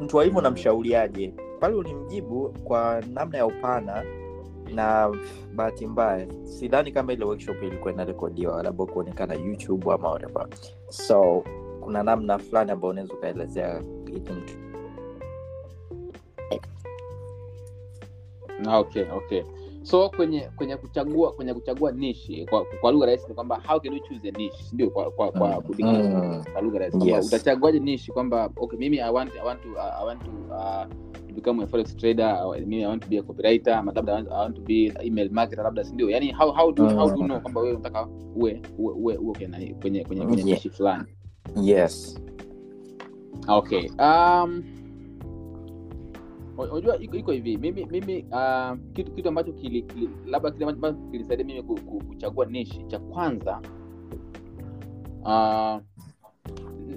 mtu 0.00 0.16
wa 0.16 0.24
hivyo 0.24 0.40
namshauriaje? 0.40 1.34
Pale 1.60 1.74
ulimjibu 1.74 2.54
kwa 2.64 3.02
namna 3.12 3.38
ya 3.38 3.46
upana 3.46 4.04
na 4.74 5.10
bahati 5.54 5.86
mbaya 5.86 6.26
sidhani 6.44 6.92
kama 6.92 7.12
ile 7.12 7.24
workshop 7.24 7.62
ilikuwa 7.62 7.92
inarekodiwa 7.92 8.62
labda 8.62 8.86
kuonekana 8.86 9.34
youtube 9.34 9.92
ama 9.92 10.10
whatever. 10.10 10.48
So 10.88 11.44
kuna 11.84 12.02
namna 12.02 12.38
fulani 12.38 12.70
ambayo 12.70 12.90
unaweza 12.90 13.14
ukaelezea 13.14 13.82
ili 14.06 14.20
mtu 14.20 14.54
okay 18.78 19.04
okay 19.10 19.42
so 19.82 20.08
kwenye 20.10 20.40
kwenye 20.56 20.76
kuchagua 20.76 21.32
kwenye 21.32 21.54
kuchagua 21.54 21.92
nishi 21.92 22.46
kwa, 22.46 22.64
kwa 22.80 22.92
lugha 22.92 23.06
rahisi 23.06 23.28
ni 23.28 23.34
kwamba 23.34 23.60
how 23.66 23.80
can 23.80 23.92
you 23.92 23.98
choose 24.00 24.28
a 24.28 24.30
niche 24.38 24.64
ndio 24.72 24.90
kwa 24.90 25.10
kwa, 25.10 25.32
kwa, 25.32 25.62
Mm. 25.78 25.86
Mm. 26.24 26.44
kwa 26.52 26.62
lugha 26.62 26.78
rahisi 26.78 27.08
Yes. 27.08 27.26
utachaguaje 27.26 27.78
nishi 27.80 28.12
kwamba 28.12 28.50
okay 28.56 28.78
mimi 28.78 29.00
i 29.00 29.12
want 29.12 29.32
i 29.36 29.46
want 29.46 29.62
to 29.62 29.68
uh, 29.72 30.00
i 30.00 30.06
want 30.06 30.24
to 30.24 30.30
uh, 30.54 30.84
to 31.28 31.34
become 31.34 31.62
a 31.62 31.66
forex 31.66 31.96
trader 31.96 32.40
or 32.44 32.58
mimi 32.60 32.82
i 32.82 32.86
want 32.86 33.02
to 33.02 33.08
be 33.08 33.18
a 33.18 33.22
copywriter 33.22 33.74
ama 33.74 33.92
labda 33.92 34.16
I 34.16 34.22
want, 34.24 34.56
to 34.56 34.62
be 34.62 34.92
email 35.02 35.30
marketer 35.30 35.64
labda 35.64 35.84
si 35.84 35.94
ndio 35.94 36.10
yani 36.10 36.32
how 36.32 36.52
how 36.52 36.72
do 36.72 36.84
how 36.88 37.10
do 37.10 37.16
you 37.16 37.24
know 37.24 37.40
kwamba 37.40 37.60
wewe 37.60 37.74
unataka 37.74 38.06
uwe 38.36 38.62
uwe 38.78 38.94
uwe, 38.94 39.16
uwe 39.16 39.34
kwenye 39.34 39.74
kwenye 39.74 40.04
kwenye, 40.04 40.24
kwenye 40.26 40.42
Yeah. 40.42 40.44
nishi 40.44 40.70
fulani 40.70 41.04
yes 41.62 42.20
okay 43.48 43.88
um 43.98 44.62
unajua 46.58 46.98
iko, 46.98 47.16
iko 47.16 47.32
hivi 47.32 47.56
mimi 47.56 47.86
mimi 47.86 48.24
uh, 48.30 48.78
kitu 48.92 49.12
kitu 49.12 49.28
ambacho 49.28 49.52
kili, 49.52 49.82
kili, 49.82 50.08
labda 50.26 50.50
kile 50.50 50.66
ambacho 50.66 50.96
kilisaidia 51.10 51.46
mimi 51.46 51.62
ku- 51.62 51.80
ku- 51.80 52.04
kuchagua 52.08 52.46
nishi 52.46 52.84
cha 52.86 52.98
kwanza 52.98 53.60
uh, 55.22 55.80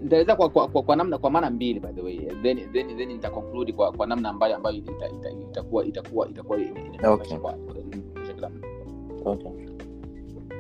nitaeleza 0.04 0.36
kwa, 0.36 0.50
kwa, 0.50 0.68
kwa, 0.68 0.84
kwa 0.84 0.96
namna 0.96 1.18
kwa 1.18 1.30
maana 1.32 1.50
mbili 1.50 1.80
by 1.80 1.88
the 1.94 2.02
way 2.02 2.18
then 2.42 2.72
then 2.74 2.98
then 2.98 3.08
nita 3.08 3.30
conclude 3.30 3.74
kwa, 3.74 3.92
kwa 3.92 4.08
namna 4.08 4.30
ambayo 4.30 4.56
ambayo 4.56 4.76
ita- 4.76 5.10
ita- 5.10 5.32
itakuwa 5.52 5.86
itakuwa 5.86 6.30
itakuwa 6.30 6.60
ina- 6.62 7.12
Okay. 9.26 9.52
okay. 9.52 9.65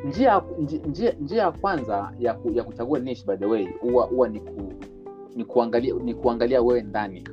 Njia 0.05 0.41
njia 0.87 1.11
njia 1.21 1.41
ya 1.41 1.51
kwanza 1.51 2.11
ya, 2.19 2.33
ku, 2.33 2.51
ya 2.51 2.63
kuchagua 2.63 2.99
niche 2.99 3.23
by 3.27 3.35
the 3.37 3.45
way 3.45 3.67
huwa 3.81 4.05
huwa 4.05 4.29
ni 4.29 4.39
ku, 4.39 4.73
ni 5.35 5.45
kuangalia 5.45 5.93
ni 5.93 6.13
kuangalia 6.13 6.61
wewe 6.61 6.81
ndani. 6.81 7.23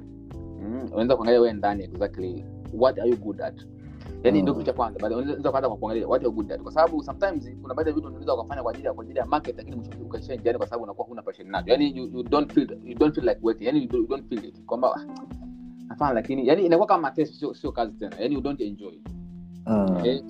Mm, 0.60 0.88
unaweza 0.92 1.16
kuangalia 1.16 1.40
wewe 1.40 1.52
ndani 1.52 1.84
exactly 1.84 2.44
what 2.78 2.98
are 2.98 3.10
you 3.10 3.16
good 3.16 3.40
at? 3.42 3.66
Yani 4.24 4.38
Mm. 4.38 4.42
ndio 4.42 4.54
kitu 4.54 4.66
cha 4.66 4.72
kwanza 4.72 4.98
baada 5.00 5.16
unaweza 5.16 5.50
kwanza 5.50 5.68
kwa 5.68 5.76
kuangalia 5.78 6.08
what 6.08 6.22
you're 6.22 6.36
good 6.36 6.52
at? 6.52 6.62
Kwa 6.62 6.72
sababu 6.72 7.02
sometimes 7.02 7.50
kuna 7.62 7.74
baadhi 7.74 7.88
ya 7.90 7.94
vitu 7.96 8.08
unaweza 8.08 8.34
ukafanya 8.34 8.62
kwa 8.62 8.72
ajili 8.72 8.86
ya 8.86 8.92
kwa 8.94 9.04
ajili 9.04 9.18
ya 9.18 9.26
market 9.26 9.56
lakini 9.56 9.76
mwisho 9.76 9.90
wa 9.90 9.96
siku 9.96 10.06
ukaishia 10.08 10.36
njiani 10.36 10.58
kwa 10.58 10.66
sababu 10.66 10.84
unakuwa 10.84 11.06
huna 11.08 11.22
passion 11.22 11.48
nacho. 11.50 11.70
Yani 11.70 11.96
you, 11.96 12.06
you 12.08 12.22
don't 12.22 12.52
feel 12.52 12.78
you 12.84 12.98
don't 12.98 13.14
feel 13.14 13.28
like 13.28 13.40
working 13.42 13.66
yani 13.66 13.82
you 13.82 13.88
don't, 13.88 14.02
you 14.02 14.08
don't 14.08 14.28
feel 14.28 14.44
it. 14.44 14.64
Kwamba 14.66 14.94
"Ah, 14.96 15.04
nafanya 15.88 16.12
lakini 16.12 16.46
yani 16.48 16.66
inakuwa 16.66 16.86
kama 16.88 17.10
test 17.10 17.34
sio 17.34 17.54
sio 17.54 17.72
kazi 17.72 17.92
tena 17.92 18.16
yani 18.18 18.34
you 18.34 18.40
don't 18.40 18.60
enjoy. 18.60 18.92
Mm. 19.66 19.96
Eh, 20.04 20.04
hi- 20.04 20.24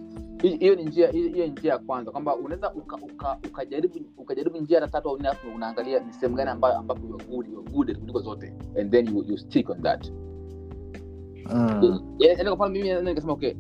hiyo 0.49 0.75
ni 0.75 0.85
njia 0.85 1.11
hiyo 1.11 1.47
njia 1.47 1.73
ya 1.73 1.79
kwanza 1.79 2.11
kwamba 2.11 2.37
unaweza 2.37 2.73
uka- 2.75 2.97
uka- 2.97 3.39
ukajaribu 3.49 3.95
ukajaribu 4.19 4.59
njia 4.59 4.81
hata 4.81 4.93
tatu 4.93 5.09
au 5.09 5.19
nne 5.19 5.29
afu 5.29 5.49
unaangalia 5.55 6.01
ni 6.01 6.13
sehemu 6.13 6.37
gani 6.37 6.51
ambayo 6.51 6.79
ambapo 6.79 7.07
you 7.07 7.15
are 7.15 7.25
good 7.29 7.47
you 7.49 7.61
are 7.61 7.71
good 7.73 7.99
kuliko 7.99 8.21
zote. 8.21 8.53
And 8.81 8.91
then 8.91 9.07
you, 9.17 9.25
you 9.29 9.39
stick 9.39 9.71
on 9.71 9.83
that. 9.83 10.13
Yaani 12.19 12.45
kwa 12.45 12.55
mfano 12.57 12.71
mimi 12.71 13.03
nikasema 13.03 13.33
okay 13.33 13.55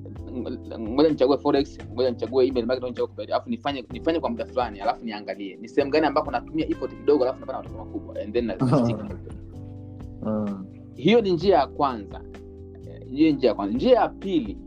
ngoja 0.78 1.08
nichague 1.08 1.38
forex 1.38 1.78
ngoja 1.92 2.10
nichague 2.10 2.46
email 2.46 2.66
marketing 2.66 2.88
nichague 2.90 3.06
copywriting, 3.06 3.32
alafu 3.34 3.50
nifanye 3.50 3.84
nifanye 3.92 4.20
kwa 4.20 4.30
muda 4.30 4.46
fulani 4.46 4.80
alafu 4.80 5.04
niangalie. 5.04 5.56
Ni 5.56 5.68
sehemu 5.68 5.90
gani 5.90 6.06
ambapo 6.06 6.30
natumia 6.30 6.68
effort 6.68 6.94
kidogo 6.96 7.24
alafu 7.24 7.40
napata 7.40 7.58
matokeo 7.58 7.78
makubwa. 7.84 8.20
And 8.22 8.32
then 8.34 8.46
na, 8.46 8.56
na 8.56 8.76
stick 8.84 8.98
on 8.98 9.06
it. 9.06 9.32
Mm. 10.22 10.66
hiyo 10.94 11.20
ni 11.20 11.32
njia 11.32 11.56
ya 11.58 11.66
kwanza. 11.66 12.20
Eh, 12.88 13.06
hiyo 13.10 13.32
njia 13.32 13.48
ya 13.48 13.54
kwanza. 13.54 13.74
Njia 13.76 13.98
ya 14.00 14.08
pili 14.08 14.58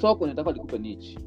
soko 0.00 0.24
linataka 0.26 0.52
likupe 0.52 0.78
niche 0.78 1.18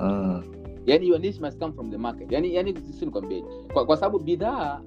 Mm. 0.00 0.42
yani 0.86 1.08
your 1.08 1.20
niche 1.20 1.40
must 1.40 1.58
come 1.58 1.72
from 1.72 1.90
the 1.90 1.98
market. 1.98 2.32
Yani 2.32 2.54
yani 2.54 2.74
sisi 2.76 3.04
nikwambie 3.04 3.44
kwa, 3.72 3.86
kwa 3.86 3.96
sababu 3.96 4.18
bidhaa 4.18 4.80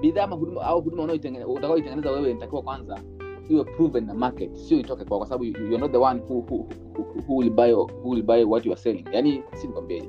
bidhaa 0.00 0.24
ama 0.24 0.36
huduma 0.36 0.62
au 0.62 0.80
huduma 0.80 1.02
utakaoitengeneza 1.46 2.10
wewe 2.10 2.30
inatakiwa 2.30 2.62
kwanza 2.62 3.00
iwe 3.48 3.64
proven 3.64 4.06
na 4.06 4.14
market 4.14 4.54
sio 4.56 4.78
itoke 4.78 5.04
kwa 5.04 5.18
kwa 5.18 5.26
sababu 5.26 5.44
you, 5.44 5.52
you're 5.58 5.78
not 5.78 5.92
the 5.92 5.98
one 5.98 6.20
who, 6.28 6.34
who, 6.34 6.56
who, 6.96 7.04
who 7.28 7.36
will 7.36 7.50
buy 7.50 7.72
who 7.72 7.88
will 8.10 8.22
buy 8.22 8.44
what 8.44 8.66
you 8.66 8.72
are 8.72 8.80
selling. 8.80 9.04
Yani 9.12 9.42
si 9.54 9.66
nikwambie. 9.66 10.02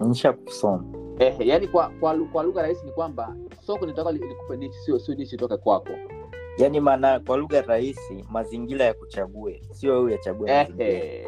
Nishakusoma 0.00 0.84
eh 1.18 1.34
yani 1.40 1.68
kwa 1.68 1.88
kwa, 2.00 2.14
kwa 2.32 2.42
lugha 2.42 2.62
rahisi 2.62 2.86
ni 2.86 2.92
kwamba 2.92 3.36
soko 3.60 3.80
linataka 3.86 4.12
li- 4.12 4.18
likupe 4.28 4.56
niche 4.56 4.78
sio 4.84 4.98
sio 4.98 5.14
niche 5.14 5.36
itoke 5.36 5.56
kwako. 5.56 5.92
Yaani 6.58 6.80
maana 6.80 7.20
kwa 7.20 7.36
lugha 7.36 7.62
rahisi 7.62 8.24
mazingira 8.30 8.84
ya 8.84 8.94
kuchague 8.94 9.62
sio 9.70 9.92
wewe 9.92 10.12
yachague 10.12 10.52
mazingira. 10.52 10.88
eh, 10.88 11.26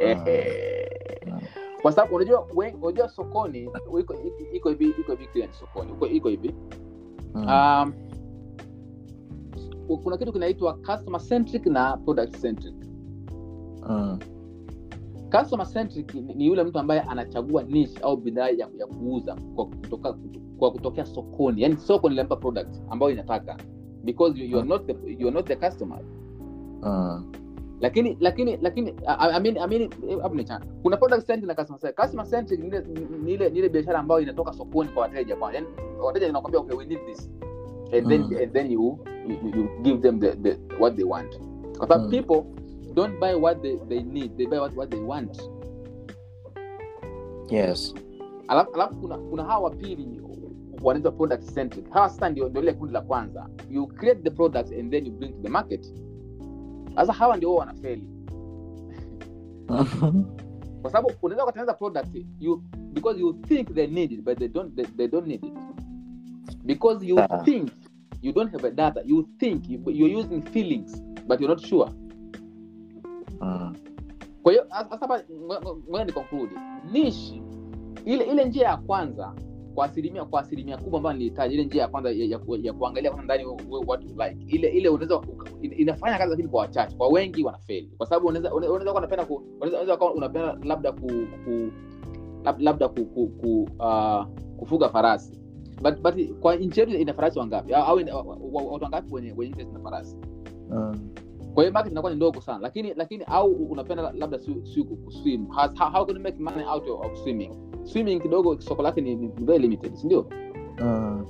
ehe. 0.00 0.83
Kwa 1.84 1.92
sababu 1.92 2.14
unajua 2.14 2.46
unajua 2.82 3.08
sokoni 3.08 3.68
iko 3.98 4.70
hivi 4.70 4.94
iko 5.00 5.12
hivi 5.14 5.26
clear 5.32 5.52
sokoni 5.52 5.92
iko 6.16 6.28
hivi 6.28 6.54
Mm. 7.34 7.46
um, 7.48 7.92
kuna 10.02 10.16
kitu 10.16 10.32
kinaitwa 10.32 10.74
customer 10.74 11.20
centric 11.20 11.66
na 11.66 11.96
product 11.96 12.40
centric 12.40 12.74
Mm. 13.88 14.18
customer 15.30 15.66
centric 15.66 16.14
ni, 16.14 16.20
ni 16.34 16.46
yule 16.46 16.64
mtu 16.64 16.78
ambaye 16.78 17.00
anachagua 17.00 17.62
niche 17.62 17.98
au 18.02 18.16
bidhaa 18.16 18.48
ya, 18.48 18.68
ya 18.78 18.86
kuuza 18.86 19.36
kwa 19.54 19.66
kutoka 19.66 20.14
kwa 20.58 20.70
kutokea 20.72 21.06
sokoni 21.06 21.62
yani 21.62 21.76
soko 21.76 22.08
nilimpa 22.08 22.36
product 22.36 22.76
ambayo 22.90 23.12
inataka 23.12 23.56
because 24.04 24.40
you, 24.40 24.46
you 24.50 24.58
are 24.58 24.68
not 24.68 24.86
the, 24.86 24.92
you 25.18 25.28
are 25.28 25.34
not 25.34 25.46
the 25.46 25.56
customer 25.56 26.00
Mm. 26.82 27.32
Lakini 27.80 28.16
lakini 28.20 28.56
lakini 28.62 28.88
eh, 30.08 30.18
hapo 30.22 30.34
ni 30.34 30.44
chana. 30.44 30.66
Kuna 30.82 30.96
product 30.96 31.26
center 31.26 31.46
na 31.46 31.54
customer 31.54 31.80
center 31.80 31.94
customer 32.04 32.26
center 32.26 32.58
ni 32.58 32.66
ile 32.66 32.80
ni 33.24 33.32
ile 33.32 33.50
ni 33.50 33.58
ile 33.58 33.68
biashara 33.68 33.98
ambayo 33.98 34.20
inatoka 34.20 34.52
sokoni 34.52 34.88
kwa 34.90 35.02
wateja 35.02 35.36
kwa 35.36 35.54
yani 35.54 35.66
wateja 36.04 36.26
wanakuambia 36.26 36.60
okay 36.60 36.76
we 36.76 36.84
need 36.86 37.00
this. 37.06 37.30
And 37.92 38.08
then 38.08 38.20
Mm. 38.22 38.36
and 38.42 38.52
then 38.52 38.72
you, 38.72 38.98
you 39.28 39.48
you 39.56 39.68
give 39.82 39.98
them 40.00 40.20
the, 40.20 40.30
the 40.36 40.58
what 40.80 40.96
they 40.96 41.04
want. 41.04 41.40
Kwa 41.78 41.88
sababu 41.88 42.04
Mm. 42.04 42.10
people 42.10 42.42
don't 42.94 43.20
buy 43.20 43.34
what 43.34 43.62
they, 43.62 43.76
they 43.88 44.02
need. 44.02 44.36
They 44.36 44.46
buy 44.46 44.58
what, 44.58 44.76
what 44.76 44.90
they 44.90 45.00
want. 45.00 45.50
Yes. 47.50 47.94
Alafu 48.48 48.74
alafu 48.74 48.94
kuna 48.94 49.18
kuna 49.18 49.44
hawa 49.44 49.64
wapili 49.64 50.20
wanaitwa 50.82 51.12
product 51.12 51.54
centric. 51.54 51.90
Hawa 51.90 52.08
sasa 52.08 52.28
ndio 52.28 52.48
ndio 52.48 52.62
ile 52.62 52.72
kundi 52.72 52.94
la 52.94 53.00
kwanza. 53.00 53.48
You 53.70 53.86
create 53.86 54.20
the 54.22 54.30
products 54.30 54.72
and 54.72 54.90
then 54.90 55.06
you 55.06 55.12
bring 55.12 55.32
to 55.32 55.42
the 55.42 55.48
market 55.48 55.94
sasa 56.96 57.12
hawa 57.12 57.36
ndio 57.36 57.54
wanafeli 57.54 58.08
kwa 60.82 60.90
sababu 60.92 61.10
unaweza 61.22 61.42
ukatengeneza 61.44 61.74
product 61.74 62.16
you 62.40 62.62
because 62.92 63.20
you 63.20 63.32
think 63.32 63.74
they 63.74 63.86
need 63.86 64.12
it 64.12 64.22
but 64.24 64.38
they 64.38 64.48
don't 64.48 64.74
they, 64.76 64.84
they 64.84 65.08
don't 65.08 65.26
need 65.26 65.44
it. 65.44 65.52
Because 66.64 67.06
you 67.06 67.16
Sawa. 67.16 67.44
think 67.44 67.70
you 68.22 68.32
don't 68.32 68.52
have 68.52 68.66
a 68.68 68.70
data 68.70 69.00
you 69.04 69.28
think 69.38 69.68
you, 69.70 69.80
you're 69.90 70.18
using 70.20 70.42
feelings 70.42 71.02
but 71.26 71.40
you're 71.40 71.54
not 71.54 71.66
sure. 71.66 71.90
Mm. 73.40 73.74
kwa 74.42 74.52
hiyo 74.52 74.66
sasa 74.90 75.24
ngoja 75.90 76.04
ni 76.04 76.12
conclude. 76.12 76.52
Nishi 76.92 77.42
ile 78.04 78.24
ile 78.24 78.44
njia 78.44 78.68
ya 78.68 78.76
kwanza 78.76 79.34
kwa 79.74 79.86
asilimia 79.86 80.24
kwa 80.24 80.40
asilimia 80.40 80.76
kubwa 80.76 80.98
ambayo 80.98 81.12
nilihitaji 81.16 81.54
ile 81.54 81.64
njia 81.64 81.82
ya 81.82 81.88
kwanza 81.88 82.10
ya, 82.10 82.24
ya, 82.24 82.40
ya 82.62 82.72
kuangalia 82.72 83.10
kwanza 83.10 83.24
ndani 83.24 83.44
what 83.86 84.04
you 84.04 84.08
like 84.08 84.56
ile 84.56 84.68
ile 84.68 84.88
unaweza 84.88 85.20
inafanya 85.60 86.18
kazi 86.18 86.30
lakini 86.30 86.48
kwa 86.48 86.60
wachache 86.60 86.96
kwa 86.96 87.08
wengi 87.08 87.44
wanafeli 87.44 87.90
kwa 87.96 88.06
sababu 88.06 88.26
unaweza 88.26 88.54
unaweza 88.54 88.84
kuwa 88.90 88.98
unapenda 88.98 89.24
ku 89.24 89.42
unaweza 89.60 89.96
kuwa 89.96 90.14
unapenda 90.14 90.58
labda 90.64 90.92
ku, 90.92 91.06
ku 91.44 91.70
labda 92.58 92.88
ku, 92.88 93.04
ku, 93.04 93.28
ku 93.28 93.68
uh, 93.78 94.24
kufuga 94.56 94.88
farasi 94.88 95.40
but 95.82 96.00
but 96.00 96.32
kwa 96.40 96.56
nchi 96.56 96.80
yetu 96.80 96.92
ina 96.92 97.14
farasi 97.14 97.38
wangapi 97.38 97.74
au 97.74 97.96
watu 98.52 98.84
wangapi 98.84 99.14
wenye 99.14 99.32
wenye 99.36 99.50
interest 99.50 99.72
na 99.72 99.80
farasi 99.80 100.16
Mm. 100.70 101.08
Kwa 101.54 101.62
hiyo 101.62 101.72
market 101.72 101.92
inakuwa 101.92 102.12
ni 102.12 102.16
ndogo 102.16 102.40
sana. 102.40 102.58
Lakini 102.58 102.94
lakini 102.94 103.24
au 103.26 103.52
unapenda 103.52 104.12
labda 104.12 104.38
si, 104.38 104.84
kuswim 104.84 105.46
how, 105.46 105.68
how 105.78 105.90
how 105.90 106.06
can 106.06 106.16
you 106.16 106.22
make 106.22 106.38
money 106.38 106.64
out 106.64 106.88
of, 106.88 107.22
swimming? 107.22 107.50
Swimming 107.84 108.20
kidogo 108.20 108.60
soko 108.60 108.82
lake 108.82 109.00
ni, 109.00 109.14
ni 109.14 109.28
very 109.28 109.58
limited 109.58 109.94
si 109.94 110.06
ndio? 110.06 110.26
Mm. 110.80 111.26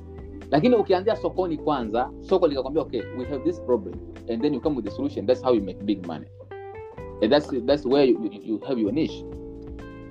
lakini 0.50 0.74
ukianzia 0.76 1.16
sokoni 1.16 1.58
kwanza 1.58 2.10
soko 2.20 2.46
likakwambia 2.46 2.82
okay 2.82 3.02
we 3.18 3.24
have 3.24 3.44
this 3.44 3.60
problem 3.60 3.94
and 4.30 4.42
then 4.42 4.54
you 4.54 4.60
come 4.60 4.76
with 4.76 4.84
the 4.84 4.90
solution. 4.90 5.26
That's 5.26 5.42
how 5.42 5.54
you 5.54 5.62
make 5.62 5.78
big 5.84 6.06
money. 6.06 6.26
And 7.22 7.32
that's 7.32 7.50
that's 7.66 7.84
where 7.84 8.04
you, 8.10 8.18
you, 8.32 8.40
you 8.42 8.60
have 8.68 8.80
your 8.80 8.92
niche. 8.92 9.24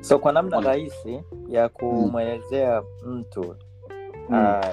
So 0.02 0.20
kwa 0.20 0.32
namna 0.32 0.60
rahisi 0.62 1.22
ya 1.50 1.70
kumwelezea 1.70 2.84
mtu 3.06 3.42
uh, 4.30 4.66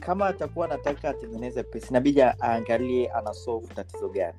kama 0.00 0.26
atakuwa 0.26 0.66
anataka 0.66 1.08
atengeneze 1.08 1.62
pesa 1.62 1.86
inabidi 1.90 2.22
aangalie 2.22 3.08
ana 3.10 3.32
solve 3.34 3.74
tatizo 3.74 4.08
gani 4.08 4.38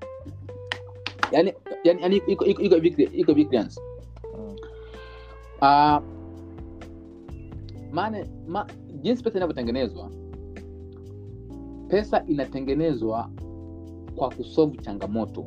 yani 1.31 1.53
yani, 1.83 2.01
yani 2.01 2.15
iko 2.27 2.45
iko 2.45 2.61
iko 2.61 2.75
iko 3.13 3.33
mm. 3.33 4.55
uh, 5.61 6.01
maana 7.91 8.25
ma, 8.47 8.67
jinsi 9.01 9.23
pesa 9.23 9.37
inavyotengenezwa 9.37 10.11
pesa 11.89 12.23
inatengenezwa 12.27 13.29
kwa 14.15 14.29
kusolve 14.29 14.77
changamoto. 14.77 15.45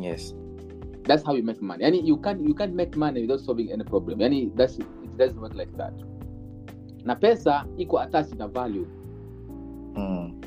Yes. 0.00 0.34
That's 1.02 1.24
how 1.24 1.34
you 1.34 1.42
make 1.42 1.62
money. 1.62 1.84
Yani 1.84 2.06
you 2.08 2.16
can't, 2.16 2.40
you 2.40 2.54
can't 2.54 2.74
make 2.74 2.96
money 2.96 3.20
without 3.22 3.40
solving 3.40 3.72
any 3.72 3.84
problem. 3.84 4.18
Yani 4.18 4.56
that's, 4.56 4.78
it 4.78 5.16
doesn't 5.16 5.40
work 5.40 5.54
like 5.54 5.76
that. 5.76 5.92
Na 7.04 7.14
pesa 7.14 7.64
iko 7.76 8.00
attached 8.00 8.38
na 8.38 8.46
value. 8.46 8.86
Mm. 9.94 10.37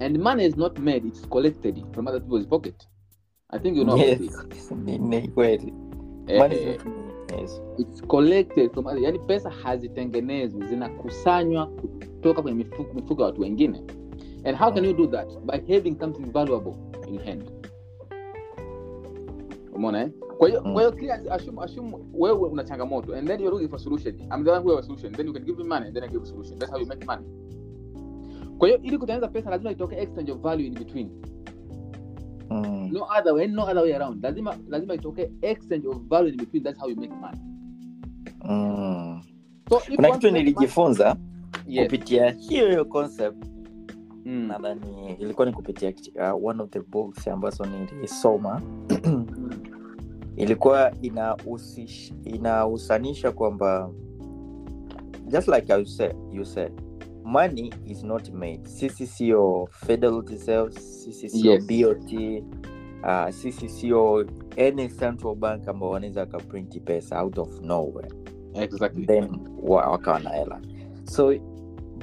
And 0.00 0.18
money 0.18 0.44
is 0.44 0.56
not 0.56 0.78
made 0.78 1.08
it's 1.08 1.26
collected 1.28 1.84
from 1.92 2.06
other 2.08 2.20
people's 2.20 2.46
pocket. 2.46 2.86
I 3.50 3.58
think 3.58 3.76
you 3.76 3.84
know 3.84 3.96
yes. 3.96 4.20
ni, 4.84 4.98
ni 4.98 5.28
kweli. 5.28 5.72
Eh, 6.26 6.78
yes. 7.38 7.60
it's 7.78 8.00
collected 8.00 8.72
from 8.72 8.86
other, 8.86 9.00
yani 9.02 9.18
pesa 9.18 9.50
hazitengenezwi 9.50 10.66
zinakusanywa 10.66 11.66
kutoka 11.66 12.42
kwenye 12.42 12.56
mifuko, 12.64 12.94
mifuko 12.94 13.22
ya 13.22 13.26
watu 13.26 13.40
wengine. 13.40 13.82
And 14.44 14.56
how 14.56 14.72
can 14.72 14.84
you 14.84 14.92
do 14.92 15.06
that? 15.06 15.28
By 15.44 15.74
having 15.74 15.96
something 16.00 16.32
valuable 16.32 16.74
in 17.08 17.18
hand. 17.18 17.50
Umeona 19.74 20.02
eh? 20.02 20.10
kwa 20.38 20.48
hiyo 20.48 20.62
Mm. 20.64 20.72
kwa 20.72 20.82
hiyo 20.82 20.92
clear 20.92 21.32
assume 21.32 21.62
assume 21.62 21.96
wewe 22.14 22.48
una 22.48 22.64
changamoto 22.64 23.14
and 23.14 23.28
then 23.28 23.40
you're 23.40 23.52
looking 23.52 23.68
for 23.70 23.78
solution. 23.78 24.14
I'm 24.20 24.44
the 24.44 24.50
one 24.50 24.62
who 24.62 24.70
have 24.70 24.78
a 24.78 24.82
solution. 24.82 25.12
Then 25.12 25.26
you 25.26 25.32
can 25.32 25.44
give 25.44 25.58
me 25.58 25.64
money 25.64 25.86
and 25.86 25.94
then 25.94 26.04
i 26.04 26.08
give 26.08 26.20
you 26.20 26.26
solution. 26.26 26.58
That's 26.58 26.72
how 26.72 26.80
you 26.80 26.86
make 26.86 27.06
money 27.06 27.26
kwa 28.58 28.68
hiyo 28.68 28.80
ili 28.82 28.98
kutengeneza 28.98 29.28
pesa 29.28 29.50
lazima 29.50 29.70
itoke 29.70 29.96
exchange 29.96 30.32
of 30.32 30.38
value 30.40 30.66
in 30.66 30.74
between. 30.74 31.10
Mm. 32.50 32.88
no 32.92 33.06
other 33.18 33.32
way 33.32 33.46
no 33.46 33.62
other 33.62 33.82
way 33.82 33.94
around. 33.94 34.24
Lazima 34.24 34.56
lazima 34.68 34.94
itoke 34.94 35.30
exchange 35.42 35.88
of 35.88 35.96
value 36.08 36.30
in 36.30 36.36
between 36.36 36.62
that's 36.62 36.78
how 36.78 36.88
you 36.90 36.96
make 36.96 37.14
money. 37.14 37.38
Mm. 38.44 39.20
so 39.68 39.80
kuna 39.96 40.10
kitu 40.10 40.30
nilijifunza 40.30 41.16
yes. 41.66 41.84
kupitia 41.84 42.30
hiyo 42.30 42.68
hiyo 42.68 42.84
concept. 42.84 43.44
Mm. 44.24 44.46
nadhani 44.46 45.16
ilikuwa 45.18 45.46
ni 45.46 45.52
kupitia 45.52 45.92
uh, 46.34 46.46
one 46.46 46.62
of 46.62 46.70
the 46.70 46.80
books 46.80 47.28
ambazo 47.28 47.64
nilisoma. 47.64 48.62
Ilikuwa 50.36 50.92
inahusanisha 51.02 52.14
inahusanisha 52.24 53.32
kwamba 53.32 53.90
just 55.26 55.48
like 55.48 55.72
you 55.72 55.86
said, 55.86 56.16
you 56.32 56.44
said 56.44 56.72
money 57.24 57.72
is 57.86 58.02
not 58.04 58.30
made. 58.30 58.60
Sisi 58.68 59.06
sio 59.06 59.68
federal 59.70 60.22
Reserve, 60.26 60.72
sisi 60.72 61.28
sio 61.28 61.52
Yes. 61.52 61.66
bot 61.66 62.12
uh, 63.02 63.30
sisi 63.30 63.68
sio 63.68 64.26
any 64.56 64.88
central 64.88 65.34
bank 65.34 65.68
ambao 65.68 65.90
wanaweza 65.90 66.20
wakaprinti 66.20 66.80
pesa 66.80 67.22
out 67.22 67.38
of 67.38 67.60
nowhere. 67.60 68.08
Exactly. 68.54 69.06
Then 69.06 69.28
wakawa 69.62 70.18
na 70.20 70.30
hela. 70.30 70.60
So 71.04 71.34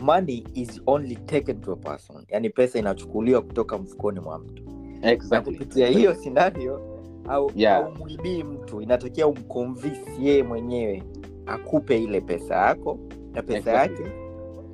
money 0.01 0.43
is 0.53 0.81
only 0.85 1.15
taken 1.15 1.61
to 1.61 1.71
a 1.71 1.75
person. 1.75 2.25
Yani 2.29 2.49
pesa 2.49 2.79
inachukuliwa 2.79 3.41
kutoka 3.41 3.77
mfukoni 3.77 4.19
mwa 4.19 4.39
mtu. 4.39 4.63
Exactly. 5.01 5.53
kupitia 5.57 5.87
hiyo 5.87 6.15
scenario 6.15 6.81
au 7.27 7.51
Yeah. 7.55 7.85
au 7.85 7.93
mtu. 8.45 8.81
Inatokea 8.81 9.27
umkonvisi 9.27 10.11
yeye 10.25 10.43
mwenyewe 10.43 11.03
akupe 11.45 12.03
ile 12.03 12.21
pesa 12.21 12.55
yako 12.55 12.99
na 13.33 13.41
pesa 13.43 13.57
Exactly. 13.57 14.03
yake 14.03 14.20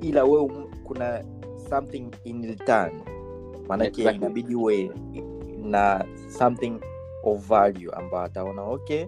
ila 0.00 0.24
we 0.24 0.48
kuna 0.84 1.24
something 1.70 2.10
in 2.24 2.42
return. 2.42 2.90
Maanake 3.68 4.00
Exactly. 4.00 4.16
inabidi 4.16 4.54
uwe 4.54 4.90
na 5.62 6.04
something 6.38 6.80
of 7.22 7.48
value 7.48 7.90
ambayo 7.92 8.22
ataona 8.24 8.62
okay 8.62 9.06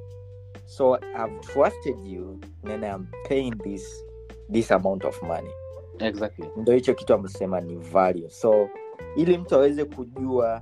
so 0.67 0.97
i've 0.99 1.41
trusted 1.41 1.97
you 2.07 2.39
and 2.75 2.85
i'm 2.85 3.07
paying 3.29 3.51
this 3.59 4.05
this 4.53 4.71
amount 4.71 5.05
of 5.05 5.23
money. 5.23 5.51
Exactly. 5.99 6.49
Ndo 6.57 6.73
hicho 6.73 6.95
kitu 6.95 7.15
amesema 7.15 7.61
ni 7.61 7.77
value. 7.77 8.31
So 8.31 8.69
ili 9.17 9.39
mtu 9.39 9.55
aweze 9.55 9.85
kujua 9.85 10.61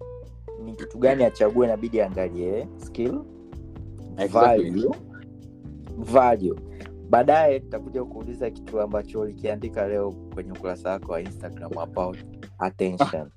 ni 0.65 0.73
kitu 0.75 0.99
gani 0.99 1.25
achague 1.25 1.65
inabidi 1.65 2.01
angalie 2.01 2.69
skill 2.77 3.21
Exactly. 4.17 4.71
value 4.71 4.95
value 5.97 6.57
baadaye 7.11 7.61
tutakuja 7.61 8.05
kuuliza 8.05 8.51
kitu 8.51 8.81
ambacho 8.81 9.21
ulikiandika 9.21 9.89
leo 9.89 10.11
kwenye 10.35 10.53
ukurasa 10.53 10.91
wako 10.91 11.13
wa 11.13 11.21
instagram 11.21 11.79
about 11.79 12.19
attention 12.59 13.31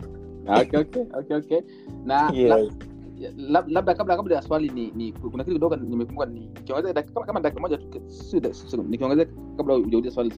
ah, 0.47 0.61
okay, 0.61 0.79
okay, 0.79 1.03
okay, 1.19 1.37
okay. 1.37 1.61
na 2.05 2.31
Yes. 2.33 2.73
la- 3.37 3.65
labda 3.67 3.93
kabla 3.93 4.15
kabla 4.17 4.35
ya 4.35 4.41
swali 4.41 4.69
ni, 4.69 4.91
ni 4.95 5.11
kuna 5.13 5.43
kitu 5.43 5.55
kidogo 5.55 5.75
nimekumbuka 5.75 6.25
ni 6.25 6.51
kama, 7.13 7.25
kama 7.25 7.39
dakika 7.39 7.61
moja 7.61 7.77
tu 7.77 8.01
si 8.07 8.39
da- 8.39 8.53
si 8.53 8.69
sekunde, 8.69 8.91
nikiongeza 8.91 9.25
kabla 9.57 9.73
hujauliza 9.75 10.13
swali 10.15 10.33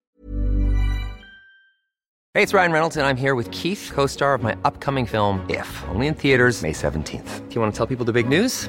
Hey, 2.36 2.42
it's 2.42 2.52
Ryan 2.52 2.72
Reynolds, 2.72 2.96
and 2.96 3.06
I'm 3.06 3.16
here 3.16 3.36
with 3.36 3.48
Keith, 3.52 3.92
co 3.94 4.06
star 4.08 4.34
of 4.34 4.42
my 4.42 4.56
upcoming 4.64 5.06
film, 5.06 5.38
If, 5.48 5.84
only 5.94 6.08
in 6.08 6.14
theaters, 6.14 6.62
May 6.64 6.72
17th. 6.72 7.48
Do 7.48 7.54
you 7.54 7.60
want 7.60 7.72
to 7.72 7.76
tell 7.78 7.86
people 7.86 8.04
the 8.04 8.12
big 8.12 8.28
news? 8.28 8.68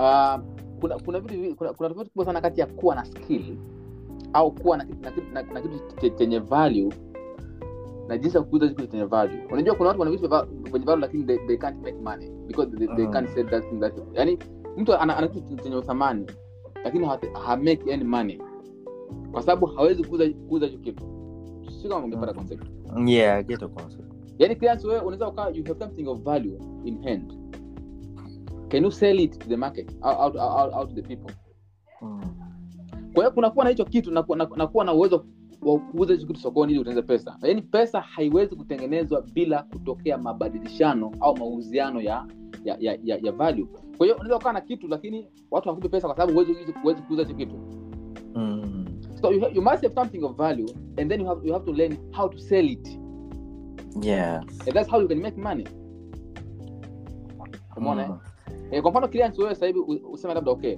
Uh, 0.00 0.40
kuna 0.80 0.98
kuna 1.04 1.20
vitu 1.20 1.56
kuna, 1.56 1.72
kuna 1.72 1.88
tofauti 1.88 2.10
kubwa 2.10 2.24
sana 2.24 2.40
kati 2.40 2.60
ya 2.60 2.66
kuwa 2.66 2.94
na 2.94 3.04
skill 3.04 3.56
au 4.32 4.52
kuwa 4.52 4.76
na, 4.76 4.84
kitu- 4.84 5.32
na, 5.32 5.42
na, 5.42 5.52
na 5.52 5.60
kitu 5.60 6.10
chenye 6.16 6.38
value 6.38 6.92
na 8.08 8.18
jinsi 8.18 8.36
ya 8.36 8.42
kukuza 8.42 8.68
kitu 8.68 8.86
chenye 8.86 9.04
value. 9.04 9.40
Unajua 9.52 9.74
kuna 9.74 9.88
watu 9.88 10.00
wana 10.00 10.12
vitu 10.12 10.28
vyenye 10.28 10.84
value 10.86 11.00
lakini 11.00 11.24
they, 11.24 11.38
they 11.38 11.56
can't 11.56 11.76
make 11.82 11.98
money 12.04 12.30
because 12.46 12.76
they, 12.76 12.86
they 12.86 13.06
Mm. 13.06 13.12
can't 13.12 13.28
sell 13.28 13.46
that 13.50 13.70
thing 13.70 13.80
that 13.80 13.94
yani 14.14 14.38
mtu 14.76 14.94
ana, 14.96 15.16
ana 15.16 15.28
kitu 15.28 15.56
chenye 15.56 15.76
uthamani 15.76 16.26
lakini 16.84 17.04
ha, 17.06 17.18
ha 17.44 17.56
make 17.56 17.94
any 17.94 18.04
money 18.04 18.40
kwa 19.32 19.42
sababu 19.42 19.66
hawezi 19.66 20.04
kuuza 20.04 20.30
kuuza 20.48 20.66
hicho 20.66 20.78
kitu. 20.78 21.04
Si 21.82 21.88
kama 21.88 22.04
ungepata 22.04 22.32
Mm. 22.32 22.38
concept. 22.38 22.64
Yeah 23.06 23.42
get 23.46 23.62
a 23.62 23.68
concept. 23.68 24.04
Yani 24.38 24.56
clients 24.56 24.84
wewe 24.84 25.00
unaweza 25.00 25.28
ukawa 25.28 25.50
you 25.50 25.64
have 25.64 25.78
something 25.80 26.06
of 26.08 26.18
value 26.22 26.58
in 26.84 27.02
hand 27.04 27.34
can 28.70 28.84
you 28.84 28.90
sell 28.90 29.20
it 29.20 29.38
to 29.38 29.48
the 29.48 29.56
market 29.56 29.90
out, 30.02 30.36
out, 30.36 30.74
out, 30.74 30.88
to 30.88 30.94
the 30.94 31.16
people 31.16 31.34
mm. 32.02 32.20
kwa 33.14 33.22
hiyo 33.24 33.30
kunakuwa 33.30 33.64
na 33.64 33.70
hicho 33.70 33.84
kitu 33.84 34.10
na, 34.10 34.24
na, 34.36 34.48
na 34.56 34.84
na 34.84 34.92
uwezo 34.94 35.24
wa 35.62 35.78
kuuza 35.78 36.14
hicho 36.14 36.26
kitu 36.26 36.40
sokoni 36.40 36.72
ili 36.72 36.80
utengeneze 36.80 37.06
pesa 37.06 37.36
yaani 37.42 37.62
pesa 37.62 38.00
haiwezi 38.00 38.56
kutengenezwa 38.56 39.22
bila 39.22 39.62
kutokea 39.62 40.18
mabadilishano 40.18 41.12
au 41.20 41.36
mauziano 41.36 42.00
ya 42.00 42.26
ya, 42.64 42.76
ya, 42.80 42.98
ya, 43.04 43.18
ya 43.22 43.32
value 43.32 43.66
kwa 43.96 44.06
hiyo 44.06 44.16
unaweza 44.16 44.36
ukawa 44.36 44.52
na 44.52 44.60
kitu 44.60 44.88
lakini 44.88 45.28
watu 45.50 45.64
hawakupi 45.68 45.88
pesa 45.88 46.08
kwa 46.08 46.16
sababu 46.16 46.32
huwezi 46.82 47.02
kuuza 47.02 47.22
hicho 47.22 47.34
kitu 47.34 47.54
Mm. 48.34 48.86
so 49.20 49.32
you, 49.32 49.40
you 49.54 49.62
must 49.62 49.82
have 49.82 49.94
something 49.94 50.24
of 50.24 50.36
value 50.36 50.68
and 50.96 51.10
then 51.10 51.20
you 51.20 51.26
have, 51.26 51.46
you 51.48 51.52
have 51.52 51.64
to 51.64 51.72
learn 51.72 51.96
how 52.12 52.28
to 52.28 52.38
sell 52.38 52.70
it 52.70 52.98
Yeah. 54.02 54.40
and 54.66 54.72
that's 54.74 54.90
how 54.90 55.00
you 55.00 55.08
can 55.08 55.18
make 55.20 55.36
money 55.40 55.66
umeona 57.76 58.08
Mm. 58.08 58.18
Eh, 58.70 58.82
kwa 58.82 58.90
mfano 58.90 59.08
clients 59.08 59.38
wewe 59.38 59.54
sasa 59.54 59.66
hivi 59.66 59.78
useme 60.12 60.34
labda 60.34 60.50
okay 60.52 60.76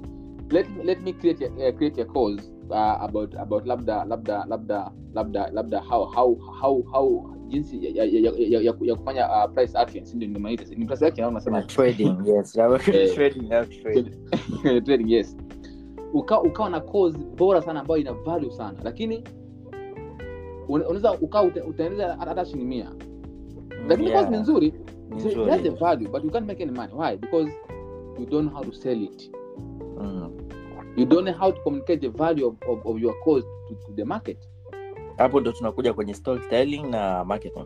let 0.50 0.66
let 0.84 1.02
me 1.02 1.12
create 1.12 1.46
a, 1.46 1.48
uh, 1.68 1.76
create 1.76 2.02
a 2.02 2.04
cause 2.04 2.52
uh, 2.70 2.76
about 3.02 3.34
about 3.34 3.66
labda 3.66 4.04
labda 4.04 4.44
labda 4.48 4.90
labda 5.14 5.50
labda 5.50 5.80
how 5.80 6.04
how 6.04 6.34
how 6.60 6.82
how 6.82 7.30
jinsi 7.48 7.84
ya, 7.84 8.04
ya, 8.04 8.04
ya, 8.04 8.32
ya, 8.38 8.60
ya, 8.60 8.72
ya 8.82 8.94
kufanya 8.96 9.28
uh, 9.28 9.52
price 9.54 9.78
action 9.78 10.04
ndio 10.14 10.28
nimeita 10.28 10.64
ni 10.76 10.84
price 10.86 11.06
action 11.06 11.24
au 11.24 11.30
unasema 11.30 11.62
trading, 11.62 12.16
yes. 12.26 12.56
Eh, 12.92 13.14
trading, 13.14 13.46
yeah, 13.50 13.68
trading. 13.82 14.12
trading 14.84 15.10
yes 15.12 15.36
ukawa 16.12 16.42
ukawa 16.42 16.70
na 16.70 16.80
cause 16.80 17.18
bora 17.36 17.62
sana 17.62 17.80
ambayo 17.80 18.00
ina 18.00 18.12
value 18.12 18.50
sana 18.50 18.78
lakini 18.84 19.24
una- 20.68 20.84
unaweza 20.88 21.12
ukawa 21.12 21.44
utaendeleza 21.44 22.16
hata 22.18 22.44
shilingi 22.44 22.66
mia 22.68 22.92
lakini 23.88 24.08
Yeah. 24.08 24.20
cause 24.22 24.36
ni 24.36 24.42
nzuri 24.42 24.74
So 25.20 25.28
it 25.28 25.50
has 25.50 25.64
a 25.66 25.70
value 25.70 26.08
but 26.08 26.24
you 26.24 26.30
can't 26.30 26.46
make 26.46 26.60
any 26.62 26.72
money. 26.72 26.92
Why? 26.92 27.16
Because 27.16 27.50
you 28.18 28.26
don't 28.26 28.44
know 28.46 28.54
how 28.54 28.62
to 28.62 28.72
sell 28.72 29.02
it. 29.02 29.30
Mm. 29.98 30.30
you 30.96 31.06
don't 31.06 31.24
know 31.24 31.32
how 31.32 31.50
to 31.52 31.60
communicate 31.62 32.00
the 32.00 32.08
value 32.10 32.46
of, 32.46 32.56
of, 32.68 32.86
of 32.86 32.98
your 33.00 33.14
cause 33.24 33.44
to, 33.68 33.74
to 33.86 33.92
the 33.96 34.04
market. 34.04 34.38
Hapo 35.18 35.40
ndo 35.40 35.52
tunakuja 35.52 35.92
kwenye 35.94 36.14
storytelling 36.14 36.82
na 36.82 37.24
marketing. 37.24 37.64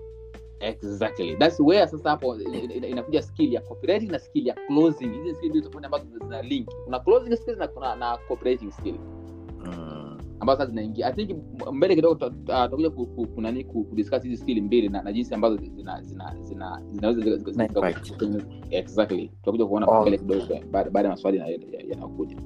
Exactly. 0.60 1.36
That's 1.36 1.60
where 1.60 1.88
sasa 1.88 2.10
hapo 2.10 2.36
ina- 2.40 2.74
ina- 2.74 2.86
inakuja 2.86 3.22
skill 3.22 3.52
ya 3.52 3.60
copywriting 3.60 4.10
na 4.10 4.18
skill 4.18 4.46
ya 4.46 4.54
closing. 4.66 5.08
Hizi 5.12 5.34
skill 5.34 5.50
ndio 5.50 5.62
tofauti 5.62 5.86
ambazo 5.86 6.04
zina 6.22 6.42
link. 6.42 6.68
Kuna 6.84 7.00
closing 7.00 7.36
skills 7.36 7.58
na 7.58 7.68
kuna 7.68 7.96
na 7.96 8.16
copywriting 8.28 8.70
skill. 8.72 8.94
Mm. 9.64 10.05
Ambazo 10.40 10.58
sasa 10.58 10.70
zinaingia. 10.70 11.06
I 11.06 11.12
think 11.12 11.30
mbele 11.72 11.94
kidogo 11.94 12.14
tuta- 12.14 12.30
tuta- 12.30 12.64
tutakuja 12.64 12.90
ku- 12.90 13.06
ku- 13.06 13.26
kunani 13.26 13.64
kudiscuss 13.64 14.22
hizi 14.22 14.36
skill 14.36 14.62
mbili 14.62 14.88
na, 14.88 15.02
na 15.02 15.12
jinsi 15.12 15.34
ambazo 15.34 15.56
zina 15.56 16.02
zina 16.02 16.34
zina 16.42 16.82
zinaweza 16.92 17.80
right. 17.80 18.12
exactly. 18.70 19.28
Tutakuja 19.28 19.66
kuona 19.66 19.86
Oh. 19.86 20.00
mbele 20.02 20.18
kidogo 20.18 20.44
baada 20.70 21.00
ya 21.02 21.08
maswali 21.08 21.38
yanayokuja. 21.38 22.36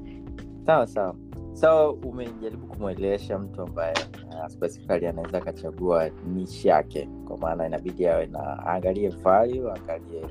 Sawa 0.66 0.86
sawa. 0.86 1.14
So 1.52 1.90
umejaribu 1.92 2.66
kumwelewesha 2.66 3.38
mtu 3.38 3.62
ambaye 3.62 3.94
uh, 4.28 4.46
specifically 4.46 5.06
anaweza 5.06 5.38
akachagua 5.38 6.10
nishi 6.34 6.68
yake 6.68 7.08
kwa 7.28 7.38
maana 7.38 7.66
inabidi 7.66 8.06
awe 8.06 8.26
na 8.26 8.38
aangalie 8.66 9.08
value 9.08 9.72
angalie 9.72 10.22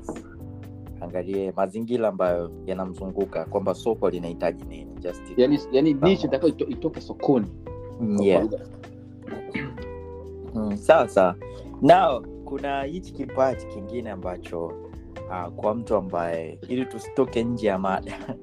angalie 1.00 1.52
mazingira 1.56 2.08
ambayo 2.08 2.50
yanamzunguka 2.66 3.44
kwamba 3.44 3.74
soko 3.74 4.10
linahitaji 4.10 4.64
nini 4.64 4.94
just 5.00 5.22
yani 5.36 5.58
yani 5.72 5.94
niche 5.94 6.26
itakuwa 6.26 6.50
ito- 6.50 6.66
itoke 6.66 7.00
sokoni 7.00 7.46
Mm, 8.00 8.22
yeah. 8.22 8.48
Mm, 10.54 10.76
sawa 10.76 11.36
nao 11.82 12.20
kuna 12.44 12.82
hichi 12.82 13.12
kipaji 13.12 13.66
kingine 13.66 14.10
ambacho 14.10 14.66
uh, 14.66 15.52
kwa 15.56 15.74
mtu 15.74 15.96
ambaye 15.96 16.58
ili 16.68 16.86
tusitoke 16.86 17.44
nje 17.44 17.66
ya 17.66 17.78
mada 17.78 18.12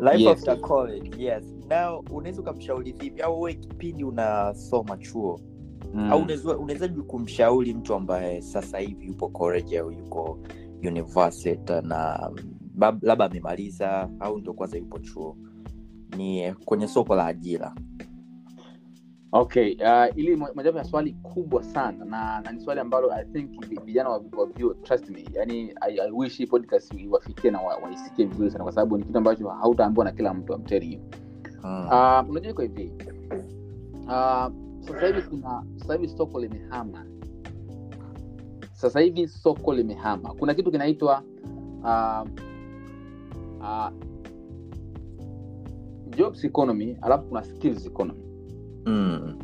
life 0.00 0.22
Yes. 0.22 0.28
after 0.38 0.60
college 0.60 1.24
yes 1.24 1.44
nao 1.68 2.04
unaweza 2.10 2.40
ukamshauri 2.40 2.92
vipi 2.92 3.22
au 3.22 3.40
we 3.42 3.54
kipindi 3.54 4.04
unasoma 4.04 4.96
chuo 4.96 5.40
Mm. 5.94 6.12
au 6.12 6.22
unawezaji 6.60 7.00
kumshauri 7.00 7.74
mtu 7.74 7.94
ambaye 7.94 8.42
sasa 8.42 8.78
hivi 8.78 9.06
yupo 9.06 9.28
college 9.28 9.78
au 9.78 9.92
yuko 9.92 10.38
university 10.88 11.72
na 11.82 12.30
labda 13.02 13.24
amemaliza 13.24 14.08
au 14.20 14.38
ndio 14.38 14.52
kwanza 14.52 14.76
yupo 14.76 14.98
chuo. 14.98 15.36
Ni 16.16 16.52
kwenye 16.54 16.88
soko 16.88 17.14
la 17.14 17.26
ajira. 17.26 17.74
Okay 19.32 19.74
uh, 19.74 20.18
ili 20.18 20.36
mojawapo 20.36 20.78
ya 20.78 20.84
swali 20.84 21.12
kubwa 21.12 21.62
sana 21.62 22.04
na, 22.04 22.40
na 22.40 22.52
ni 22.52 22.60
swali 22.60 22.80
ambalo 22.80 23.12
i 23.12 23.24
think 23.24 23.50
vijana 23.84 24.08
wa, 24.10 24.16
wa 24.16 24.74
trust 24.82 25.10
me 25.10 25.24
yani 25.32 25.74
I, 25.80 26.00
I 26.00 26.10
wish 26.10 26.38
hii 26.38 26.46
podcast 26.46 26.94
iwafikie 26.94 27.50
na 27.50 27.60
wa- 27.60 27.76
waisikie 27.76 28.26
vizuri 28.26 28.50
sana 28.50 28.64
kwa 28.64 28.72
sababu 28.72 28.98
ni 28.98 29.04
kitu 29.04 29.18
ambacho 29.18 29.48
hautaambiwa 29.48 30.04
na 30.04 30.12
kila 30.12 30.34
mtu 30.34 30.54
amteri 30.54 30.86
telling 30.88 31.00
mm. 31.64 31.86
uh, 31.86 32.30
unajua 32.30 32.50
iko 32.50 32.62
hivi. 32.62 32.92
Uh, 34.04 34.48
sasa 34.80 35.06
hivi 35.06 35.22
kuna 35.22 35.64
sasa 35.76 35.94
hivi 35.94 36.08
soko 36.08 36.40
limehama 36.40 37.06
sasa 38.74 39.00
hivi 39.00 39.28
soko 39.28 39.74
limehama 39.74 40.34
kuna 40.34 40.54
kitu 40.54 40.70
kinaitwa 40.70 41.22
uh, 41.82 42.28
uh, 43.60 43.88
jobs 46.16 46.44
economy 46.44 46.96
alafu 47.02 47.24
kuna 47.28 47.44
skills 47.44 47.86
economy 47.86 48.20
Mm. 48.86 49.38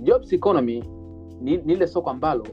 jobs 0.00 0.32
economy 0.32 0.84
ni, 1.40 1.56
ni 1.56 1.72
ile 1.72 1.86
soko 1.86 2.10
ambalo 2.10 2.46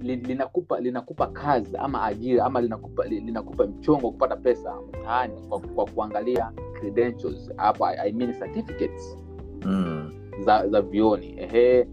linakupa 0.00 0.80
linakupa 0.80 1.26
kazi 1.26 1.76
ama 1.76 2.02
ajira 2.04 2.44
ama 2.44 2.60
linakupa 2.60 3.04
linakupa 3.04 3.66
mchongo 3.66 4.06
wa 4.06 4.12
kupata 4.12 4.36
pesa 4.36 4.74
mtaani 4.88 5.34
kwa, 5.48 5.60
kwa 5.60 5.84
kuangalia 5.86 6.52
credentials 6.80 7.50
apa, 7.56 7.98
I 7.98 8.12
mean 8.12 8.32
certificates 8.38 9.16
Mm. 9.64 10.10
za 10.44 10.68
za 10.68 10.82
vioni 10.82 11.34
ehe 11.38 11.88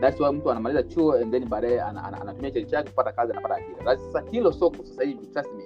that's 0.00 0.20
why 0.20 0.30
mtu 0.32 0.50
anamaliza 0.50 0.82
chuo 0.82 1.12
and 1.12 1.30
then 1.32 1.48
baadaye 1.48 1.80
ana- 1.82 2.04
ana- 2.04 2.20
anatumia 2.20 2.50
cheti 2.50 2.70
chake 2.70 2.90
kupata 2.90 3.12
kazi 3.12 3.32
anapata 3.32 3.54
ajira. 3.54 3.96
Sasa 3.96 4.22
hilo 4.30 4.52
soko 4.52 4.76
sasa 4.84 5.04
hivi 5.04 5.26
trust 5.26 5.50
me. 5.56 5.64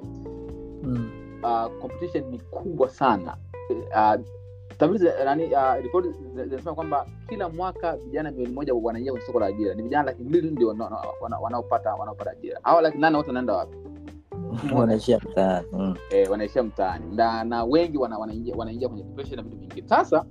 Mm. 0.83 1.11
uh, 1.43 1.80
competition 1.80 2.24
ni 2.30 2.39
kubwa 2.39 2.89
sana. 2.89 3.37
Uh, 3.70 4.14
tafiti 4.78 5.05
nani 5.24 5.45
uh, 5.55 5.74
ripoti 5.83 6.09
zinasema 6.35 6.74
kwamba 6.74 7.07
kila 7.28 7.49
mwaka 7.49 7.97
vijana 7.97 8.30
milioni 8.30 8.55
moja 8.55 8.74
wanaingia 8.74 9.12
kwenye 9.12 9.26
soko 9.26 9.41
la 9.41 9.47
ajira. 9.47 9.74
Ni 9.74 9.83
vijana 9.83 10.05
laki 10.05 10.22
mbili 10.24 10.51
ndio 10.51 10.68
wana- 10.68 10.85
wana- 10.85 10.99
wana- 11.20 11.39
wanaopata 11.39 11.95
wanaopata 11.95 12.30
ajira. 12.30 12.61
Hawa 12.62 12.83
laki 12.83 12.99
nane 12.99 13.16
wote 13.16 13.28
wanaenda 13.28 13.53
wapi? 13.55 13.76
Wanaishia 14.76 15.18
mtaani. 15.18 15.66
Mm. 15.72 15.95
eh, 16.11 16.30
wanaishia 16.30 16.62
mtaani. 16.62 17.16
Na, 17.16 17.45
na 17.45 17.64
wengi 17.64 17.99
wana, 17.99 18.18
wanaingia 18.18 18.55
wanaingia 18.57 18.89
kwenye 18.89 19.03
depression 19.05 19.37
na 19.37 19.43
vitu 19.43 19.57
vingine. 19.57 19.89
Sasa 19.89 20.24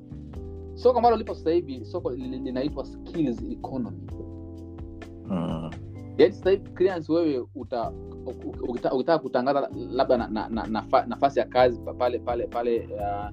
soko 0.82 0.98
ambalo 0.98 1.16
lipo 1.16 1.36
sasa 1.36 1.52
hivi 1.52 1.86
soko 1.86 2.12
li- 2.12 2.28
li- 2.28 2.40
linaitwa 2.40 2.86
skills 2.86 3.44
economy. 3.52 3.98
Mm. 5.30 5.70
yaani 6.18 6.34
sasa 6.34 6.50
hivi 6.50 6.70
wewe 7.14 7.46
uta 7.56 7.92
ukitaka 8.92 9.20
kutangaza 9.20 9.70
labda 9.92 10.18
na, 10.18 10.28
na, 10.28 10.50
na, 10.50 10.64
nafa- 10.68 11.06
nafasi 11.08 11.40
ya 11.40 11.46
kazi 11.46 11.80
pale 11.98 12.20
pale 12.20 12.48
pale 12.48 12.90
uh, 12.96 13.30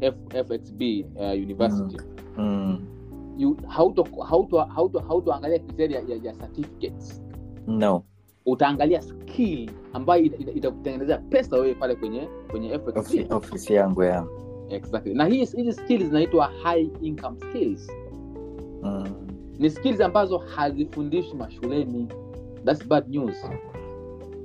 F, 0.00 0.14
fxb 0.46 0.80
uh, 1.16 1.32
university. 1.32 1.96
Mm. 2.38 2.78
hauto 3.68 4.04
hautoangalia 5.08 5.58
kriteria 5.58 5.98
ya, 6.08 6.16
ya 6.22 6.32
certificates. 6.32 7.22
No. 7.66 8.02
Utaangalia 8.46 9.02
skill 9.02 9.70
ambayo 9.92 10.22
ita- 10.24 10.36
ita- 10.36 10.52
itakutengenezea 10.52 11.18
pesa 11.18 11.56
wewe 11.56 11.74
pale 11.74 11.94
kwenye 11.94 12.28
kwenye 12.50 12.78
fxb 12.78 13.32
ofisi 13.32 13.74
yangu 13.74 14.02
ya 14.02 14.26
exactly. 14.72 15.14
Na 15.14 15.24
hizi 15.26 15.72
skills 15.72 16.04
zinaitwa 16.04 16.46
high 16.62 16.90
income 17.02 17.36
skills. 17.40 17.90
Mm. 18.82 19.04
ni 19.58 19.70
skills 19.70 20.00
ambazo 20.00 20.38
hazifundishwi 20.38 21.34
mashuleni. 21.38 22.08
Thats 22.64 22.86
bad 22.88 23.08
news. 23.08 23.36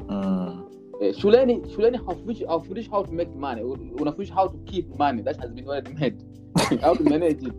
Mm. 0.10 0.64
eh, 1.02 1.16
shuleni 1.16 1.62
shuleni 1.76 1.98
hawafundishi 1.98 2.46
hawafundishi 2.46 2.90
how 2.90 3.04
to 3.04 3.12
make 3.12 3.32
money. 3.40 3.64
Unafundisha 4.02 4.36
how 4.36 4.48
to 4.50 4.58
keep 4.58 5.00
money. 5.00 5.24
That 5.24 5.38
has 5.40 5.52
been 5.52 5.66
already 5.68 5.94
made. 5.94 6.18
How 6.82 6.96
to 6.96 7.04
manage 7.04 7.44
it. 7.48 7.54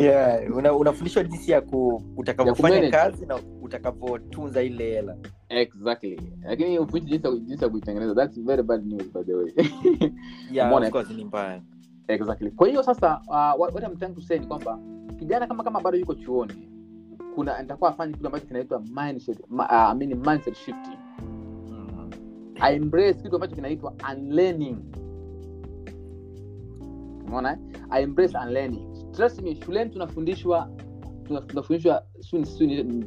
Yeah 0.00 0.56
una, 0.56 0.72
unafundishwa 0.72 1.24
jinsi 1.24 1.50
ya 1.52 1.60
ku, 1.60 2.02
utakavyofanya 2.16 2.90
kazi 2.90 3.26
na 3.26 3.38
utakavyotunza 3.62 4.62
ile 4.62 4.84
hela. 4.84 5.16
Exactly. 5.48 6.20
Lakini 6.42 6.78
ufundishi 6.78 7.18
jinsi 7.40 7.64
ya- 7.64 7.70
kuitengeneza. 7.70 8.14
That's 8.14 8.40
very 8.40 8.62
bad 8.62 8.86
news 8.86 9.12
by 9.12 9.22
the 9.22 9.34
way. 9.34 9.52
Yeah, 10.52 10.72
of 10.82 10.90
course 10.90 11.10
ni 11.10 11.24
mbaya 11.24 11.62
exactly. 12.08 12.50
Kwa 12.50 12.68
hiyo 12.68 12.82
sasa 12.82 13.20
uh, 13.28 13.60
what 13.60 13.74
what 13.74 13.84
I'm 13.84 13.96
trying 13.96 14.14
to 14.14 14.20
say 14.20 14.38
ni 14.38 14.46
kwamba 14.46 14.78
kijana 15.18 15.46
kama 15.46 15.64
kama 15.64 15.80
bado 15.80 15.98
yuko 15.98 16.14
chuoni 16.14 16.68
kuna 17.34 17.62
nitakuwa 17.62 17.90
afanye 17.90 18.12
kitu 18.12 18.26
ambacho 18.26 18.46
kinaitwa 18.46 18.80
mindset 18.80 19.38
ma, 19.48 19.64
uh, 19.64 19.72
I 19.72 19.94
mean 19.94 20.14
mindset 20.14 20.54
shifting. 20.54 20.98
Mm. 21.70 22.10
I 22.60 22.80
kitu 23.14 23.34
ambacho 23.34 23.54
kinaitwa 23.54 23.94
unlearning. 24.12 24.76
Umeona 27.26 27.58
eh? 27.92 28.08
Unlearning. 28.46 29.12
Trust 29.12 29.42
me 29.42 29.54
shuleni 29.54 29.90
tunafundishwa 29.90 30.70
tunafundishwa 31.46 32.02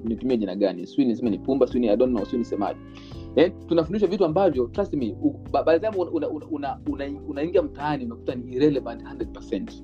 nitumie 0.04 0.38
jina 0.38 0.56
gani 0.56 0.88
sijui 0.88 1.06
niseme 1.06 1.30
ni 1.30 1.40
pumba 1.40 1.68
sijui 1.68 1.90
I 1.90 1.98
don't 1.98 2.14
know 2.14 2.26
sijui 2.26 2.40
nisemaje 2.40 2.80
eh, 3.36 3.52
tunafundishwa 3.68 4.10
vitu 4.10 4.26
ambavyo 4.26 4.68
trust 4.68 4.94
me 4.94 5.16
by 5.66 5.72
the 5.72 5.80
time 5.80 5.98
una- 5.98 6.12
una- 6.12 6.30
una- 6.52 6.80
una- 6.90 7.22
unaingia 7.28 7.62
mtaani 7.62 8.06
unakuta 8.06 8.36
ni 8.36 8.52
irrelevant 8.56 9.02
100% 9.04 9.84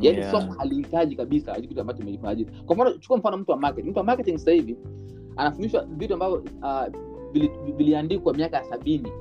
yaani 0.00 0.18
Yeah. 0.18 0.30
soko 0.32 0.52
halihitaji 0.58 1.16
kabisa 1.16 1.60
kitu 1.60 1.80
ambacho 1.80 2.02
umejifanya 2.02 2.44
kwa 2.66 2.74
mfano 2.76 2.92
chukua 2.92 3.16
mfano 3.18 3.36
mtu 3.36 3.50
wa 3.50 3.56
marketing. 3.56 3.90
Mtu 3.90 3.98
wa 3.98 4.04
marketing 4.04 4.38
sasa 4.38 4.50
hivi 4.52 4.76
anafundishwa 5.36 5.84
vitu 5.84 6.14
ambavyo 6.14 6.44
uh, 6.62 6.86
viliandikwa 7.76 8.34
miaka 8.34 8.56
ya 8.56 8.64
sabini. 8.64 9.12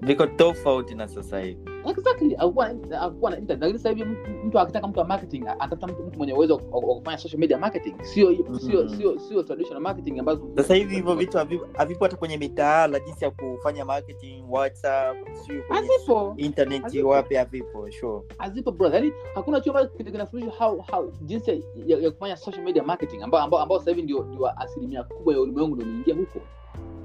Viko 0.00 0.26
tofauti 0.26 0.94
na 0.94 1.08
sasa 1.08 1.40
hivi 1.40 1.60
exactly. 1.90 2.34
Hakukuwa 2.34 3.30
na- 3.30 3.38
internet 3.38 3.72
sasa 3.76 3.88
hivi 3.88 4.04
mtu- 4.44 4.58
akitaka 4.58 4.88
mtu 4.88 4.98
wa 4.98 5.04
marketing 5.06 5.44
atafuta 5.58 5.86
mtu, 5.86 6.02
mtu 6.02 6.18
mwenye 6.18 6.32
uwezo 6.32 6.54
wa 6.72 6.80
kufanya 6.80 7.18
social 7.18 7.40
media 7.40 7.58
marketing. 7.58 7.94
Sio 8.02 8.36
sio 8.58 8.88
sio 8.88 9.18
sio 9.18 9.42
traditional 9.42 9.82
marketing 9.82 10.18
ambazo 10.18 10.48
sasa 10.56 10.74
hivi 10.74 10.94
hivyo 10.94 11.14
vitu 11.14 11.38
havipo 11.74 12.04
hata 12.04 12.16
kwenye 12.16 12.36
mitaala 12.36 13.00
jinsi 13.00 13.24
ya 13.24 13.30
kufanya 13.30 13.84
marketing 13.84 14.44
whatsapp 14.50 15.16
sio 15.32 15.62
kwenye 15.62 15.88
hazipo. 15.88 16.34
internet 16.36 16.94
wapi 17.04 17.34
havipo 17.34 17.90
sure. 17.90 18.22
Hazipo 18.38 18.70
brother 18.72 19.00
yani 19.00 19.12
hakuna 19.34 19.60
chuo 19.60 19.72
ambacho 19.78 20.04
kinafundisha 20.04 20.52
how 20.64 20.80
how 20.90 21.10
jinsi 21.22 21.64
ya, 21.86 21.98
ya 21.98 22.10
kufanya 22.10 22.36
social 22.36 22.64
media 22.64 22.82
marketing 22.82 23.22
ambao 23.22 23.40
ambao, 23.40 23.60
ambao 23.60 23.78
sasa 23.78 23.90
hivi 23.90 24.02
ndio 24.02 24.22
ndio 24.24 24.60
asilimia 24.60 25.02
kubwa 25.02 25.34
ya 25.34 25.40
ulimwengu 25.40 25.74
ndio 25.76 25.86
imeingia 25.88 26.14
huko. 26.14 26.40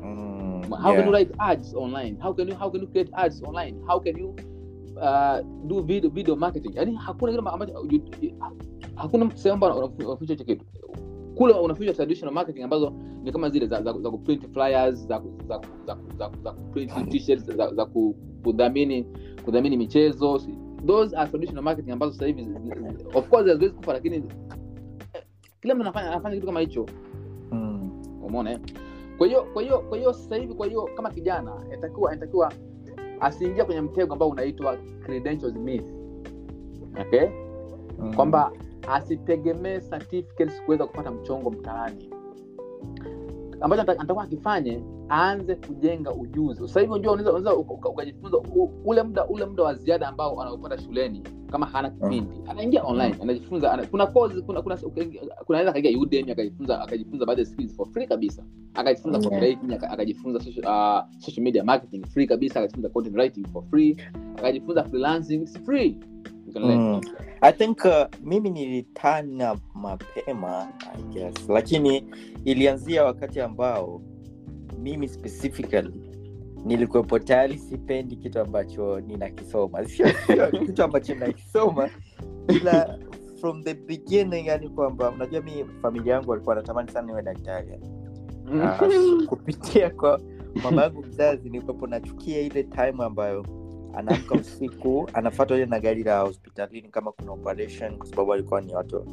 Mm, 0.03 0.61
how 0.69 0.93
can 0.95 1.05
you 1.05 1.11
write 1.11 1.33
ads 1.37 1.75
online? 1.75 2.17
How 2.21 2.33
can 2.33 2.49
you 2.49 2.55
how 2.55 2.71
can 2.71 2.81
you 2.81 2.87
create 2.87 3.11
ads 3.13 3.43
online? 3.43 3.77
How 3.87 3.99
can 3.99 4.17
you 4.17 4.35
uh, 5.01 5.67
do 5.67 5.81
video 5.81 6.09
video 6.09 6.35
marketing. 6.35 6.75
Yani 6.75 6.95
hakuna 6.95 7.31
kitu 7.31 7.49
ambacho 7.49 7.73
hakuna 8.95 9.37
sehemu 9.37 9.53
ambayo 9.65 9.75
unafundishwa 9.75 10.35
hicho 10.35 10.43
kitu. 10.43 10.65
Kule 11.35 11.53
unafundishwa 11.53 11.95
traditional 11.95 12.33
marketing 12.33 12.63
ambazo 12.63 12.93
ni 13.23 13.31
kama 13.31 13.49
zile 13.49 13.67
za, 13.67 13.81
za, 13.83 13.93
za 13.93 14.11
kuprint 14.11 14.53
flyers 14.53 15.07
za, 15.07 15.21
za, 15.47 15.61
za, 15.87 15.97
za, 16.17 16.31
za 16.43 16.51
kuprint 16.51 17.09
t-shirts 17.09 17.45
za, 17.45 17.73
za 17.73 17.85
kudhamini 18.43 19.05
kudhamini 19.45 19.77
michezo. 19.77 20.41
Those 20.85 21.17
are 21.17 21.29
traditional 21.29 21.63
marketing 21.63 21.91
ambazo 21.91 22.13
sasa 22.13 22.25
hivi 22.25 22.47
of 23.13 23.29
course 23.29 23.47
haziwezi 23.47 23.75
kufa 23.75 23.93
lakini 23.93 24.15
eh, 24.15 24.23
kila 25.61 25.75
mtu 25.75 25.81
anafanya 25.83 26.11
anafanya 26.11 26.35
kitu 26.35 26.47
kama 26.47 26.59
hicho. 26.59 26.85
Mm. 27.51 27.91
umeona 28.23 28.51
eh? 28.51 28.59
kwa 29.17 29.27
hiyo 29.27 29.43
kwa 29.53 29.61
hiyo 29.63 29.79
kwa 29.79 29.97
hiyo 29.97 30.13
sasa 30.13 30.35
hivi 30.35 30.53
kwa 30.53 30.67
hiyo 30.67 30.89
kama 30.95 31.09
kijana 31.09 31.51
inatakiwa 31.67 32.11
inatakiwa 32.11 32.53
asiingia 33.19 33.65
kwenye 33.65 33.81
mtego 33.81 34.13
ambao 34.13 34.29
unaitwa 34.29 34.77
credentials 35.05 35.55
myth 35.55 35.89
okay? 37.01 37.27
Mm. 37.99 38.13
kwamba 38.13 38.51
asitegemee 38.87 39.79
certificates 39.79 40.61
kuweza 40.63 40.85
kupata 40.87 41.11
mchongo 41.11 41.49
mtaani 41.49 42.09
ambacho 43.61 43.81
anata- 43.81 43.91
anatakuwa 43.99 44.23
akifanye 44.25 44.81
aanze 45.11 45.55
kujenga 45.55 46.13
ujuzi. 46.13 46.59
Sasa 46.67 46.79
hivi 46.79 46.91
unajua 46.93 47.11
unaweza 47.13 47.29
unaweza 47.33 47.55
uka- 47.55 47.73
uka- 47.73 47.89
ukajifunza 47.89 48.37
ule 48.85 49.03
muda 49.03 49.25
ule 49.27 49.45
muda 49.45 49.63
wa 49.63 49.73
ziada 49.75 50.07
ambao 50.07 50.41
anaopata 50.41 50.77
shuleni 50.77 51.21
kama 51.51 51.65
hana 51.65 51.89
kipindi. 51.89 52.35
Anaingia 52.47 52.83
online 52.83 53.15
anajifunza 53.21 53.71
ana, 53.71 53.85
kuna 53.87 54.07
course 54.07 54.41
kuna 54.41 54.61
kuna 54.61 54.77
kuna 54.77 55.59
anaweza 55.59 55.69
akaingia 55.69 55.99
Udemy 56.01 56.31
akajifunza 56.31 56.81
akajifunza 56.81 57.25
baadhi 57.25 57.41
ya 57.41 57.45
skills 57.47 57.75
for 57.75 57.87
free 57.89 58.07
kabisa. 58.07 58.43
Akajifunza 58.73 59.17
Yeah. 59.19 59.29
copywriting 59.31 59.73
akajifunza 59.91 60.39
social, 60.39 60.65
uh, 60.65 61.19
social 61.19 61.43
media 61.43 61.63
marketing 61.63 62.05
free 62.05 62.27
kabisa. 62.27 62.59
Akajifunza 62.59 62.89
content 62.89 63.15
writing 63.15 63.47
for 63.47 63.63
free. 63.69 63.97
Akajifunza 64.37 64.83
freelancing 64.83 65.45
free 65.65 65.97
Mm. 66.55 67.01
i 67.41 67.51
think 67.53 67.85
uh, 67.85 68.05
mimi 68.23 68.49
nilitana 68.49 69.57
mapema 69.75 70.67
I 70.93 71.03
guess. 71.03 71.49
Lakini 71.49 72.03
ilianzia 72.45 73.03
wakati 73.03 73.41
ambao 73.41 74.01
mimi 74.79 75.07
specifically 75.07 76.01
nilikuwepo 76.65 77.19
tayari 77.19 77.57
sipendi 77.57 78.15
kitu 78.15 78.39
ambacho 78.39 78.99
ninakisoma. 78.99 79.85
Sio 79.87 80.07
kitu 80.65 80.83
ambacho 80.83 81.13
ninakisoma 81.13 81.89
ila 82.47 82.97
from 83.41 83.63
the 83.63 83.73
beginning 83.73 84.45
yani 84.47 84.69
kwamba 84.69 85.09
unajua 85.11 85.41
mi 85.41 85.65
familia 85.81 86.13
yangu 86.13 86.29
walikuwa 86.31 86.55
wanatamani 86.55 86.91
sana 86.91 87.07
niwe 87.07 87.21
daktari. 87.21 87.79
Uh, 88.45 89.25
kupitia 89.25 89.89
kwa 89.89 90.21
mama 90.63 90.83
yangu 90.83 91.03
mzazi 91.03 91.49
nilikuwepo 91.49 91.87
nachukia 91.87 92.39
ile 92.39 92.63
time 92.63 93.03
ambayo 93.03 93.45
anaamka 93.97 94.35
usiku 94.35 95.09
anafatwa 95.13 95.57
ile 95.57 95.65
na 95.65 95.79
gari 95.79 96.03
la 96.03 96.19
hospitalini 96.19 96.89
kama 96.89 97.11
kuna 97.11 97.31
operation 97.31 97.97
kwa 97.97 98.07
sababu 98.07 98.33
alikuwa 98.33 98.61
ni 98.61 98.75
watu 98.75 99.05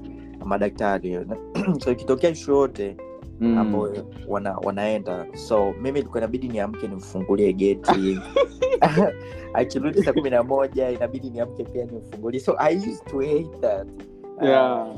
madaktari. 0.45 1.27
So 1.85 1.93
ikitokea 1.93 2.31
ishu 2.31 2.51
yote 2.53 2.97
Mm. 3.41 3.59
ambayo 3.59 4.07
wana, 4.29 4.57
wanaenda. 4.59 5.27
So 5.35 5.73
mimi 5.83 5.99
ilikuwa 5.99 6.21
inabidi 6.21 6.49
niamke 6.49 6.89
nimfungulie 6.89 7.53
geti. 7.53 8.19
Akirudi 9.55 10.03
saa 10.03 10.13
kumi 10.13 10.31
na 10.31 10.43
moja 10.43 10.91
inabidi 10.91 11.31
niamke 11.31 11.65
pia 11.65 11.85
nimfungulie. 11.85 12.41
So 12.41 12.57
i 12.59 12.77
used 12.77 13.05
to 13.05 13.19
hate 13.19 13.59
that. 13.61 13.87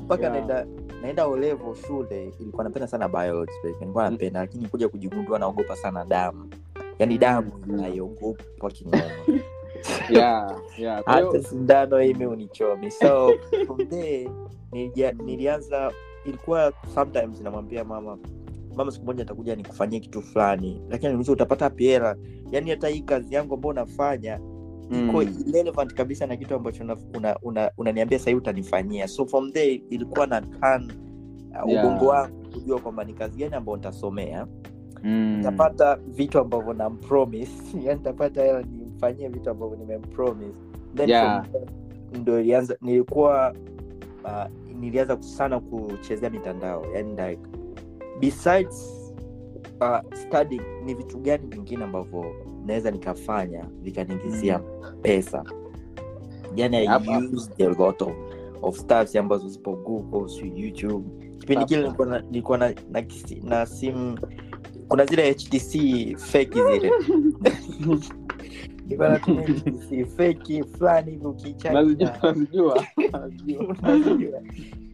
Mpaka 0.05 0.27
Yeah, 0.27 0.45
uh, 0.45 0.49
yeah. 0.51 0.67
naenda 1.03 1.27
olevo 1.27 1.75
shule 1.75 2.33
ilikuwa 2.41 2.65
napenda 2.65 2.87
sana 2.89 3.09
biology 3.09 3.53
nilikuwa 3.81 4.11
napenda 4.11 4.41
lakini 4.41 4.69
kuja 4.69 4.89
kujigundua 4.89 5.39
naogopa 5.39 5.77
sana 5.77 6.05
damu. 6.05 6.51
Yani 6.99 7.19
damu 7.19 7.53
naiogopa 7.67 8.71
kinoma 8.71 9.03
yeah 10.11 10.57
yeah. 10.79 11.03
Hata 11.07 11.43
sindano 11.43 12.03
imi 12.03 12.27
unichomi. 12.27 12.91
So 12.91 13.33
from 13.67 13.87
there 13.89 14.31
nilija, 14.73 15.13
nilianza 15.13 15.93
ilikuwa 16.25 16.73
sometimes 16.95 17.41
namwambia 17.41 17.85
mama 17.85 18.19
mama 18.77 18.91
siku 18.93 19.07
moja 19.07 19.23
atakuja 19.23 19.57
nikufanyie 19.57 20.01
kitu 20.01 20.23
fulani. 20.23 20.83
Lakini 20.91 21.15
utapata 21.31 21.71
piera 21.71 22.17
yaani 22.51 22.71
hata 22.71 22.89
hii 22.89 23.01
kazi 23.01 23.35
yangu 23.35 23.55
ambao 23.55 23.71
unafanya 23.71 24.41
iko 24.91 25.23
Mm. 25.23 25.43
irrelevant 25.47 25.95
kabisa 25.95 26.27
na 26.27 26.37
kitu 26.37 26.55
ambacho 26.55 26.85
unaniambia 26.85 27.37
una, 27.77 27.95
una, 28.07 28.19
sahii 28.19 28.37
utanifanyia. 28.37 29.09
So 29.09 29.27
from 29.27 29.53
there 29.53 29.83
ilikuwa 29.91 30.27
na 30.27 30.41
kan 30.41 30.93
uh, 31.65 31.71
Yeah. 31.71 31.85
ubongo 31.87 32.07
wangu 32.07 32.49
kujua 32.53 32.81
kwamba 32.81 33.05
ni 33.05 33.15
kazi 33.15 33.39
gani 33.39 33.55
ambayo 33.55 33.77
nitasomea. 33.77 34.47
Mm. 35.03 35.37
nitapata 35.37 35.97
vitu 36.07 36.39
ambavyo 36.39 36.73
nampromise. 36.73 37.53
Yani 37.85 37.99
nitapata 37.99 38.43
hela 38.43 38.63
nimfanyie 38.97 39.29
vitu 39.29 39.51
ambavyo 39.51 39.77
nimempromise. 39.77 40.55
Then 40.95 41.09
Yeah. 41.09 41.47
ndo 42.13 42.41
ilianza 42.41 42.77
nilikuwa 42.81 43.55
uh, 44.25 44.75
nilianza 44.81 45.23
sana 45.23 45.61
kuchezea 45.61 46.31
mitandao 46.31 46.87
yani 46.95 47.11
like 47.11 47.41
besides 48.21 49.13
uh, 49.81 50.13
studying 50.15 50.63
ni 50.85 50.95
vitu 50.95 51.19
gani 51.19 51.47
vingine 51.49 51.85
ambavyo 51.85 52.25
naweza 52.67 52.91
nikafanya 52.91 53.65
vikaniingizia 53.83 54.59
pesa? 55.03 55.45
Yani 56.57 56.77
I 56.77 56.89
used 57.35 57.63
a 57.63 57.69
lot 57.83 58.05
of, 58.05 58.13
of 58.63 58.79
stuffs 58.79 59.17
ambazo 59.17 59.49
zipo 59.49 59.77
google 59.77 60.29
si 60.29 60.53
youtube. 60.61 61.09
Kipindi 61.39 61.65
kile 61.65 61.81
nilikuwa 62.31 62.59
na, 62.59 62.75
na, 62.91 63.01
na, 63.01 63.05
na 63.43 63.67
simu 63.67 64.19
kuna 64.89 65.05
zile 65.07 65.33
htc 65.33 65.73
feki 66.19 66.59
zile 66.63 66.93
feki 70.07 70.65
fulani 70.79 71.11
hivi 73.47 74.31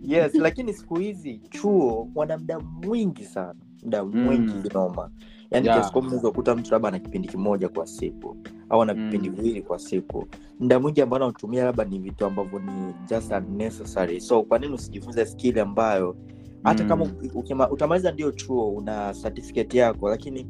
yes 0.15 0.35
lakini 0.35 0.73
siku 0.73 0.95
hizi 0.95 1.41
chuo 1.51 2.09
wana 2.15 2.39
mda 2.39 2.61
mwingi 2.61 3.25
sana 3.25 3.55
mda 3.87 4.05
mwingi 4.05 4.53
Mm. 4.55 4.65
noma 4.75 5.11
yani 5.51 5.67
Yeah. 5.67 5.79
kiasi 5.79 5.93
kwamba 5.93 6.09
unaweza 6.09 6.29
kukuta 6.29 6.55
mtu 6.55 6.71
labda 6.73 6.89
ana 6.89 6.99
kipindi 6.99 7.29
kimoja 7.29 7.69
kwa 7.69 7.87
siku 7.87 8.37
au 8.71 8.83
ana 8.83 8.95
vipindi 8.95 9.31
Mm. 9.31 9.37
viwili 9.37 9.63
kwa 9.63 9.79
siku 9.79 10.27
mda 10.61 10.81
mwingi 10.81 11.01
ambao 11.03 11.17
anaotumia 11.17 11.65
labda 11.65 11.85
ni 11.85 11.99
vitu 11.99 12.27
ambavyo 12.27 12.59
ni 12.59 12.95
just 13.09 13.33
unnecessary 13.33 14.21
so 14.21 14.43
kwa 14.43 14.59
nini 14.59 14.75
usijifunze 14.75 15.27
skili 15.27 15.61
ambayo 15.61 16.17
hata 16.65 16.85
kama 16.85 17.05
Mm. 17.05 17.31
ukima, 17.35 17.71
utamaliza 17.71 18.13
ndio 18.13 18.33
chuo 18.33 18.69
una 18.71 19.15
certificate 19.23 19.79
yako 19.79 20.09
lakini 20.09 20.47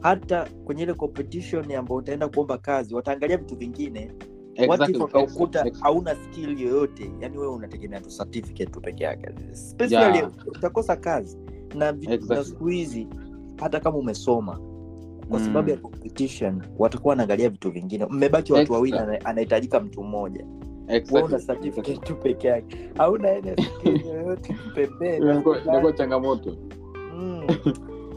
hata 0.00 0.48
kwenye 0.64 0.82
ile 0.82 0.94
competition 0.94 1.72
ambayo 1.72 1.98
utaenda 1.98 2.28
kuomba 2.28 2.58
kazi 2.58 2.94
wataangalia 2.94 3.36
vitu 3.36 3.56
vingine. 3.56 4.12
Exactly, 4.54 4.98
wakaukuta 4.98 5.58
exactly. 5.60 5.82
hauna 5.82 6.14
skill 6.14 6.60
yoyote? 6.60 7.12
Yani 7.20 7.38
wewe 7.38 7.52
unategemea 7.52 8.00
tu 8.00 8.08
certificate 8.16 8.66
tu 8.66 8.80
peke 8.80 9.04
yake. 9.04 9.28
Especially 9.52 10.18
Yeah. 10.18 10.30
utakosa 10.46 10.96
kazi. 10.96 11.38
Na, 11.74 11.92
vi- 11.92 12.06
Exactly. 12.12 12.36
na 12.36 12.44
siku 12.44 12.66
hizi 12.66 13.08
hata 13.60 13.80
kama 13.80 13.98
umesoma 13.98 14.60
kwa 15.28 15.38
Mm. 15.38 15.44
sababu 15.46 15.70
ya 15.70 15.76
competition 15.76 16.62
watakuwa 16.78 17.12
wanaangalia 17.12 17.48
vitu 17.48 17.70
vingine. 17.70 18.06
Mmebaki 18.06 18.52
watu 18.52 18.72
wawili 18.72 18.98
anahitajika 19.24 19.80
mtu 19.80 20.02
mmoja. 20.04 20.46
Exactly, 20.88 21.38
certificate 21.46 21.96
tu 21.98 22.16
peke 22.16 22.48
yake. 22.48 22.90
Hauna 22.96 23.28
yoyote 23.28 24.56
pembeni. 24.74 25.42
Changamoto. 25.96 26.56
Mm. 27.16 27.46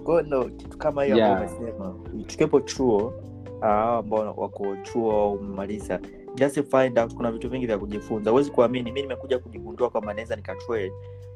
Kwa 0.04 0.14
hiyo 0.14 0.28
ndo 0.28 0.44
kitu 0.58 0.78
kama 0.78 1.04
hiyo 1.04 1.18
Yeah. 1.18 1.32
ambayo 1.32 1.58
umesema. 1.58 1.96
Tukiwepo 2.28 2.62
chuo 2.62 3.14
ah, 3.62 3.68
hao 3.68 3.98
ambao 4.00 4.34
wako 4.38 4.76
chuo 4.84 5.32
umemaliza 5.34 6.00
just 6.36 6.62
find 6.64 7.00
out 7.00 7.14
kuna 7.14 7.32
vitu 7.32 7.50
vingi 7.50 7.66
vya 7.68 7.78
kujifunza. 7.78 8.32
Huwezi 8.32 8.52
kuamini 8.52 8.92
mi 8.92 9.02
nimekuja 9.02 9.40
kujigundua 9.40 9.90
kwamba 9.90 10.14
naweza 10.14 10.36
nikatrade 10.36 10.92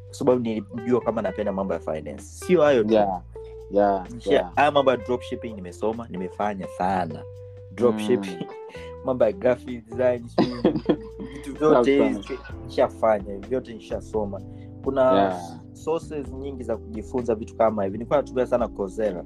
kwa 0.06 0.14
sababu 0.16 0.40
nilijua 0.40 1.02
kama 1.02 1.22
napenda 1.22 1.52
mambo 1.52 1.74
ya 1.74 1.80
finance. 1.80 2.22
Sio 2.24 2.62
hayo 2.62 2.84
tu. 2.84 2.94
Yeah 2.94 3.22
yeah 3.72 4.06
yeah. 4.26 4.52
haya 4.56 4.72
mambo 4.72 4.92
ya 4.92 4.98
dropshipping 4.98 5.54
nimesoma 5.56 6.08
nimefanya 6.10 6.68
sana. 6.78 7.24
Dropshipping 7.72 8.48
mambo 9.06 9.26
ya 9.26 9.32
graphic 9.32 9.86
design 9.86 10.26
vitu 11.34 11.54
vyote 11.60 12.16
nishafanya 12.66 13.38
vyote 13.38 13.74
nishasoma. 13.74 14.42
Kuna 14.84 15.14
Yeah. 15.14 15.60
Sources 15.84 16.34
nyingi 16.34 16.64
za 16.64 16.78
kujifunza 16.78 17.36
vitu 17.36 17.56
kama 17.56 17.84
hivi. 17.84 17.98
Nilikuwa 17.98 18.20
natumia 18.20 18.46
sana 18.46 18.68
Coursera. 18.68 19.26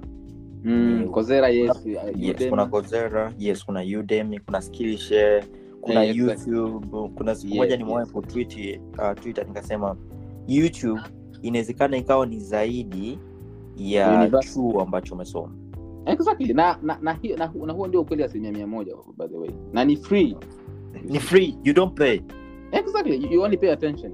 Mm, 0.64 1.10
Coursera, 1.12 1.50
yes, 1.50 1.86
uh, 1.86 2.22
yes, 2.22 2.50
kuna 2.50 2.66
Coursera, 2.66 3.34
yes 3.40 3.66
kuna 3.66 3.82
Udemy, 4.00 4.40
kuna 4.40 4.62
Skillshare, 4.62 5.44
kuna 5.82 6.04
yes, 6.04 6.18
exactly. 6.18 6.54
YouTube, 6.54 6.88
kuna 7.16 7.36
siku 7.36 7.48
Yes, 7.54 7.58
moja 7.58 7.78
nimewahi 7.78 8.08
yes. 8.36 8.80
uh, 9.00 9.22
Twitter 9.22 9.48
nikasema 9.48 9.96
YouTube 10.48 11.02
inawezekana 11.42 11.98
ikawa 11.98 12.26
ni 12.26 12.40
zaidi 12.40 13.20
ya 13.78 14.32
chuo 14.54 14.82
ambacho 14.82 15.16
umesoma. 15.16 15.54
exactly. 16.06 16.54
Na 16.54 16.78
na, 16.84 16.98
na, 17.02 17.14
hiyo- 17.14 17.38
na, 17.38 17.52
na 17.66 17.74
huo 17.74 17.88
ndio 17.88 18.02
ukweli 18.02 18.24
asilimia 18.24 18.52
mia 18.52 18.68
moja 18.68 18.96
by 19.18 19.28
the 19.28 19.38
way. 19.38 19.50
Na 19.74 19.86
ni 19.86 19.96
free. 19.98 20.38
Ni 21.04 21.20
free, 21.20 21.58
you 21.64 21.74
don't 21.74 21.94
pay. 21.98 22.20
exactly. 22.72 23.16
You, 23.24 23.32
you 23.32 23.42
only 23.42 23.58
pay 23.58 23.72
attention 23.72 24.14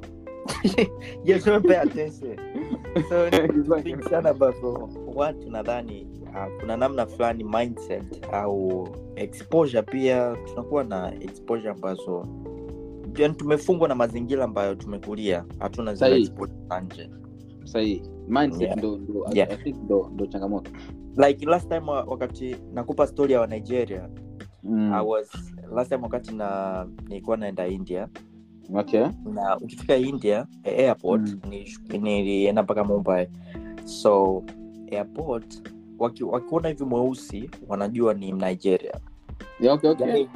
yes, 1.26 1.46
don't 1.46 1.68
pay 1.68 1.78
attention. 1.78 2.38
So 3.10 3.30
ni 3.84 4.04
sana 4.10 4.30
ambavyo 4.30 4.90
watu 5.16 5.50
nadhani 5.52 6.08
uh, 6.24 6.60
kuna 6.60 6.78
namna 6.78 7.06
fulani 7.06 7.44
mindset 7.44 8.26
au 8.32 8.88
exposure 9.16 9.82
pia 9.82 10.38
tunakuwa 10.46 10.84
na 10.84 11.14
exposure 11.20 11.70
ambazo 11.70 12.28
yani 13.18 13.34
tumefungwa 13.34 13.88
na 13.88 13.96
mazingira 13.96 14.44
ambayo 14.44 14.76
tumekulia 14.76 15.46
hatuna 15.60 15.94
zile 15.94 16.30
nje 16.84 17.10
sahihi 17.64 18.04
mindset 18.28 18.62
Yeah. 18.62 18.78
ndo, 18.78 18.98
ndo, 18.98 19.26
Yeah. 19.34 19.52
I 19.52 19.58
think 19.58 19.76
ndo, 19.84 20.10
ndo 20.14 20.26
changamoto 20.26 20.72
like 21.28 21.46
last 21.46 21.70
time 21.70 21.92
wakati 21.92 22.56
nakupa 22.74 23.08
story 23.08 23.34
ya 23.34 23.40
wa 23.42 23.48
nigeria 23.48 24.10
mm. 24.64 24.94
I 24.94 25.06
was 25.06 25.54
last 25.76 25.90
time 25.92 26.04
wakati 26.04 26.36
na 26.36 26.88
nilikuwa 27.08 27.38
naenda 27.38 27.68
india 27.68 28.08
okay 28.76 29.06
na 29.34 29.58
ukifika 29.58 29.96
india 29.96 30.48
eh, 30.64 30.80
airport 30.90 31.22
Mm. 31.22 31.40
ni- 31.50 32.00
nilienda 32.00 32.64
mpaka 32.64 32.84
mumbai 32.84 33.28
so 33.86 34.44
airport 34.92 35.64
waki- 36.00 36.24
wakiona 36.24 36.68
hivi 36.70 36.84
mweusi 36.84 37.50
wanajua 37.68 38.14
ni 38.14 38.32
nigeria 38.32 38.94
yeah, 39.60 39.76
okay, 39.76 39.90
okay. 39.90 40.08
yani, 40.08 40.30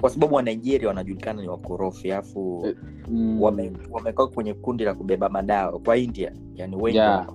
kwa 0.00 0.10
sababu 0.10 0.34
wanigeria 0.34 0.88
wanajulikana 0.88 1.42
ni 1.42 1.48
wakorofi 1.48 2.12
alafu 2.12 2.66
Mm. 3.08 3.42
wame- 3.42 3.72
wamekaa 3.90 4.26
kwenye 4.26 4.54
kundi 4.54 4.84
la 4.84 4.94
kubeba 4.94 5.28
madawa 5.28 5.78
kwa 5.78 5.96
india 5.96 6.32
yani 6.54 6.76
wengi 6.76 6.98
Yeah. 6.98 7.26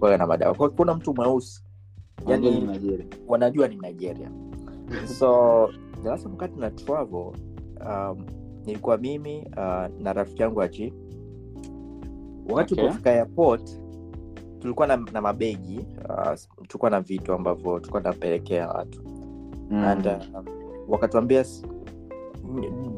wana- 0.00 0.16
na 0.18 0.26
madawa 0.26 0.54
kwa 0.54 0.70
kuna 0.70 0.94
mtu 0.94 1.14
mweusi 1.14 1.62
yani 2.26 2.68
wanajua 3.28 3.68
ni 3.68 3.76
nigeria 3.76 4.30
so 5.18 5.68
the 6.02 6.08
last 6.08 6.22
time 6.22 6.34
wakati 6.34 6.60
na 6.60 6.70
travel 6.70 7.32
um, 7.86 8.26
nilikuwa 8.66 8.96
mimi 8.98 9.38
uh, 9.56 10.02
na 10.02 10.12
rafiki 10.12 10.42
yangu 10.42 10.62
aji 10.62 10.92
wakati 12.48 12.72
Okay. 12.74 12.76
tulipofika 12.76 13.10
airport 13.10 13.80
tulikuwa 14.58 14.86
na, 14.86 14.96
na 14.96 15.20
mabegi 15.20 15.80
uh, 16.08 16.32
tulikuwa 16.68 16.90
na 16.90 17.00
vitu 17.00 17.32
ambavyo 17.32 17.78
tulikuwa 17.78 18.02
tunapelekea 18.02 18.68
watu 18.68 19.00
Mm. 19.70 19.84
and 19.84 20.06
uh, 20.06 20.44
wakatuambia 20.88 21.44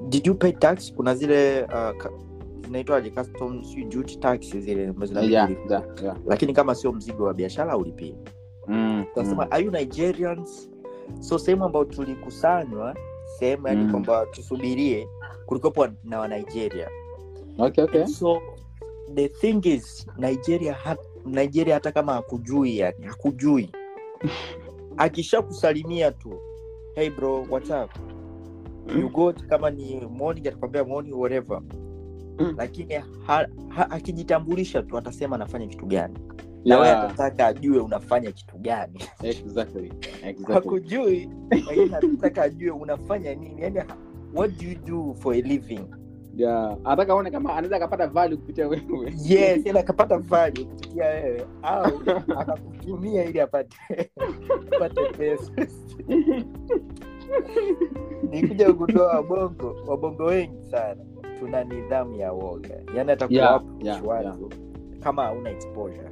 did 0.09 0.27
you 0.27 0.35
pay 0.35 0.53
tax 0.53 0.95
kuna 0.95 1.15
zile 1.15 1.63
uh, 1.65 2.07
zinaitwaje 2.67 3.11
custom 3.11 3.63
duty 3.89 4.17
tax 4.19 4.57
zile 4.57 4.83
Yeah, 4.83 5.51
yeah, 5.71 5.83
yeah. 6.03 6.17
lakini 6.27 6.53
kama 6.53 6.75
sio 6.75 6.93
mzigo 6.93 7.25
wa 7.25 7.35
biashara 7.35 7.77
ulipie 7.77 8.15
Mm, 8.67 9.05
tunasema 9.15 9.43
mm. 9.45 9.49
are 9.53 9.65
you 9.65 9.71
nigerians 9.71 10.71
so 11.21 11.39
sehemu 11.39 11.65
ambayo 11.65 11.85
tulikusanywa 11.85 12.97
sehemu 13.39 13.69
yani 13.69 13.85
Mm. 13.85 13.91
kwamba 13.91 14.27
tusubirie 14.27 15.09
kulikopo 15.49 15.89
na 16.05 16.19
wanigeria 16.21 16.89
okay, 17.59 17.85
okay. 17.85 18.07
so 18.07 18.43
the 19.15 19.29
thing 19.29 19.61
is 19.65 20.07
nigeria 20.19 20.77
nigeria 21.27 21.75
hata 21.75 21.93
kama 21.93 22.13
hakujui 22.13 22.79
yani 22.79 23.07
hakujui. 23.07 23.71
Akisha 24.97 25.43
kusalimia 25.43 26.11
tu 26.13 26.39
hey 26.95 27.11
bro 27.11 27.47
what's 27.51 27.71
up? 27.71 27.91
You 28.97 29.09
got 29.09 29.47
kama 29.47 29.71
ni 29.71 30.01
morning 30.01 30.47
atakwambia 30.49 30.85
morning 30.85 31.15
whatever. 31.15 31.61
Mm. 32.39 32.55
lakini 32.57 32.95
ha, 32.95 33.49
ha, 33.69 33.91
akijitambulisha 33.91 34.83
tu 34.83 34.99
atasema 34.99 35.37
anafanya 35.37 35.67
kitu 35.67 35.87
gani? 35.87 36.15
Yeah. 36.65 36.81
nawe 36.81 36.91
atataka 36.91 37.47
ajue 37.47 37.79
unafanya 37.79 38.33
kitu 38.33 38.59
gani? 38.59 39.05
Exactly, 39.23 39.87
exactly. 40.23 40.55
hakujui 40.55 41.31
lakini 41.51 41.95
atataka 41.95 42.43
ajue 42.43 42.71
unafanya 42.71 43.35
nini? 43.35 43.63
Yani 43.63 43.81
what 44.35 44.51
do 44.59 44.67
you 44.67 44.75
do 44.75 45.15
for 45.21 45.35
a 45.35 45.43
living? 45.43 45.87
Yeah. 46.39 46.77
anataka 46.85 47.13
aone 47.13 47.31
kama 47.31 47.51
anaweza 47.51 47.77
akapata 47.77 48.07
value 48.07 48.37
kupitia 48.37 48.69
wewe. 48.69 49.15
Yes 49.29 49.67
ila 49.67 49.81
akapata 49.81 50.19
value 50.19 50.65
kupitia 50.65 51.07
wewe. 51.07 51.47
Au 51.63 52.01
akakutumia 52.41 53.25
ili 53.25 53.41
apate 53.41 53.77
apate 54.77 55.01
pesa. 55.19 55.53
Nikuja 58.31 58.73
kutoa 58.73 59.07
wabongo 59.15 59.77
wabongo 59.87 60.25
wengi 60.25 60.63
sana. 60.71 61.05
Tuna 61.39 61.65
nidhamu 61.65 62.17
ya 62.17 62.33
woga. 62.33 62.81
Yani 62.95 63.11
atakuwa 63.13 63.39
Yeah, 63.41 63.53
wapo 63.53 63.85
yeah, 63.85 64.05
watu 64.07 64.51
kama 65.01 65.23
hauna 65.23 65.51
exposure. 65.51 66.11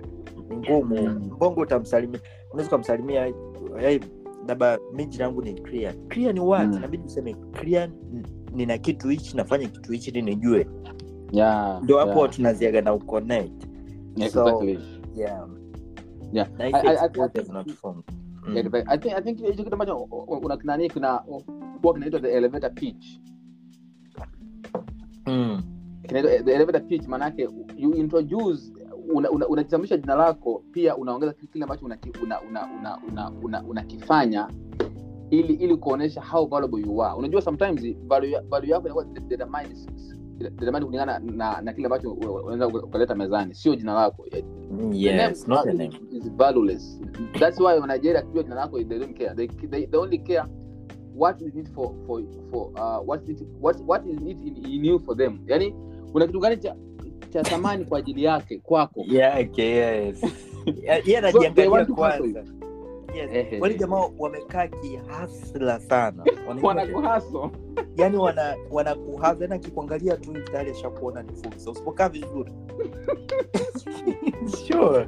Ni 0.48 0.56
ngumu. 0.56 1.08
Mbongo 1.10 1.60
utamsalimia 1.60 2.20
unaweza 2.50 2.68
ukamsalimia 2.68 3.32
hey, 3.78 3.98
labda 4.48 4.78
mi 4.94 5.06
jina 5.06 5.24
yangu 5.24 5.42
ni 5.42 5.54
clear 5.54 5.94
clear 6.08 6.34
ni 6.34 6.40
what 6.40 6.68
Mm. 6.74 6.80
nabidi 6.80 7.02
useme 7.06 7.34
clear 7.34 7.90
nina 8.52 8.78
kitu 8.78 9.08
hichi 9.08 9.36
nafanya 9.36 9.68
kitu 9.68 9.92
hichi 9.92 10.10
ili 10.10 10.22
nijue 10.22 10.66
yeah, 11.32 11.82
ndio 11.82 11.98
hapo 11.98 12.18
yeah. 12.18 12.30
tunaziaga 12.30 12.80
na 12.80 12.94
uconnect 12.94 13.62
so 14.16 14.24
Exactly. 14.24 14.78
yeah 15.16 15.48
Yeah. 16.32 16.48
I- 16.58 16.72
I- 16.72 16.88
I- 16.88 16.92
exposure 17.04 17.30
I- 17.42 17.44
zinatuform. 17.44 18.02
Yeah. 18.54 18.66
I 18.86 18.98
think 18.98 19.14
I 19.14 19.22
think 19.22 19.38
hicho 19.38 19.62
kitu 19.64 19.72
ambacho 19.72 19.96
una 20.42 20.56
kinani 20.56 20.88
huwa 21.82 21.94
kinaitwa 21.94 22.20
the 22.20 22.32
elevator 22.32 22.74
pitch. 22.74 23.06
Mm. 25.26 25.62
Kinaitwa 26.06 26.32
the 26.42 26.52
elevator 26.54 26.86
pitch 26.86 27.06
maana 27.06 27.24
yake 27.24 27.48
you 27.76 27.94
introduce 27.94 28.72
unajitambulisha 29.14 29.94
una, 29.94 30.02
una 30.02 30.02
jina 30.02 30.14
lako 30.14 30.62
pia 30.72 30.96
unaongeza 30.96 31.32
kile 31.32 31.64
ambacho 31.64 31.84
unakifanya 31.86 32.40
una, 32.40 32.66
una, 32.80 32.98
una, 33.12 33.30
una, 33.42 33.62
una, 33.62 33.84
ili 35.30 35.54
ili 35.54 35.76
kuonyesha 35.76 36.22
how 36.22 36.46
valuable 36.46 36.80
you 36.82 37.02
are. 37.04 37.14
Unajua 37.18 37.42
sometimes 37.42 37.96
value 38.06 38.40
value 38.50 38.70
yako 38.70 38.86
inakuwa 38.86 39.04
determined 39.04 40.84
kulingana 40.84 41.18
na 41.18 41.60
na 41.62 41.72
kile 41.72 41.86
ambacho 41.86 42.12
unaweza 42.12 42.66
ukaleta 42.68 43.14
mezani, 43.14 43.54
sio 43.54 43.74
jina 43.74 43.94
lako. 43.94 44.26
Yes 44.92 45.48
not 45.48 45.64
the 45.64 45.72
name 45.72 46.00
is 46.12 46.30
valueless. 46.36 47.00
That's 47.38 47.60
why 47.60 47.80
Nigeria 47.86 48.22
kijua 48.22 48.42
jina 48.42 48.54
lako 48.54 48.84
they 48.84 48.98
don't 48.98 49.18
care. 49.18 49.34
They, 49.34 49.46
they, 49.48 49.86
they 49.86 50.00
only 50.00 50.18
care 50.18 50.44
what 51.14 51.42
is 51.42 51.56
it 51.56 51.68
for 51.74 51.94
for 52.06 52.22
for 52.50 52.70
uh, 52.76 53.00
what 53.08 53.28
is 53.28 53.40
it, 53.40 53.48
what 53.60 53.80
what 53.86 54.06
is 54.06 54.16
it 54.22 54.40
in, 54.40 54.56
in 54.66 54.84
you 54.84 54.98
for 55.00 55.16
them. 55.16 55.38
Yani 55.46 55.74
kuna 56.12 56.26
kitu 56.26 56.40
gani 56.40 56.56
cha 56.56 56.76
cha 57.36 57.50
thamani 57.50 57.84
kwa 57.84 57.98
ajili 57.98 58.24
yake 58.24 58.58
kwako. 58.58 59.04
yes. 59.08 60.18
Anajiangalia 61.18 61.84
kwanza. 61.84 62.44
yes. 63.14 63.60
wale 63.60 63.74
jamaa 63.74 64.04
wamekaa 64.18 64.66
kihasla 64.66 65.80
sana? 65.80 66.24
Wanakuhaso. 66.62 67.50
yani 67.96 68.16
wana 68.16 68.56
wanakuhaza 68.70 69.44
yani 69.44 69.54
akikuangalia 69.54 70.16
tu 70.16 70.32
tayari 70.32 70.70
ashakuona 70.70 71.22
ni 71.22 71.32
fursa. 71.32 71.70
Usipokaa 71.70 72.08
vizuri. 72.08 72.52
Sure. 74.66 75.06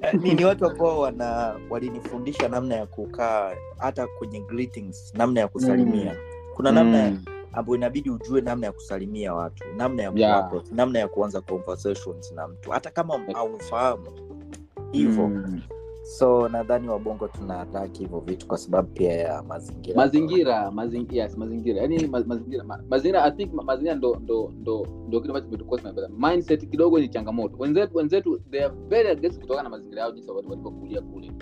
Eh, 0.00 0.14
ni, 0.14 0.34
ni 0.34 0.44
watu 0.44 0.66
ambao 0.66 1.00
wana 1.00 1.56
walinifundisha 1.70 2.48
namna 2.48 2.74
ya 2.74 2.86
kukaa 2.86 3.52
hata 3.78 4.06
kwenye 4.06 4.40
greetings 4.40 5.14
namna 5.14 5.40
ya 5.40 5.48
kusalimia. 5.48 6.16
Kuna 6.54 6.72
namna 6.72 7.10
Mm. 7.10 7.24
Ambayo 7.52 7.76
inabidi 7.76 8.10
ujue 8.10 8.40
namna 8.40 8.66
ya 8.66 8.72
kusalimia 8.72 9.34
watu 9.34 9.64
namna 9.76 10.02
ya 10.02 10.12
Yeah. 10.14 10.52
namna 10.72 10.98
ya 10.98 11.08
kuanza 11.08 11.40
conversations 11.40 12.32
na 12.32 12.48
mtu 12.48 12.70
hata 12.70 12.90
kama 12.90 13.18
haumfahamu. 13.34 14.06
Hivyo. 14.92 15.28
Mm. 15.28 15.60
so 16.04 16.48
nadhani 16.48 16.88
wabongo 16.88 17.28
tunataki 17.28 17.98
hivyo 18.02 18.20
vitu 18.20 18.46
kwa 18.46 18.58
sababu 18.58 18.88
pia 18.88 19.12
ya 19.12 19.42
mazingira. 19.42 19.96
Mazingira 19.96 20.70
mazing, 20.70 21.06
yes, 21.10 21.36
mazingira. 21.38 21.80
Yani 21.80 22.06
ma, 22.06 22.24
mazingira 22.26 22.64
ma, 22.64 22.80
mazingira 22.90 23.24
i 23.24 23.30
think 23.30 23.52
ma, 23.54 23.62
mazingira 23.62 23.94
ndo 23.94 24.16
ndo 24.22 24.52
ndo 24.60 24.86
ndo 25.08 25.20
kitu 25.20 25.30
ambacho 25.32 25.46
kimetukosa 25.46 25.94
mindset 26.18 26.70
kidogo 26.70 26.98
ni 26.98 27.08
changamoto. 27.08 27.56
Wenzetu 27.58 27.96
wenzetu 27.96 28.38
they 28.50 28.64
are 28.64 28.74
very 28.88 29.08
aggressive 29.08 29.40
kutokana 29.42 29.62
na 29.62 29.70
mazingira 29.70 30.02
yao 30.02 30.12
jinsi 30.12 30.30
walivyokulia 30.30 31.00
kule. 31.00 31.32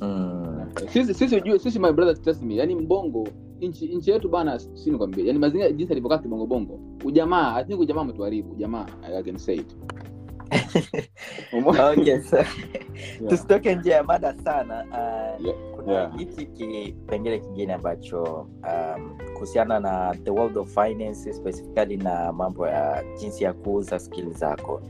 Mm. 0.00 0.70
sisi 0.92 1.14
sisi 1.14 1.36
ujue 1.36 1.58
sisi 1.58 1.78
my 1.78 1.92
brother 1.92 2.22
trust 2.22 2.42
me. 2.42 2.56
Yani 2.56 2.74
mbongo 2.74 3.28
nchi 3.68 3.94
nchi 3.96 4.10
yetu 4.10 4.28
bana 4.28 4.58
si 4.58 4.90
nikwambia 4.90 5.24
yani 5.26 5.38
mazingira 5.38 5.72
jinsi 5.72 5.92
alivyokaa 5.92 6.18
kibongobongo 6.18 6.80
ujamaa 7.04 7.54
i 7.56 7.64
think 7.64 7.80
ujamaa 7.80 8.00
umetuharibu 8.02 8.52
ujamaa 8.52 8.86
i 9.18 9.22
can 9.22 9.36
say 9.38 9.54
it. 9.56 9.76
Okay, 11.92 12.20
so, 12.20 12.36
tusitoke 13.28 13.74
nje 13.74 13.90
ya 13.90 14.02
mada 14.02 14.34
sana. 14.44 14.84
Uh, 14.90 15.22
Yeah, 15.46 15.56
kuna 15.76 15.92
yeah. 15.92 16.18
hiki 16.18 16.46
kipengele 16.46 17.38
kingine 17.38 17.72
ambacho 17.72 18.22
um, 18.22 19.18
kuhusiana 19.34 19.80
na 19.80 20.14
the 20.24 20.30
world 20.30 20.58
of 20.58 20.74
finance 20.74 21.32
specifically 21.32 21.96
na 21.96 22.32
mambo 22.32 22.66
ya 22.68 23.04
jinsi 23.20 23.44
ya 23.44 23.52
kuuza 23.52 23.98
skill 23.98 24.30
zako. 24.32 24.80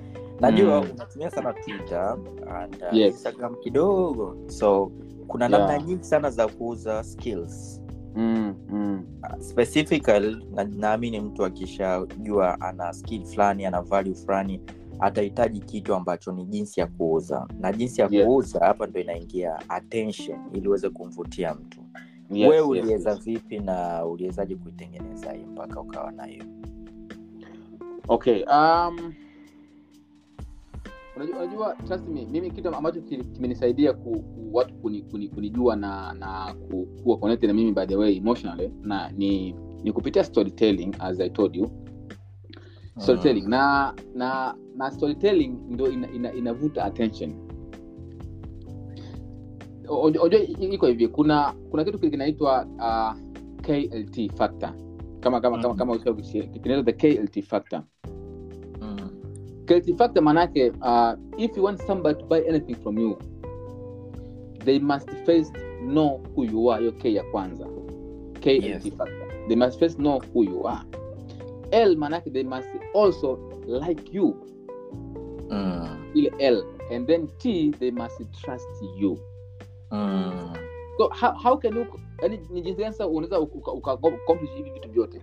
Najua 0.41 0.81
Mm. 0.83 0.89
unatumia 0.95 1.31
sana 1.31 1.53
twitter 1.53 2.19
and 2.61 2.77
uh, 2.91 2.95
Yes. 2.99 3.15
instagram 3.15 3.55
kidogo. 3.55 4.37
So 4.47 4.93
kuna 5.29 5.49
namna 5.49 5.73
Yeah. 5.73 5.87
nyingi 5.87 6.05
sana 6.05 6.31
za 6.31 6.49
kuuza 6.49 7.05
skills 7.05 7.82
mm, 8.17 8.55
mm. 8.71 9.03
specifically 9.41 10.47
na- 10.55 10.65
naamini 10.65 11.21
mtu 11.21 11.45
akishajua 11.45 12.61
ana 12.61 12.93
skill 12.93 13.25
fulani 13.25 13.67
ana 13.67 13.83
value 13.83 14.15
fulani 14.15 14.61
atahitaji 15.01 15.61
kitu 15.61 15.95
ambacho 15.95 16.33
ni 16.33 16.45
jinsi 16.45 16.81
ya 16.81 16.87
kuuza 16.87 17.47
na 17.61 17.73
jinsi 17.73 18.01
ya 18.01 18.09
Yes. 18.11 18.27
kuuza 18.27 18.59
hapa 18.67 18.87
ndo 18.87 19.01
inaingia 19.01 19.71
attention 19.71 20.39
ili 20.53 20.69
uweze 20.69 20.89
kumvutia 20.91 21.55
mtu 21.55 21.81
Yes, 22.31 22.51
wewe 22.51 22.61
uliweza 22.67 23.11
yes. 23.11 23.25
vipi 23.25 23.59
na 23.59 24.07
uliwezaji 24.07 24.57
kuitengeneza 24.57 25.33
hii 25.33 25.45
mpaka 25.45 25.81
ukawa 25.81 26.13
nayo 26.13 26.45
okay 28.09 28.45
um, 28.45 29.13
unajua, 31.17 31.37
unajua 31.39 31.75
trust 31.87 32.09
me 32.09 32.27
mimi 32.31 32.51
kitu 32.51 32.69
ambacho 32.75 33.01
kimenisaidia 33.01 33.93
ku, 33.93 34.11
ku, 34.23 34.49
watu 34.53 34.75
kuni, 34.75 35.03
kuni, 35.03 35.29
kunijua 35.29 35.77
na 35.77 36.13
na 36.13 36.55
ku- 36.55 36.87
kuwa 37.03 37.19
connected 37.19 37.49
na 37.49 37.55
mimi 37.55 37.73
by 37.73 37.87
the 37.87 37.97
way 37.97 38.17
emotionally 38.17 38.71
na 38.83 39.11
ni 39.11 39.55
ni 39.83 39.93
kupitia 39.93 40.25
storytelling 40.25 40.91
as 40.99 41.21
i 41.21 41.31
told 41.31 41.57
you. 41.57 41.71
Storytelling 42.99 43.49
na 43.49 43.95
na 44.15 44.55
na 44.77 44.91
storytelling 44.91 45.53
ndo 45.69 45.89
ina, 45.91 46.11
ina, 46.13 46.33
inavuta 46.33 46.85
attention. 46.85 47.35
Unajua 50.03 50.41
iko 50.41 50.87
hivi 50.87 51.09
kuna 51.09 51.55
kuna 51.71 51.85
kitu 51.85 51.99
kinaitwa 51.99 52.67
uh, 52.79 53.21
klt 53.63 54.33
factor. 54.37 54.75
Kama 55.21 55.41
kama 55.41 55.59
kama 55.63 55.75
kama 55.75 55.93
ushauri 55.93 56.23
kinaitwa 56.63 56.93
the 56.93 56.93
klt 56.93 57.43
factor 57.43 57.83
KLT 59.67 59.97
factor 59.99 60.23
manake 60.23 60.71
uh, 60.71 61.15
if 61.45 61.57
you 61.57 61.63
want 61.65 61.81
somebody 61.87 62.19
to 62.21 62.27
buy 62.27 62.41
anything 62.49 62.75
from 62.83 62.99
you 62.99 63.19
they 64.65 64.79
must 64.79 65.11
first 65.27 65.55
know 65.83 66.21
who 66.37 66.45
you 66.45 66.71
are. 66.71 66.81
Hiyo 66.81 66.93
k 66.93 67.15
ya 67.15 67.23
kwanza. 67.25 67.67
K 68.41 68.57
Yes. 68.57 68.83
factor 68.97 69.29
they 69.49 69.57
must 69.57 69.79
first 69.79 69.97
know 69.99 70.21
who 70.35 70.45
you 70.45 70.67
are. 70.69 70.83
L 71.71 71.97
manake 71.97 72.31
they 72.31 72.43
must 72.45 72.69
also 72.95 73.39
like 73.67 74.13
you. 74.13 74.35
Mm. 75.51 75.89
ile 76.15 76.33
l. 76.39 76.65
And 76.91 77.07
then 77.07 77.29
t 77.39 77.71
they 77.79 77.91
must 77.91 78.21
trust 78.33 78.69
you. 78.99 79.19
Mm. 79.91 80.57
so 80.99 81.09
how, 81.09 81.33
how 81.33 81.57
can 81.57 81.77
you 81.77 81.87
yani 82.23 82.41
ni 82.51 82.61
jinsi 82.63 82.81
gani 82.83 82.93
sasa 82.93 83.07
unaweza 83.09 83.41
uka- 83.41 83.73
uka- 83.73 83.93
accomplish 83.93 84.51
hivi 84.57 84.71
vitu 84.71 84.89
vyote 84.91 85.21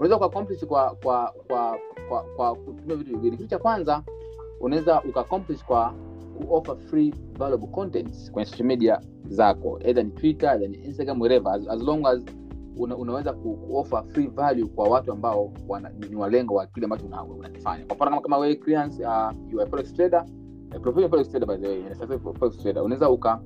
unaweza 0.00 0.16
ukaaccomplish 0.16 0.64
kwa 0.64 0.96
kwa 1.02 1.34
kwa 1.46 1.78
kwa 2.08 2.22
kwa 2.36 2.54
kutumia 2.54 2.96
vitu 2.96 3.10
viwili 3.18 3.36
kitu 3.36 3.48
cha 3.48 3.58
kwanza 3.58 4.02
unaweza 4.60 5.02
ukaaccomplish 5.02 5.64
kwa 5.64 5.94
kuoffer 6.38 6.76
free 6.76 7.14
valuable 7.38 7.68
contents 7.68 8.32
kwenye 8.32 8.46
social 8.46 8.66
media 8.66 9.00
zako 9.28 9.78
either 9.84 10.04
ni 10.04 10.10
twitter 10.10 10.50
either 10.50 10.68
ni 10.68 10.76
instagram 10.78 11.20
wherever. 11.20 11.52
As, 11.52 11.68
as 11.68 11.80
long 11.82 12.06
as 12.06 12.24
una, 12.76 12.96
unaweza 12.96 13.32
ku, 13.32 13.56
kuoffer 13.56 14.04
free 14.08 14.26
value 14.26 14.66
kwa 14.66 14.88
watu 14.88 15.12
ambao 15.12 15.52
wana, 15.68 15.90
ni 16.10 16.16
walengo 16.16 16.54
wa 16.54 16.66
kile 16.66 16.84
ambacho 16.84 17.06
una- 17.06 17.24
unakifanya. 17.24 17.84
Kwa 17.86 17.96
mfano 17.96 18.10
kama, 18.10 18.22
kama 18.22 18.38
wewe 18.38 18.54
clients 18.54 18.98
uh, 19.00 19.32
you 19.52 19.60
are 19.60 19.70
forex 19.70 19.92
trader. 19.94 20.24
Uh, 20.74 20.80
professional 20.80 21.10
forex 21.10 21.28
trader 21.28 21.48
by 21.48 21.56
the 21.56 21.68
way. 21.68 21.82
Ni 21.82 22.18
forex 22.38 22.56
trader. 22.58 22.82
Unaweza 22.82 23.10
uka 23.10 23.40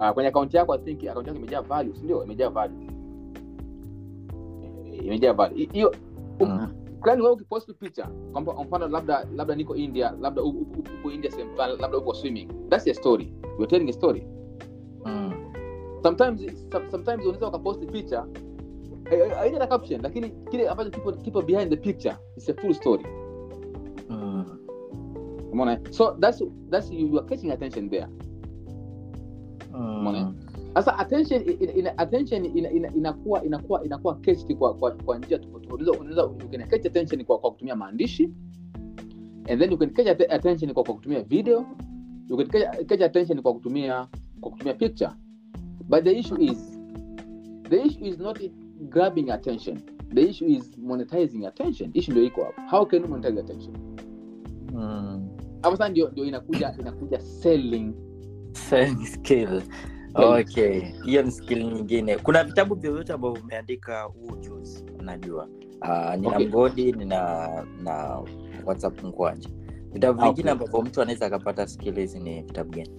uh, 0.00 0.10
kwenye 0.10 0.28
akaunti 0.28 0.56
yako 0.56 0.74
i 0.74 0.78
think 0.78 1.04
akaunti 1.08 1.28
yako 1.28 1.38
imejaa 1.40 1.60
value 1.62 1.94
si 1.94 2.04
ndio? 2.04 2.24
Imejaa 2.24 2.48
value 2.48 2.86
imejaa 5.06 5.32
value 5.32 5.68
hiyo 5.72 5.94
Mm. 6.40 6.66
fulani 7.00 7.22
wewe 7.22 7.34
ukipost 7.34 7.74
picha 7.74 8.08
kwamba 8.32 8.64
mfano 8.64 8.88
labda 8.88 9.26
labda 9.36 9.54
niko 9.54 9.76
india 9.76 10.14
labda 10.20 10.42
uko 10.42 11.10
india 11.14 11.30
sehemu 11.30 11.50
fulani 11.50 11.76
labda 11.80 11.98
uko 11.98 12.14
swimming. 12.14 12.48
That's 12.68 12.88
a 12.88 12.94
story. 12.94 13.34
You're 13.44 13.66
telling 13.66 13.88
a 13.88 13.92
story. 13.92 14.26
Mm. 15.04 15.32
sometimes 16.02 16.40
sometimes 16.90 17.20
unaweza 17.24 17.48
ukaposti 17.48 17.86
picha 17.86 18.26
eh, 19.10 19.20
eh, 19.20 19.32
haina 19.36 19.58
na 19.58 19.66
caption 19.66 20.02
lakini 20.02 20.30
kile 20.30 20.68
ambacho 20.68 20.90
kipo, 20.90 21.12
kipo 21.12 21.42
behind 21.42 21.70
the 21.70 21.76
picture 21.76 22.16
is 22.36 22.48
a 22.48 22.54
full 22.54 22.74
story. 22.74 23.06
Mm. 24.10 24.44
so 25.90 26.16
that's 26.20 26.42
that's 26.70 26.90
you, 26.90 27.06
you 27.08 27.18
are 27.18 27.28
catching 27.28 27.50
attention 27.50 27.90
there. 27.90 28.06
Mm. 29.74 30.34
Sasa 30.74 30.98
attention 30.98 31.42
ina, 31.76 31.98
attention 31.98 32.44
ina, 32.44 32.70
ina, 32.70 32.94
inakuwa 32.94 33.44
inakuwa 33.44 33.84
inakuwa 33.84 34.18
kwa 34.58 34.74
kwa, 34.74 34.90
kwa 34.90 35.18
njia 35.18 35.38
tofauti. 35.38 35.68
Unaweza 36.00 36.22
you 36.22 36.48
can 36.50 36.68
catch 36.68 36.86
attention 36.86 37.24
kwa, 37.24 37.38
kwa 37.38 37.50
kutumia 37.50 37.76
maandishi 37.76 38.30
and 39.48 39.60
then 39.60 39.70
you 39.72 39.78
can 39.78 39.90
catch 39.90 40.06
attention 40.30 40.72
kwa, 40.74 40.84
kwa 40.84 40.94
kutumia 40.94 41.22
video 41.22 41.66
you 42.28 42.36
can 42.36 42.46
catch, 42.48 42.86
catch 42.86 43.00
attention 43.02 43.42
kwa 43.42 43.54
kutumia 43.54 44.08
kwa 44.40 44.50
kutumia 44.50 44.74
picture. 44.74 45.10
But 45.88 46.04
the 46.04 46.18
issue 46.18 46.44
is 46.44 46.78
the 47.68 47.82
issue 47.82 48.08
is 48.08 48.18
not 48.18 48.38
grabbing 48.88 49.30
attention. 49.30 49.78
The 50.14 50.22
issue 50.28 50.46
is 50.48 50.78
monetizing 50.78 51.46
attention. 51.46 51.90
Issue 51.94 52.12
ndio 52.12 52.24
iko 52.24 52.44
hapo. 52.44 52.60
How 52.70 52.86
can 52.86 53.02
you 53.02 53.08
monetize 53.08 53.40
attention? 53.40 53.76
Mm. 54.74 55.28
hapo 55.62 55.76
sasa 55.76 55.88
ndio 55.88 56.08
ndio 56.08 56.24
inakuja 56.24 56.74
inakuja 56.80 57.20
selling. 57.20 57.92
Selling 58.52 59.06
skill 59.06 59.62
okay. 60.14 60.80
Hiyo 61.04 61.22
ni 61.22 61.30
skill 61.30 61.64
nyingine. 61.64 62.16
Kuna 62.16 62.44
vitabu 62.44 62.74
vyovyote 62.74 63.12
ambavyo 63.12 63.42
umeandika 63.42 64.02
huu 64.02 64.36
juzi 64.36 64.84
najua. 65.02 65.48
Uh, 65.82 66.14
nina 66.14 66.36
Okay. 66.36 66.46
mgodi 66.46 66.92
nina 66.92 67.48
na 67.82 68.22
whatsapp 68.66 69.02
mkwanja. 69.04 69.48
Vitabu 69.92 70.20
Ah, 70.20 70.24
vingine 70.24 70.50
okay. 70.50 70.64
ambavyo 70.64 70.82
mtu 70.90 71.02
anaweza 71.02 71.26
akapata 71.26 71.66
skill 71.66 71.94
hizi 71.94 72.18
ni 72.20 72.42
vitabu 72.42 72.70
gani? 72.70 72.90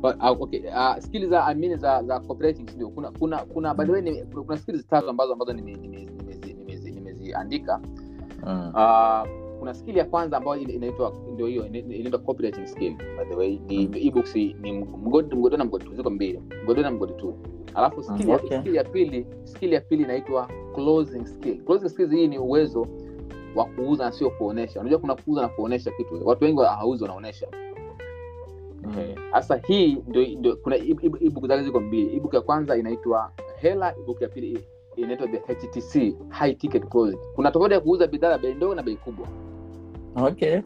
But, 0.00 0.16
uh, 0.16 0.42
okay. 0.42 0.60
Uh, 0.60 0.96
skills 0.98 1.28
za 1.30 1.44
I 1.46 1.54
mean 1.54 1.78
za 1.78 2.02
za 2.02 2.20
copywriting 2.20 2.70
ndio? 2.74 2.88
Kuna 2.88 3.10
kuna 3.10 3.38
kuna 3.38 3.74
by 3.74 3.84
the 3.84 3.92
way 3.92 4.02
ni- 4.02 4.22
kuna, 4.24 4.42
kuna 4.44 4.58
skills 4.58 4.86
tatu 4.86 5.08
ambazo 5.10 5.32
ambazo 5.32 5.52
nime- 5.52 5.74
nime- 5.76 6.04
nime, 6.04 6.34
nimezi- 6.54 6.90
nimeziandika 6.94 7.80
mm. 8.46 8.72
uh, 8.74 9.41
kuna 9.62 9.74
skill 9.74 9.96
ya 9.96 10.04
kwanza 10.04 10.36
ambayo 10.36 10.56
ina- 10.62 10.72
inaitwa 10.72 11.12
ndio 11.34 11.46
hiyo 11.46 11.66
inaitwa 11.66 12.18
copywriting 12.18 12.66
skill. 12.66 12.94
By 12.96 13.24
the 13.28 13.34
way 13.34 13.58
ni 13.68 13.86
Mm. 13.86 13.94
ebooks 13.94 14.36
ni 14.36 14.72
mgodi 14.72 15.36
mgodi 15.36 15.56
na 15.56 15.64
mgodi 15.64 15.84
ziko 15.94 16.10
mbili. 16.10 16.40
Mgodi 16.64 16.80
na 16.82 16.90
mgodi 16.90 17.12
tu. 17.12 17.34
Alafu 17.74 18.02
skill, 18.02 18.24
Mm, 18.24 18.30
ya, 18.30 18.36
okay. 18.36 18.58
skill 18.60 18.74
ya 18.74 18.84
pili 18.84 19.26
skill 19.44 19.72
ya 19.72 19.80
pili 19.80 20.02
inaitwa 20.02 20.48
closing 20.74 21.26
skill. 21.26 21.64
Closing 21.64 21.88
skills 21.88 22.10
hii 22.10 22.28
ni 22.28 22.38
uwezo 22.38 22.86
wa 23.56 23.64
kuuza 23.64 24.04
na 24.04 24.12
sio 24.12 24.30
kuonesha. 24.30 24.80
Unajua 24.80 24.98
kuna 24.98 25.14
kuuza 25.14 25.42
na 25.42 25.48
kuonesha 25.48 25.90
kitu. 25.90 26.20
Watu 26.24 26.44
wengi 26.44 26.60
hauzi 26.62 27.02
wanaonesha. 27.02 27.46
Mm. 28.84 28.92
sasa 29.32 29.56
hii 29.66 29.96
ndio, 30.08 30.22
ndio 30.38 30.56
kuna 30.56 30.76
ebook 31.20 31.46
zake 31.46 31.62
ziko 31.62 31.80
mbili. 31.80 32.16
Ebook 32.16 32.34
ya 32.34 32.40
kwanza 32.40 32.76
inaitwa 32.76 33.32
hela 33.60 33.94
ebook 33.98 34.20
ya 34.22 34.28
pili 34.28 34.58
inaitwa 34.96 35.28
the 35.28 35.36
htc 35.38 36.14
high 36.28 36.54
ticket 36.54 36.88
closing. 36.88 37.18
Kuna 37.34 37.50
tofauti 37.50 37.74
ya 37.74 37.80
kuuza 37.80 38.06
bidhaa 38.06 38.30
ya 38.32 38.38
bei 38.38 38.54
ndogo 38.54 38.74
na 38.74 38.82
bei 38.82 38.96
kubwa 38.96 39.26
okay 40.16 40.60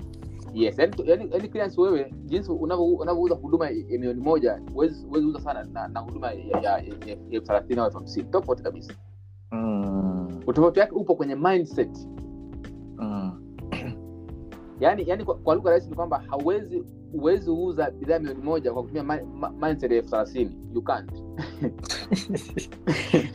yes 0.54 0.78
yani, 0.78 0.92
yani, 1.04 1.28
yani 1.32 1.48
clients 1.48 1.78
wewe 1.78 2.12
jinsi 2.24 2.52
unavyouza 2.52 3.34
huduma 3.34 3.66
ya 3.70 3.72
milioni 3.74 4.20
moja 4.20 4.60
huwezi 4.72 5.06
huwezi 5.06 5.26
uza 5.26 5.40
sana 5.40 5.64
na, 5.64 5.88
na 5.88 6.00
huduma 6.00 6.32
ya 6.62 6.84
elfu 7.30 7.46
thelathini 7.46 7.80
au 7.80 7.86
elfu 7.86 7.98
hamsini. 7.98 8.28
Tofauti 8.30 8.62
kabisa. 8.62 8.94
Mm. 9.52 10.40
utofauti 10.46 10.80
wake 10.80 10.92
upo 10.94 11.14
kwenye 11.14 11.34
mindset. 11.34 12.08
Mm. 12.98 13.56
yani 14.80 15.04
yani 15.08 15.24
kwa, 15.24 15.34
kwa 15.34 15.54
lugha 15.54 15.70
rahisi 15.70 15.90
ni 15.90 15.96
kwamba 15.96 16.18
hauwezi 16.30 16.84
huwezi 17.12 17.50
uza 17.50 17.90
bidhaa 17.90 18.18
milioni 18.18 18.42
moja 18.42 18.72
kwa 18.72 18.82
kutumia 18.82 19.02
mi- 19.04 19.22
mi- 19.22 19.66
mindset 19.66 19.90
ya 19.90 19.96
elfu 19.96 20.10
thelathini. 20.10 20.56
You 20.74 20.82
can't 20.82 21.25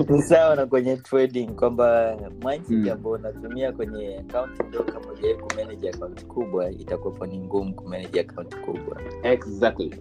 ni 0.10 0.22
sawa 0.22 0.56
na 0.56 0.66
kwenye 0.66 0.98
trading 0.98 1.48
kwamba 1.48 2.18
mindset 2.46 2.70
Mm. 2.72 2.90
ambayo 2.90 3.16
unatumia 3.16 3.72
kwenye 3.72 4.18
akaunti 4.18 4.64
ndogo 4.64 4.92
kama 4.92 5.12
ujawai 5.12 5.36
kumanage 5.38 5.90
akaunti 5.90 6.26
kubwa 6.26 6.72
itakuwepo 6.72 7.26
ni 7.26 7.40
ngumu 7.40 7.76
kumanage 7.76 8.20
akaunti 8.20 8.58
kubwa. 8.58 9.02
Exactly. 9.24 9.96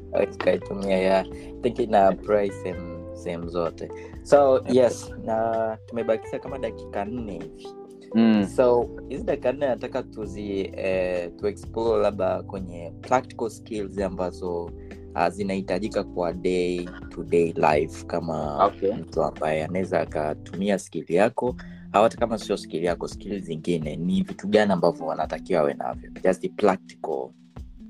Ya 0.88 1.24
thinki 1.62 1.86
na 1.86 2.16
sehemu 2.62 3.16
sehemu 3.16 3.48
zote. 3.48 3.90
So 4.22 4.64
yes 4.68 5.12
na 5.24 5.78
tumebakisha 5.86 6.38
kama 6.38 6.58
dakika 6.58 7.04
nne 7.04 7.32
hivi. 7.32 7.68
Mm. 8.14 8.46
so 8.56 8.88
hizi 9.08 9.24
dakika 9.24 9.52
nne 9.52 9.66
nataka 9.66 10.02
tuzi 10.02 10.60
eh, 10.76 11.30
tuexplore 11.36 12.02
labda 12.02 12.42
kwenye 12.42 12.92
practical 13.00 13.50
skills 13.50 13.98
ambazo 13.98 14.70
uh, 15.14 15.28
zinahitajika 15.28 16.04
kwa 16.04 16.32
day 16.32 16.88
to 17.08 17.22
day 17.24 17.52
life 17.52 18.06
kama 18.06 18.64
Okay. 18.66 18.92
mtu 18.94 19.22
ambaye 19.22 19.64
anaweza 19.64 20.00
akatumia 20.00 20.78
skili 20.78 21.14
yako 21.14 21.56
au 21.92 22.02
hata 22.02 22.18
kama 22.18 22.38
sio 22.38 22.56
skili 22.56 22.86
yako 22.86 23.08
skili 23.08 23.40
zingine 23.40 23.96
ni 23.96 24.22
vitu 24.22 24.48
gani 24.48 24.72
ambavyo 24.72 25.06
wanatakiwa 25.06 25.60
awe 25.60 25.74
navyo 25.74 26.10
just 26.24 26.50
practical 26.56 27.28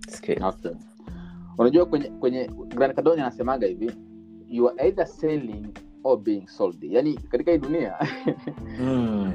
skill. 0.08 0.44
Okay. 0.44 0.72
unajua 1.58 1.86
kwenye 1.86 2.10
kwenye 2.10 2.50
Grant 2.68 2.98
anasemaga 2.98 3.66
hivi 3.66 3.90
you 4.48 4.68
are 4.68 4.86
either 4.88 5.06
selling 5.06 5.66
or 6.04 6.18
being 6.18 6.46
sold 6.46 6.84
yani 6.84 7.14
katika 7.14 7.52
hii 7.52 7.58
dunia 7.58 7.94
Mm. 8.80 9.32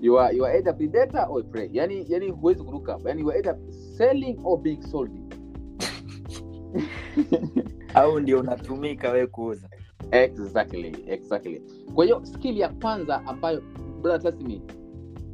you 0.00 0.20
are, 0.20 0.36
you 0.36 0.46
are 0.46 0.58
either 0.58 0.76
predator 0.76 1.26
or 1.30 1.44
prey 1.50 1.70
yani 1.72 2.06
yani 2.08 2.30
huwezi 2.30 2.62
kuruka 2.64 2.98
yani 3.04 3.20
you 3.20 3.30
are 3.30 3.38
either 3.38 3.56
selling 3.96 4.38
or 4.44 4.60
being 4.60 4.82
sold 4.82 5.10
au 7.94 8.20
ndio 8.20 8.40
unatumika 8.40 9.10
we 9.10 9.26
kuuza? 9.26 9.68
Exactly 10.10 11.04
exactly. 11.06 11.62
Kwa 11.94 12.04
hiyo 12.04 12.20
skili 12.24 12.60
ya 12.60 12.68
kwanza 12.68 13.26
ambayo 13.26 13.62
brother 14.02 14.34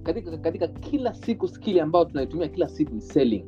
katika 0.02 0.38
katika 0.38 0.68
kila 0.68 1.14
siku 1.14 1.48
skili 1.48 1.80
ambayo 1.80 2.04
tunaitumia 2.04 2.48
kila 2.48 2.68
siku 2.68 2.94
ni 2.94 3.00
selling. 3.00 3.44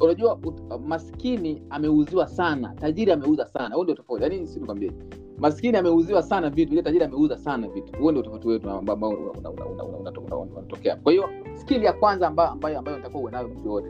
Unajua 0.00 0.38
maskini 0.86 1.62
ameuziwa 1.70 2.26
sana 2.26 2.74
tajiri 2.74 3.12
ameuza 3.12 3.46
sana. 3.46 3.74
Huo 3.74 3.84
ndio 3.84 3.94
tofauti. 3.94 4.22
Yaani 4.22 4.46
si 4.46 4.60
nikwambie. 4.60 4.92
Maskini 5.38 5.76
ameuziwa 5.76 6.22
sana 6.22 6.50
vitu 6.50 6.72
ile 6.72 6.82
tajiri 6.82 7.04
ameuza 7.04 7.38
sana 7.38 7.68
vitu. 7.68 7.98
Huo 7.98 8.10
ndio 8.10 8.22
tofauti 8.22 8.48
wetu 8.48 8.70
ambao 8.70 8.94
ambao 8.94 9.10
una- 9.10 9.30
una- 9.30 9.50
una- 9.50 9.64
una- 9.66 9.84
una- 9.84 10.10
una- 10.10 10.36
una- 10.36 10.36
unatokea. 10.36 10.96
Kwa 10.96 11.12
hiyo 11.12 11.28
skili 11.54 11.84
ya 11.84 11.92
kwanza 11.92 12.26
ambayo 12.28 12.50
ambayo 12.50 12.78
ambayo 12.78 12.96
nitakuwa 12.96 13.22
uwe 13.22 13.32
nayo 13.32 13.48
mtu 13.48 13.68
yote 13.68 13.88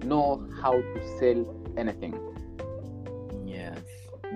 know 0.00 0.40
how 0.62 0.72
to 0.72 1.00
sell 1.18 1.44
anything. 1.76 2.14
Yes. 3.46 3.78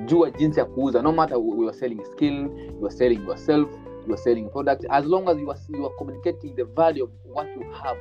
jua 0.06 0.30
jinsi 0.30 0.58
ya 0.60 0.64
kuuza 0.66 1.02
no 1.02 1.12
matter 1.12 1.38
you 1.38 1.68
are 1.68 1.78
selling 1.78 2.04
skill 2.04 2.50
you 2.80 2.86
are 2.86 2.96
selling 2.96 3.20
yourself 3.26 3.68
you 4.06 4.14
are 4.14 4.22
selling 4.22 4.48
product 4.50 4.84
as 4.90 5.04
long 5.06 5.28
as 5.28 5.38
you 5.38 5.50
are, 5.50 5.60
you 5.68 5.86
are 5.86 5.94
communicating 5.98 6.54
the 6.56 6.64
value 6.64 7.04
of 7.04 7.10
what 7.34 7.46
you 7.56 7.70
have 7.72 7.98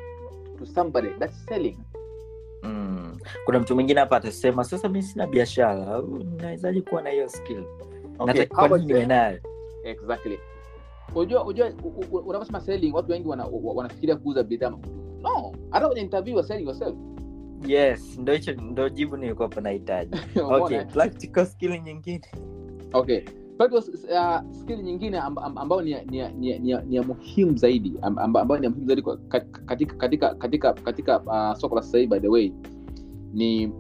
to 0.57 0.65
somebody 0.65 1.09
that's 1.19 1.45
selling. 1.45 1.77
Mm. 2.63 3.17
kuna 3.45 3.59
mtu 3.59 3.75
mwingine 3.75 3.99
hapa 3.99 4.17
atasema 4.17 4.63
sasa 4.63 4.89
mi 4.89 5.01
sina 5.03 5.27
biashara 5.27 6.03
nawezaji 6.37 6.81
kuwa 6.81 7.01
na 7.01 7.09
hiyo 7.09 7.29
skill? 7.29 7.63
Okay, 8.19 8.45
niwe 8.85 9.05
nayo? 9.05 9.39
Exactly. 9.83 10.39
Unajua 11.15 11.43
unajua 11.45 11.71
unaposema 12.25 12.61
selling 12.61 12.91
watu 12.93 13.11
wengi 13.11 13.27
wana- 13.27 13.47
kuuza 14.15 14.43
bidhaa. 14.43 14.69
No 15.21 15.51
hata 15.69 15.85
kwenye 15.87 16.01
interview 16.01 16.33
you 16.33 16.39
are 16.39 16.47
selling 16.47 16.65
yourself 16.65 16.95
yes 17.67 18.17
ndo 18.19 18.33
hicho 18.33 18.53
ndo 18.53 18.89
jibu 18.89 19.17
nilikuwa 19.17 19.47
hapa 19.47 19.61
nahitaji. 19.61 20.17
Okay 20.61 20.85
practical 20.85 21.45
skill 21.45 21.81
nyingine. 21.81 22.21
Okay 22.93 23.21
uh, 23.59 24.41
skill 24.51 24.81
nyingine 24.83 25.17
amb- 25.19 25.37
amb- 25.43 25.59
ambayo 25.61 25.81
ni 25.81 25.91
ya- 25.91 26.03
ni 26.03 26.17
ni 26.29 26.59
ni 26.59 26.77
ni 26.85 26.95
ya 26.95 27.03
muhimu 27.03 27.57
zaidi 27.57 27.89
amb- 28.01 28.17
amb- 28.19 28.39
ambayo 28.39 28.59
ni 28.59 28.65
ya 28.65 28.69
muhimu 28.69 28.87
zaidi 28.87 29.01
katika 29.01 29.95
katika 29.95 30.35
katika 30.35 30.73
katika 30.73 31.19
uh, 31.21 31.53
soko 31.59 31.75
la 31.75 31.81
sasa 31.81 31.97
hivi 31.97 32.09
by 32.09 32.19
the 32.19 32.27
way 32.27 32.51
ni 33.33 33.71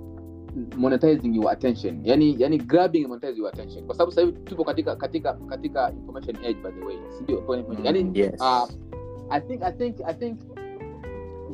monetizing 0.77 1.35
your 1.35 1.49
attention. 1.51 2.01
Yani 2.03 2.35
yani 2.39 2.57
grabbing 2.57 3.07
monetizing 3.07 3.39
your 3.39 3.49
attention. 3.49 3.85
Kwa 3.85 3.95
sababu 3.95 4.11
sasa 4.11 4.21
hivi 4.27 4.39
tupo 4.43 4.63
katika 4.63 4.95
katika 4.95 5.33
katika 5.33 5.91
information 5.91 6.35
age 6.35 6.53
by 6.63 6.71
the 6.71 6.85
way. 6.85 6.95
Si 7.17 7.23
mm, 7.33 7.85
yani 7.85 8.19
yes. 8.19 8.41
uh, 8.41 8.69
i 9.29 9.41
think 9.41 9.63
i 9.63 9.71
think 9.71 9.95
i 10.07 10.13
think 10.13 10.39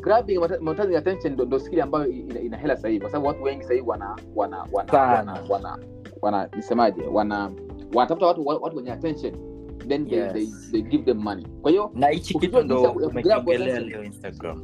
grabbing 0.02 0.38
monetizing- 0.38 0.98
attention 0.98 1.34
ndo, 1.34 1.60
skill 1.60 1.82
ambayo 1.82 2.08
ina, 2.08 2.39
ina 2.39 2.58
hela 2.58 2.76
sahivi 2.78 2.91
hivi. 2.93 3.02
Kwa 3.02 3.10
sababu 3.12 3.28
watu 3.28 3.43
wengi 3.43 3.64
sahivi 3.64 3.88
wana 3.88 4.16
wana 4.36 4.66
wana 4.72 5.41
wana, 5.50 5.78
wana, 6.22 6.50
nisemaje? 6.56 7.02
Wana 7.04 7.52
wanatafuta 7.93 8.26
watu 8.26 8.48
watu 8.48 8.78
wenye 8.78 8.91
attention. 8.91 9.34
Then 9.88 10.08
they, 10.10 10.20
Yes. 10.20 10.34
they, 10.34 10.48
they 10.72 10.82
give 10.82 11.04
them 11.04 11.18
money. 11.18 11.48
Kwa 11.62 11.72
hiyo 11.72 11.91
na 11.93 12.08
hichi 12.08 12.34
kitu 12.39 12.62
ndo 12.64 12.82
umekiongelea 12.91 13.80
leo 13.80 14.04
instagram. 14.04 14.62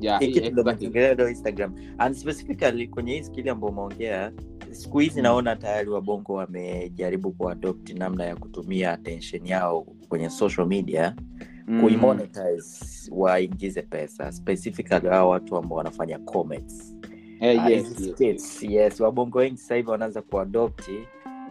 Yeah, 0.00 0.20
hii 0.20 0.50
ndo 0.50 0.62
umekiongelea 0.62 1.14
leo 1.14 1.28
instagram. 1.28 1.74
And 1.98 2.14
specifically 2.14 2.88
kwenye 2.88 3.12
hii 3.14 3.22
skili 3.22 3.50
ambayo 3.50 3.72
umeongea 3.72 4.32
siku 4.70 4.98
hizi 4.98 5.22
naona 5.22 5.56
tayari 5.56 5.88
wabongo 5.90 6.32
wamejaribu 6.34 7.32
kuadopt 7.32 7.90
namna 7.98 8.24
ya 8.24 8.36
kutumia 8.36 8.92
attention 8.92 9.46
yao 9.46 9.86
kwenye 10.08 10.30
social 10.30 10.66
media. 10.66 11.14
Mm. 11.18 11.59
Kuimonetize 11.66 13.10
waingize 13.12 13.82
pesa 13.82 14.32
specifically 14.32 15.08
hao 15.08 15.28
watu 15.28 15.56
ambao 15.56 15.78
wanafanya 15.78 16.18
comments. 16.18 16.96
Hey, 17.40 17.60
Ah, 17.60 17.68
yes, 17.70 17.90
uh, 17.98 18.00
yes, 18.06 18.12
skits, 18.14 18.62
yes 18.62 19.00
wabongo 19.00 19.38
wengi 19.38 19.56
sasa 19.56 19.74
hivi 19.74 19.90
wanaanza 19.90 20.22
kuadopti 20.22 20.98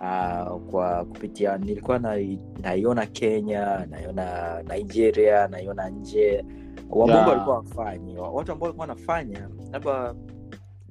uh, 0.01 0.61
kwa 0.71 1.05
kupitia 1.05 1.57
nilikuwa 1.57 1.99
na- 1.99 2.17
naiona 2.61 3.05
kenya 3.05 3.85
naiona 3.89 4.63
nigeria 4.63 5.47
naiona 5.47 5.89
nje. 5.89 6.45
Wabongo 6.89 7.11
Yeah. 7.13 7.27
walikuwa 7.27 7.55
wafanyi 7.55 8.17
watu 8.17 8.51
ambao 8.51 8.65
walikuwa 8.67 8.87
wanafanya 8.87 9.49
labda 9.71 10.15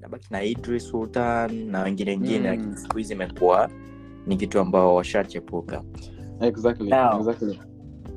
labda 0.00 0.18
kina 0.18 0.42
idris 0.42 0.88
sultan 0.88 1.70
na 1.70 1.82
wengine 1.82 2.10
wengine 2.10 2.38
Mm. 2.38 2.44
lakini 2.46 2.76
siku 2.76 2.98
hizi 2.98 3.12
imekuwa 3.12 3.70
ni 4.26 4.36
kitu 4.36 4.60
ambao 4.60 4.94
washachepuka. 4.94 5.82
Exactly 6.40 6.88
Now, 6.90 7.18
exactly 7.20 7.60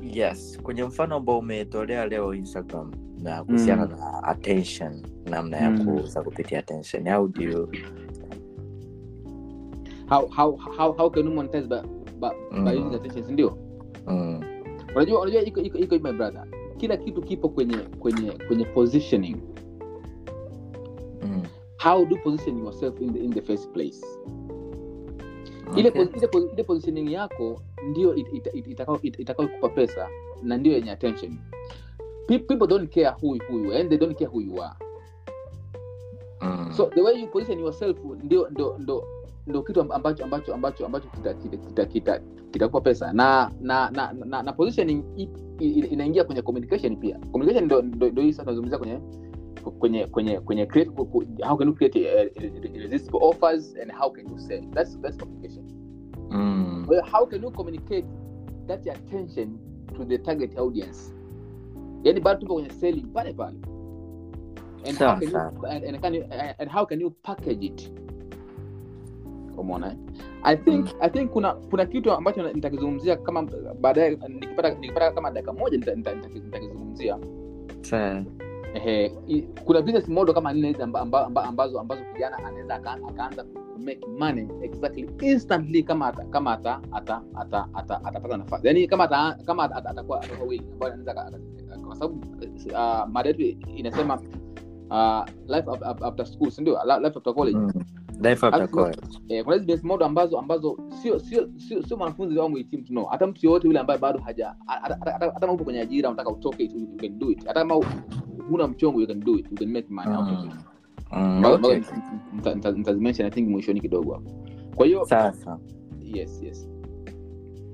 yes 0.01 0.59
kwenye 0.63 0.83
mfano 0.83 1.15
ambao 1.15 1.39
umetolea 1.39 2.05
leo 2.07 2.33
instagram 2.33 2.91
na 3.23 3.43
kuhusiana 3.43 3.85
Mm. 3.85 3.91
na 3.91 4.23
attention 4.23 5.01
namna 5.29 5.57
ya 5.57 5.69
Mm. 5.71 6.03
kupitia 6.23 6.59
attention 6.59 7.09
how 7.09 7.27
do 7.27 7.41
you 7.43 7.69
how 10.09 10.27
how 10.27 10.57
how 10.77 10.91
how 10.93 11.09
can 11.09 11.25
you 11.25 11.31
monetize 11.31 11.67
by 11.67 11.81
by, 12.19 12.29
by 12.63 12.77
Mm. 12.77 12.87
using 12.87 12.95
attention 12.95 13.33
ndio 13.33 13.57
mm. 14.07 14.43
unajua 14.95 15.21
unajua 15.21 15.41
iko 15.41 15.59
iko 15.61 15.77
iko 15.77 15.95
my 15.99 16.11
brother 16.13 16.45
kila 16.77 16.97
kitu 16.97 17.21
kipo 17.21 17.49
kwenye 17.49 17.77
kwenye 17.77 18.31
kwenye 18.47 18.65
positioning 18.65 19.37
Mm. 21.23 21.43
how 21.83 22.05
do 22.05 22.15
position 22.23 22.57
yourself 22.57 23.01
in 23.01 23.13
the, 23.13 23.19
in 23.19 23.33
the 23.33 23.41
first 23.41 23.69
place 23.71 23.97
ile, 24.33 24.40
Okay. 25.71 25.83
ile, 25.83 26.09
ile 26.53 26.63
positioning 26.63 27.11
yako 27.11 27.61
ndio 27.89 28.15
it- 28.15 28.33
it- 28.33 28.53
it- 28.53 28.67
itakao 28.67 28.99
it- 29.01 29.19
itakayokupa 29.19 29.69
pesa 29.69 30.07
na 30.43 30.57
ndio 30.57 30.73
yenye 30.73 30.91
attention 30.91 31.37
Pe- 32.27 32.39
people 32.39 32.67
don't 32.67 32.93
care 32.93 33.09
who, 33.21 33.37
who 33.49 33.59
you 33.59 33.71
are 33.71 33.79
and 33.81 33.89
they 33.89 33.97
don't 33.97 34.17
care 34.17 34.29
who 34.31 34.41
you 34.41 34.63
are 34.63 34.75
Mm. 36.41 36.73
so 36.77 36.85
the 36.95 37.01
way 37.01 37.21
you 37.21 37.27
position 37.27 37.59
yourself 37.59 37.97
ndio 38.23 38.49
ndo, 38.49 38.75
ndo, 38.79 39.03
ndo 39.47 39.61
kitu 39.63 39.81
ambacho 39.81 40.23
ambacho 40.23 40.53
ambacho 40.53 40.85
ambacho 40.85 41.07
kitakupa 41.09 41.57
kita, 41.57 41.85
kita, 41.85 42.19
kita, 42.51 42.69
pesa 42.81 43.13
na 43.13 43.51
na 43.61 43.89
na, 43.91 44.13
na, 44.25 44.43
na 44.43 44.53
positioning 44.53 45.03
inaingia 45.59 46.23
kwenye 46.23 46.41
communication 46.41 46.95
pia 46.97 47.19
communication 47.31 47.65
ndo, 47.65 47.81
ndo, 47.81 48.09
ndo 48.09 48.21
hii 48.21 48.31
sasa 48.33 48.43
tunazungumzia 48.43 48.77
kwenye 48.77 48.99
kwenye 49.61 50.07
kwenye 50.07 50.39
kwenye 50.39 50.65
create 50.65 50.91
how 51.43 51.57
can 51.57 51.67
you 51.67 51.73
create 51.75 51.95
a, 51.95 52.21
a, 52.21 52.29
irresistible 52.75 53.19
offers 53.21 53.75
and 53.81 53.91
how 53.91 54.09
can 54.09 54.27
you 54.29 54.39
sell? 54.39 54.61
That's 54.73 54.97
that's 55.01 55.17
communication. 55.17 55.63
Mm. 56.29 56.87
well, 56.87 57.03
how 57.11 57.25
can 57.25 57.41
you 57.43 57.51
communicate 57.51 58.05
that 58.67 58.87
attention 58.87 59.59
to 59.97 60.05
the 60.05 60.17
target 60.17 60.57
audience? 60.57 61.13
Yani 62.03 62.19
bado 62.19 62.39
tupo 62.39 62.53
kwenye 62.53 62.69
selling 62.69 63.07
pale 63.13 63.33
pale. 63.33 63.57
And 64.85 64.97
how 64.97 65.19
can 65.19 65.29
you, 65.29 65.65
and, 65.69 65.83
and, 65.83 66.01
can 66.01 66.13
you, 66.13 66.23
and 66.59 66.69
how 66.71 66.85
can 66.85 66.99
you 67.01 67.11
package 67.23 67.63
it? 67.65 67.91
Umeona 69.57 69.87
eh? 69.91 69.97
i 70.43 70.55
think 70.55 70.89
i 71.01 71.09
think 71.09 71.31
kuna 71.31 71.53
kuna 71.53 71.85
kitu 71.85 72.11
ambacho 72.11 72.53
nitakizungumzia 72.53 73.15
kama 73.15 73.47
baadaye 73.81 74.17
nikipata 74.29 74.69
nikipata 74.69 75.11
kama 75.11 75.31
dakika 75.31 75.53
moja 75.53 75.77
nita- 75.77 75.95
nita- 75.95 76.15
nita- 76.15 77.19
i- 79.27 79.41
kuna 79.65 79.81
business 79.81 80.07
model 80.09 80.33
kama 80.35 80.53
nne 80.53 80.67
hizi 80.67 80.81
amba, 80.81 81.01
amba, 81.01 81.25
amba, 81.25 81.43
ambazo 81.43 81.79
ambazo 81.79 82.01
kijana 82.13 82.37
anaweza 82.37 82.75
akaanza 82.75 83.45
make 83.85 84.01
money 84.19 84.47
exactly 84.61 85.09
instantly 85.21 85.83
kama 85.83 86.07
ata, 86.07 86.25
kama 86.25 86.51
ata 86.51 86.81
ata 86.91 87.21
ata 87.35 87.67
ata 87.73 88.05
atapata 88.05 88.37
nafasi. 88.37 88.67
Yani 88.67 88.87
kama 88.87 89.03
ata, 89.03 89.37
kama 89.45 89.63
ata- 89.63 89.75
ata- 89.75 89.89
atakuwa 89.89 90.21
atakuwa 90.21 90.47
willing 90.47 90.71
ambayo 90.73 90.93
anaweza 90.93 91.13
kwa 91.85 91.95
sababu 91.95 92.25
uh, 92.71 93.07
mada 93.11 93.29
yetu 93.29 93.41
inasema 93.75 94.15
uh, 94.89 95.25
life 95.55 95.69
af- 95.69 95.83
af- 95.83 96.03
after 96.07 96.25
school 96.25 96.51
si 96.51 96.61
ndio? 96.61 96.73
Life 96.99 97.17
after 97.17 97.33
college. 97.33 97.57
Mm. 97.57 97.71
Life 98.21 98.45
after 98.45 98.69
college. 98.69 98.99
eh, 99.29 99.43
kuna 99.43 99.55
hizi 99.55 99.65
business 99.65 99.83
model 99.83 100.07
ambazo 100.07 100.39
ambazo 100.39 100.77
sio 101.01 101.19
sio 101.19 101.49
sio 101.57 101.83
sio 101.83 101.97
mwanafunzi 101.97 102.39
au 102.39 102.49
mhitimu 102.49 102.83
tu 102.83 102.93
no. 102.93 103.03
Hata 103.05 103.27
mtu 103.27 103.45
yoyote 103.45 103.67
yule 103.67 103.79
ambaye 103.79 103.99
bado 103.99 104.19
haja 104.19 104.55
hata- 104.65 105.31
hata 105.33 105.47
kwenye 105.57 105.79
ajira 105.79 106.09
unataka 106.09 106.29
utoke 106.29 106.63
it 106.63 106.73
you 106.75 106.97
can 106.97 107.19
do 107.19 107.31
it. 107.31 107.45
Hata 107.47 107.59
kama 107.59 107.75
huna 108.51 108.67
mchongo 108.67 109.01
you 109.01 109.07
can 109.07 109.19
do 109.19 109.35
it. 109.35 109.51
You 109.51 109.57
can 109.57 109.69
make 109.71 109.87
money 109.89 110.11
out 110.15 110.27
of 110.29 110.45
it. 110.45 110.51
Mm, 111.11 111.45
okay. 111.45 111.81
nitazimention 112.75 113.27
i 113.27 113.31
think 113.31 113.49
mwishoni 113.49 113.81
kidogo 113.81 114.13
hapo. 114.13 114.31
Kwa 114.75 114.85
hiyo 114.85 115.05
Sasa. 115.05 115.59
Yes 116.03 116.41
yes. 116.43 116.69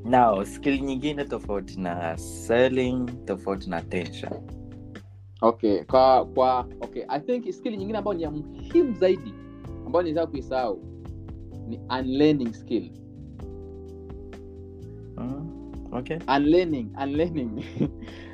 Now 0.05 0.43
skill 0.45 0.82
nyingine 0.82 1.25
tofauti 1.25 1.80
na 1.80 2.17
selling 2.17 3.05
tofauti 3.25 3.69
na 3.69 3.82
tension. 3.82 4.32
Okay 5.41 5.84
kwa 5.84 6.25
kwa 6.25 6.67
okay 6.82 7.03
i 7.07 7.19
think 7.19 7.51
skill 7.51 7.78
nyingine 7.78 7.97
ambayo 7.97 8.17
ni 8.17 8.23
ya 8.23 8.32
muhimu 8.32 8.93
zaidi 8.93 9.34
ambayo 9.86 10.05
nitaka 10.05 10.28
kuisahau 10.28 10.80
ni 11.67 11.80
unlearning 11.99 12.53
skill. 12.53 12.91
Mm. 15.17 15.49
okay. 15.91 16.17
Unlearning 16.38 16.88
unlearning 17.03 17.49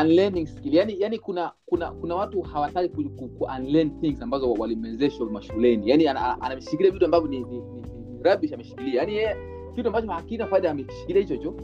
unlearning 0.00 0.46
skill. 0.46 0.74
Yani, 0.74 0.96
yani 1.00 1.18
kuna 1.18 1.52
kuna 1.66 1.90
kuna 1.90 2.14
watu 2.14 2.42
hawataki 2.42 2.88
ku, 2.88 3.04
ku, 3.10 3.28
ku 3.28 3.44
unlearn 3.58 4.00
things 4.00 4.22
ambazo 4.22 4.52
walimezeshwa 4.52 5.30
mashuleni. 5.30 5.90
Yani 5.90 6.06
anamshikilia 6.08 6.92
vitu 6.92 7.04
ambavyo 7.04 7.28
ni, 7.28 7.38
ni, 7.40 7.60
ni, 7.60 7.80
ni 8.16 8.22
rubbish 8.22 8.52
ameshikilia. 8.52 9.00
Yani 9.00 9.14
yeye 9.14 9.36
kitu 9.74 9.88
ambacho 9.88 10.12
hakina 10.12 10.46
faida 10.46 10.70
amekishikilia 10.70 11.22
hicho 11.22 11.34
hicho 11.34 11.54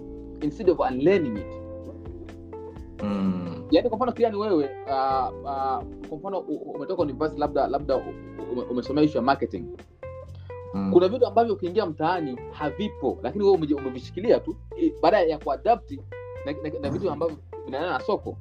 instead 0.41 0.71
of 0.71 0.79
unlearning 0.81 1.39
it. 1.39 1.47
Mm. 3.03 3.65
yani 3.71 3.89
kwa 3.89 3.97
mfano 3.97 4.13
kiani 4.13 4.37
wewe 4.37 4.65
uh, 4.65 5.29
uh, 5.43 5.83
kwa 6.09 6.19
mfano 6.19 6.39
umetoka 6.75 7.03
university 7.03 7.41
labda 7.41 7.67
labda 7.69 8.03
umesomea 8.71 9.05
ishu 9.05 9.17
ya 9.17 9.23
marketing. 9.23 9.65
Mm. 10.75 10.93
kuna 10.93 11.09
vitu 11.09 11.27
ambavyo 11.27 11.55
ukiingia 11.55 11.87
mtaani 11.87 12.39
havipo 12.53 13.19
lakini 13.23 13.45
wewe 13.45 13.57
umevishikilia 13.57 14.41
tu 14.41 14.57
baada 15.03 15.21
ya 15.21 15.39
kuadapti 15.39 16.01
na, 16.47 16.53
na, 16.53 16.79
na 16.81 16.91
vitu 16.91 17.11
ambavyo 17.11 17.37
vinaendana 17.69 17.99
na 17.99 18.05
soko. 18.05 18.37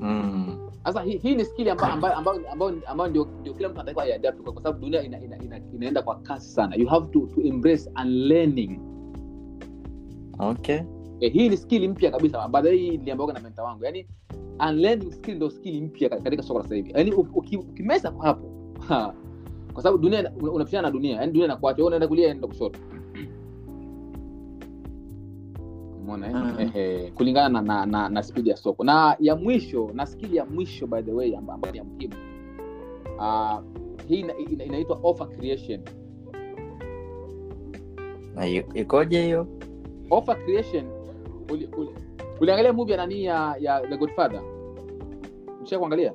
Mm. 0.00 0.58
hii, 1.02 1.16
hii 1.16 1.34
ni 1.34 1.44
skili 1.44 1.70
ambayo 1.70 1.92
ambayo 1.92 2.14
ambayo 2.16 2.40
ambayo, 2.52 2.72
ambayo 2.86 3.10
ndio, 3.10 3.28
ndio 3.40 3.54
kila 3.54 3.68
mtu 3.68 3.76
anatakiwa 3.80 4.04
aiadapt 4.04 4.40
kwa 4.42 4.54
sababu 4.62 4.78
dunia 4.84 5.02
ina, 5.02 5.20
ina, 5.20 5.42
ina, 5.42 5.60
inaenda 5.74 6.02
kwa 6.02 6.16
kasi 6.20 6.50
sana. 6.50 6.76
You 6.76 6.86
have 6.88 7.06
to, 7.06 7.20
to 7.20 7.40
embrace 7.40 7.90
unlearning. 8.02 8.80
Okay. 10.38 10.80
Eh, 11.20 11.32
hii 11.32 11.48
ni 11.48 11.56
skili 11.56 11.88
mpya 11.88 12.10
kabisa 12.10 12.48
baada 12.48 12.70
hii 12.70 12.98
na 13.32 13.40
menta 13.40 13.62
wangu. 13.62 13.84
Yani 13.84 14.06
unlearning 14.68 15.12
skill 15.12 15.34
ndio 15.36 15.50
skili 15.50 15.80
mpya 15.80 16.08
katika 16.08 16.42
soko 16.42 16.58
la 16.58 16.62
sasa 16.64 16.74
hivi. 16.74 16.92
Yani 16.94 17.12
uki- 17.12 17.56
ukimesa 17.56 18.12
hapo 18.22 18.50
kwa 19.72 19.82
sababu 19.82 19.98
dunia 20.02 20.32
unapishana 20.40 20.82
na 20.82 20.90
dunia. 20.90 21.16
Yani 21.16 21.32
dunia 21.32 21.44
inakuacha 21.44 21.76
wewe 21.76 21.86
unaenda 21.86 22.08
kulia 22.08 22.24
unaenda 22.26 22.48
kushoto 22.48 22.78
umeona 26.14 26.62
eh? 26.62 26.70
Mm. 27.06 27.10
Kulingana 27.14 27.48
na, 27.48 27.62
na, 27.62 27.86
na, 27.86 28.08
na 28.08 28.22
spidi 28.22 28.50
ya 28.50 28.56
soko. 28.56 28.84
Na 28.84 29.16
ya 29.20 29.36
mwisho 29.36 29.90
na 29.94 30.06
skili 30.06 30.36
ya 30.36 30.44
mwisho 30.44 30.86
by 30.86 31.02
the 31.02 31.12
way 31.12 31.36
amba- 31.36 31.54
ambayo 31.54 31.72
ni 31.72 31.78
ya 31.78 31.84
muhimu. 31.84 32.14
Uh, 33.18 33.60
hii 34.08 34.20
ina- 34.20 34.36
ina- 34.36 34.64
inaitwa 34.64 35.00
offer 35.02 35.28
creation. 35.28 35.80
Na 38.34 38.46
ikoje 38.74 39.22
hiyo? 39.22 39.46
Offer 40.10 40.44
creation 40.44 40.84
uli- 41.50 41.68
uli- 41.78 41.90
uliangalia 42.40 42.72
movie 42.72 42.92
ya 42.94 42.96
nani 43.00 43.24
ya, 43.24 43.56
ya 43.60 43.80
the 43.80 43.96
godfather? 43.96 44.42
Msha 45.62 45.78
kuangalia 45.78 46.12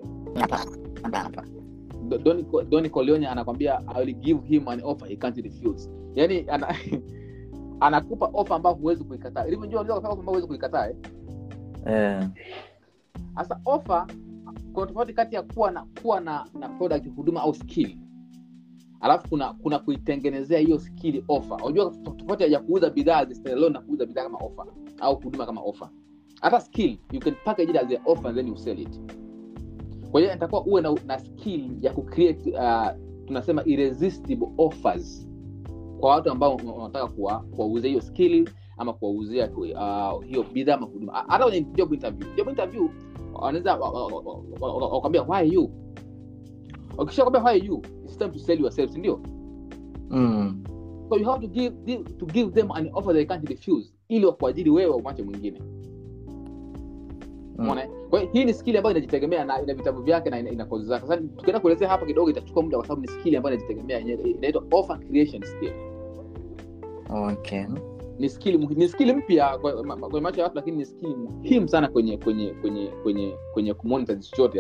Do- 2.10 2.18
Don, 2.18 2.46
Don 2.70 2.90
Corleone 2.90 3.28
anakwambia 3.28 3.82
I 3.88 4.06
will 4.06 4.14
give 4.16 4.40
him 4.48 4.68
an 4.68 4.82
offer 4.84 5.08
he 5.08 5.16
can't 5.16 5.38
refuse. 5.38 5.90
Yani 6.16 6.46
ana, 6.50 6.68
anakupa 7.80 8.30
ofa 8.34 8.56
ambayo 8.56 8.76
huwezi 8.76 9.04
kuikataa. 9.04 9.46
Ili 9.46 9.56
unajua 9.56 9.82
unajua 9.82 9.98
ambayo 9.98 10.22
huwezi 10.24 10.48
kuikataa 10.48 10.88
eh? 10.90 10.96
eh. 11.86 12.28
offer 13.66 14.06
kuna 14.74 14.86
tofauti 14.88 15.14
kati 15.14 15.36
ya 15.36 15.42
kuwa 15.42 15.72
na 15.72 15.86
kuwa 16.02 16.20
na, 16.20 16.46
na 16.60 16.70
product 16.70 17.16
huduma 17.16 17.42
au 17.42 17.54
skill. 17.54 17.98
Alafu 19.02 19.30
kuna 19.30 19.54
kuna 19.54 19.80
kuitengenezea 19.80 20.60
hiyo 20.60 20.80
skili 20.80 21.24
ofa. 21.28 21.56
Unajua 21.56 21.86
to- 22.04 22.12
tofauti 22.12 22.54
ya 22.54 22.60
kuuza 22.60 22.90
bidhaa 22.90 23.26
na 23.70 23.82
kuuza 23.82 24.06
bidhaa 24.06 24.24
kama 24.24 24.38
ofa 24.38 24.66
au 25.02 25.16
huduma 25.16 25.46
kama 25.46 25.62
ofa. 25.62 25.90
Hata 26.42 26.62
skill 26.62 26.98
you 27.12 27.20
can 27.20 27.36
package 27.46 27.72
it 27.72 27.78
as 27.78 27.84
an 27.92 27.98
offer 28.06 28.28
and 28.28 28.38
then 28.38 28.48
you 28.48 28.58
sell 28.58 28.80
it. 28.80 29.02
Kwa 30.12 30.22
hiyo 30.22 30.34
nitakuwa 30.34 30.66
uwe 30.66 30.82
na, 30.82 30.96
na 31.06 31.20
skill 31.20 31.72
ya 31.82 31.94
kucreate 31.94 32.52
uh, 32.52 32.88
tunasema 33.26 33.64
irresistible 33.66 34.48
offers 34.58 35.30
kwa 36.04 36.12
watu 36.12 36.32
ambao 36.32 36.60
wanataka 36.78 37.08
kuwauzia 37.56 37.90
hiyo 37.90 38.02
skill 38.02 38.50
ama 38.78 38.94
kuwauzia 38.94 39.50
uh, 39.52 40.24
hiyo 40.26 40.46
bidhaa 40.54 40.74
ama 40.76 40.86
huduma. 40.86 41.26
Hata 41.28 41.44
kwenye 41.44 41.62
job 41.62 41.94
interview. 41.94 42.28
Job 42.38 42.50
interview 42.50 42.90
wanaweza 43.34 43.76
wa- 43.76 43.90
wa- 43.92 44.08
wa- 44.08 44.44
wa- 44.62 44.74
wa- 44.74 44.88
wakwambia 44.90 45.24
why 45.24 45.50
you? 45.54 45.70
Ukisha 46.98 47.24
why 47.26 47.60
you? 47.66 47.82
It's 48.06 48.18
time 48.18 48.30
to 48.32 48.40
sell 48.40 48.62
yourself 48.62 48.92
si 48.92 49.00
mm. 50.10 50.64
so 51.10 51.18
you 51.18 51.26
have 51.26 51.42
to 51.42 51.48
give, 51.48 51.76
give, 51.86 52.04
to 52.04 52.26
give 52.26 52.52
them 52.52 52.72
an 52.72 52.90
offer 52.94 53.14
they 53.14 53.26
can't 53.26 53.50
refuse 53.50 53.94
ili 54.08 54.26
wakuajiri 54.26 54.70
wewe 54.70 54.96
umache 54.96 55.24
mwingine. 55.24 55.62
Eh? 57.84 57.90
kwa 58.10 58.20
hiyo 58.20 58.32
hii 58.34 58.46
ni 58.46 58.54
skili 58.54 58.78
ambayo 58.78 58.96
inajitegemea 58.96 59.46
na 59.46 59.62
ina 59.62 59.74
vitabu 59.74 60.02
vyake 60.02 60.30
na 60.30 60.40
ina, 60.40 60.50
ina 60.52 60.66
kozi 60.66 60.86
zake. 60.86 61.08
Sasa 61.08 61.22
tukienda 61.22 61.60
kuelezea 61.60 61.90
hapa 61.90 62.06
kidogo 62.06 62.30
itachukua 62.30 62.64
muda 62.64 62.78
kwa 62.78 62.88
sababu 62.88 63.02
ni 63.02 63.08
skili 63.08 63.36
ambayo 63.38 63.56
inajitegemea 63.56 63.98
yenyewe 63.98 64.22
inaitwa 64.30 64.64
offer 64.72 65.00
creation 65.00 65.44
skill 65.44 65.93
okay. 67.10 67.66
Ni 68.20 68.30
skili 68.30 68.58
ni 68.58 68.88
skili 68.88 69.14
mpya 69.14 69.58
kwenye 69.58 70.22
macho 70.22 70.38
ya 70.40 70.44
watu 70.44 70.56
lakini 70.56 70.78
ni 70.78 70.86
skili 70.86 71.16
muhimu 71.16 71.68
sana 71.68 71.88
kwenye 71.88 72.18
kwenye 72.18 72.48
kwenye 72.54 72.88
kwenye 72.88 73.36
kwenye 73.54 73.74
kumonita 73.74 74.16
chochote 74.16 74.60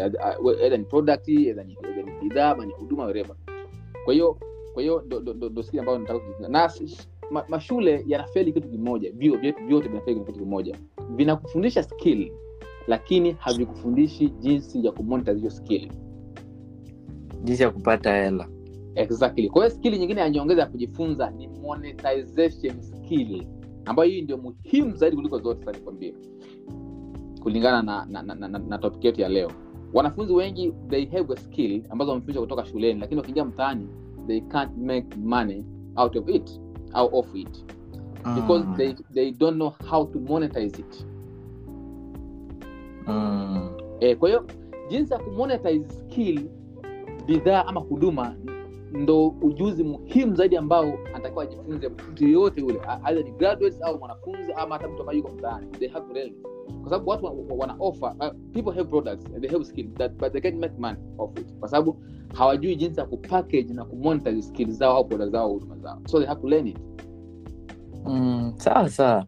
edha 0.61 0.77
ni 0.77 0.85
product 0.85 1.29
edha 1.29 1.63
ni 1.63 1.77
bidhaa 2.21 2.49
ama 2.51 2.65
ni 2.65 2.73
huduma 2.73 3.05
wereva 3.05 3.35
kwa 4.05 4.13
hiyo 4.13 4.37
kwa 4.73 4.81
hiyo 4.81 5.03
ndo- 5.05 5.63
skili 5.63 5.79
ambayo 5.79 5.99
nataka 5.99 6.19
na 6.49 6.69
ma, 7.31 7.45
mashule 7.49 8.03
yanafeli 8.07 8.53
kitu 8.53 8.69
kimoja 8.69 9.11
vio 9.11 9.37
vyote 9.67 9.87
vinafeli 9.89 10.19
kitu 10.19 10.39
kimoja. 10.39 10.77
Vinakufundisha 11.15 11.83
skill 11.83 12.31
lakini 12.87 13.31
havikufundishi 13.39 14.29
jinsi 14.29 14.85
ya 14.85 14.91
kumonita 14.91 15.31
hiyo 15.31 15.49
skill. 15.49 15.91
Jinsi 17.43 17.63
ya 17.63 17.69
kupata 17.71 18.15
hela. 18.23 18.47
Exactly. 18.95 19.49
Kwa 19.49 19.65
hiyo 19.65 19.75
skili 19.77 19.97
nyingine 19.99 20.21
ya 20.21 20.29
nyongeza 20.29 20.61
ya 20.61 20.67
kujifunza 20.67 21.29
ni 21.29 21.47
monetization 21.63 22.81
skill 22.81 23.43
ambayo 23.85 24.09
hii 24.09 24.21
ndio 24.21 24.37
muhimu 24.37 24.95
zaidi 24.95 25.15
kuliko 25.15 25.39
zote 25.39 25.65
sanikwambia 25.65 26.13
kulingana 27.43 27.81
na, 27.81 28.05
na, 28.23 28.35
na, 28.35 28.47
na, 28.47 28.59
na, 28.59 28.77
topic 28.77 29.03
yetu 29.05 29.21
ya 29.21 29.29
leo 29.29 29.51
wanafunzi 29.93 30.33
wengi 30.33 30.73
they 30.89 31.05
have 31.05 31.33
a 31.33 31.37
skill 31.37 31.83
ambazo 31.89 32.11
wamefundishwa 32.11 32.43
kutoka 32.43 32.65
shuleni 32.65 32.99
lakini 32.99 33.17
wakiingia 33.19 33.45
mtaani 33.45 33.87
they 34.27 34.41
can't 34.41 34.77
make 34.77 35.17
money 35.17 35.63
out 35.95 36.15
of 36.15 36.29
it 36.29 36.61
au 36.93 37.17
off 37.19 37.35
it 37.35 37.65
because 38.35 38.65
Mm. 38.67 38.75
they, 38.77 38.93
they 39.13 39.31
don't 39.31 39.55
know 39.55 39.73
how 39.89 40.05
to 40.05 40.19
monetize 40.19 40.81
it 40.81 41.05
mm. 43.07 43.69
e, 43.99 44.15
kwa 44.15 44.29
hiyo 44.29 44.45
jinsi 44.89 45.13
ya 45.13 45.19
kumonetize 45.19 45.89
skill 45.89 46.41
bidhaa 47.25 47.65
ama 47.65 47.79
huduma 47.81 48.35
ndo 48.93 49.27
ujuzi 49.27 49.83
muhimu 49.83 50.35
zaidi 50.35 50.57
ambao 50.57 50.93
anatakiwa 51.13 51.43
ajifunze 51.43 51.89
mtu 51.89 52.23
yeyote 52.23 52.61
yule 52.61 52.79
either 53.07 53.23
ni 53.23 53.31
graduates 53.31 53.81
au 53.81 53.99
mwanafunzi 53.99 54.53
ama 54.55 54.75
hata 54.75 54.87
mtu 54.89 54.99
ambaye 55.01 55.17
yuko 55.17 55.31
mtaani. 55.31 55.67
They 55.67 55.87
have 55.89 56.13
to 56.13 56.29
kwa 56.81 56.89
sababu 56.89 57.09
watu 57.09 57.25
wa- 57.25 57.31
wa- 57.31 57.55
wana 57.57 57.75
offer 57.79 58.15
uh, 58.19 58.27
people 58.51 58.71
have 58.71 58.83
products 58.89 59.25
and 59.25 59.41
they 59.41 59.49
have 59.49 59.65
skills 59.65 59.93
that, 59.93 60.11
but 60.19 60.31
they 60.31 60.41
can't 60.41 60.59
make 60.59 60.73
money 60.77 60.99
off 61.17 61.39
it. 61.39 61.53
Kwa 61.59 61.69
sababu 61.69 62.03
hawajui 62.33 62.75
jinsi 62.75 62.99
ya 62.99 63.05
kupackage 63.05 63.73
na 63.73 63.85
kumonetize 63.85 64.41
skills 64.41 64.77
zao 64.77 64.97
au 64.97 65.05
products 65.05 65.31
zao 65.31 65.43
au 65.43 65.53
huduma 65.53 65.77
zao. 65.77 66.01
So 66.07 66.17
they 66.19 66.27
have 66.27 66.41
to 66.41 66.47
learn 66.47 66.67
it. 66.67 66.77
Mm, 68.05 68.53
sawa 68.57 68.89
sawa. 68.89 69.25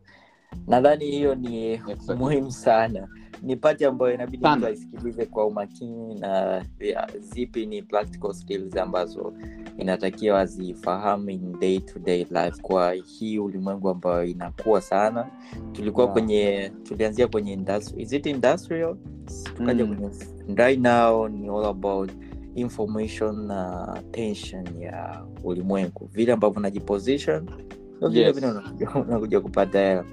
Nadhani 0.67 1.05
hiyo 1.05 1.35
ni 1.35 1.55
yes, 1.65 2.09
muhimu 2.17 2.51
sana 2.51 3.07
ni 3.45 3.55
pati 3.55 3.85
ambayo 3.85 4.13
inabidi 4.13 4.47
mtu 4.57 4.65
aisikilize 4.67 5.25
kwa 5.25 5.45
umakini 5.45 6.15
na 6.15 6.65
ya, 6.79 7.07
zipi 7.19 7.65
ni 7.65 7.81
practical 7.81 8.33
skills 8.33 8.77
ambazo 8.77 9.33
inatakiwa 9.77 10.39
azifahamu 10.39 11.29
in 11.29 11.59
day 11.59 11.79
to 11.79 11.99
day 11.99 12.17
life 12.23 12.61
kwa 12.61 12.93
hii 12.93 13.39
ulimwengu 13.39 13.89
ambayo 13.89 14.23
inakuwa 14.25 14.81
sana. 14.81 15.27
Tulikuwa 15.71 16.03
Yeah. 16.05 16.13
kwenye 16.13 16.71
tulianzia 16.83 17.27
kwenye 17.27 17.53
industry, 17.53 18.01
is 18.03 18.13
it 18.13 18.25
industrial? 18.25 18.95
Tukaja 19.43 19.85
Mm. 19.85 19.95
kwenye 19.95 20.09
right 20.55 20.79
now 20.79 21.27
ni 21.27 21.49
all 21.49 21.65
about 21.65 22.11
information 22.55 23.45
na 23.47 23.87
tension 24.11 24.65
ya 24.81 25.25
ulimwengu. 25.43 26.09
Vile 26.13 26.33
ambavyo 26.33 26.59
unajiposition 26.59 27.49
ndo 27.97 28.09
vile 28.09 28.31
vile 28.31 28.47
unakuja- 28.47 28.95
unakuja 29.07 29.39
kupata 29.41 29.79
hela. 29.79 30.05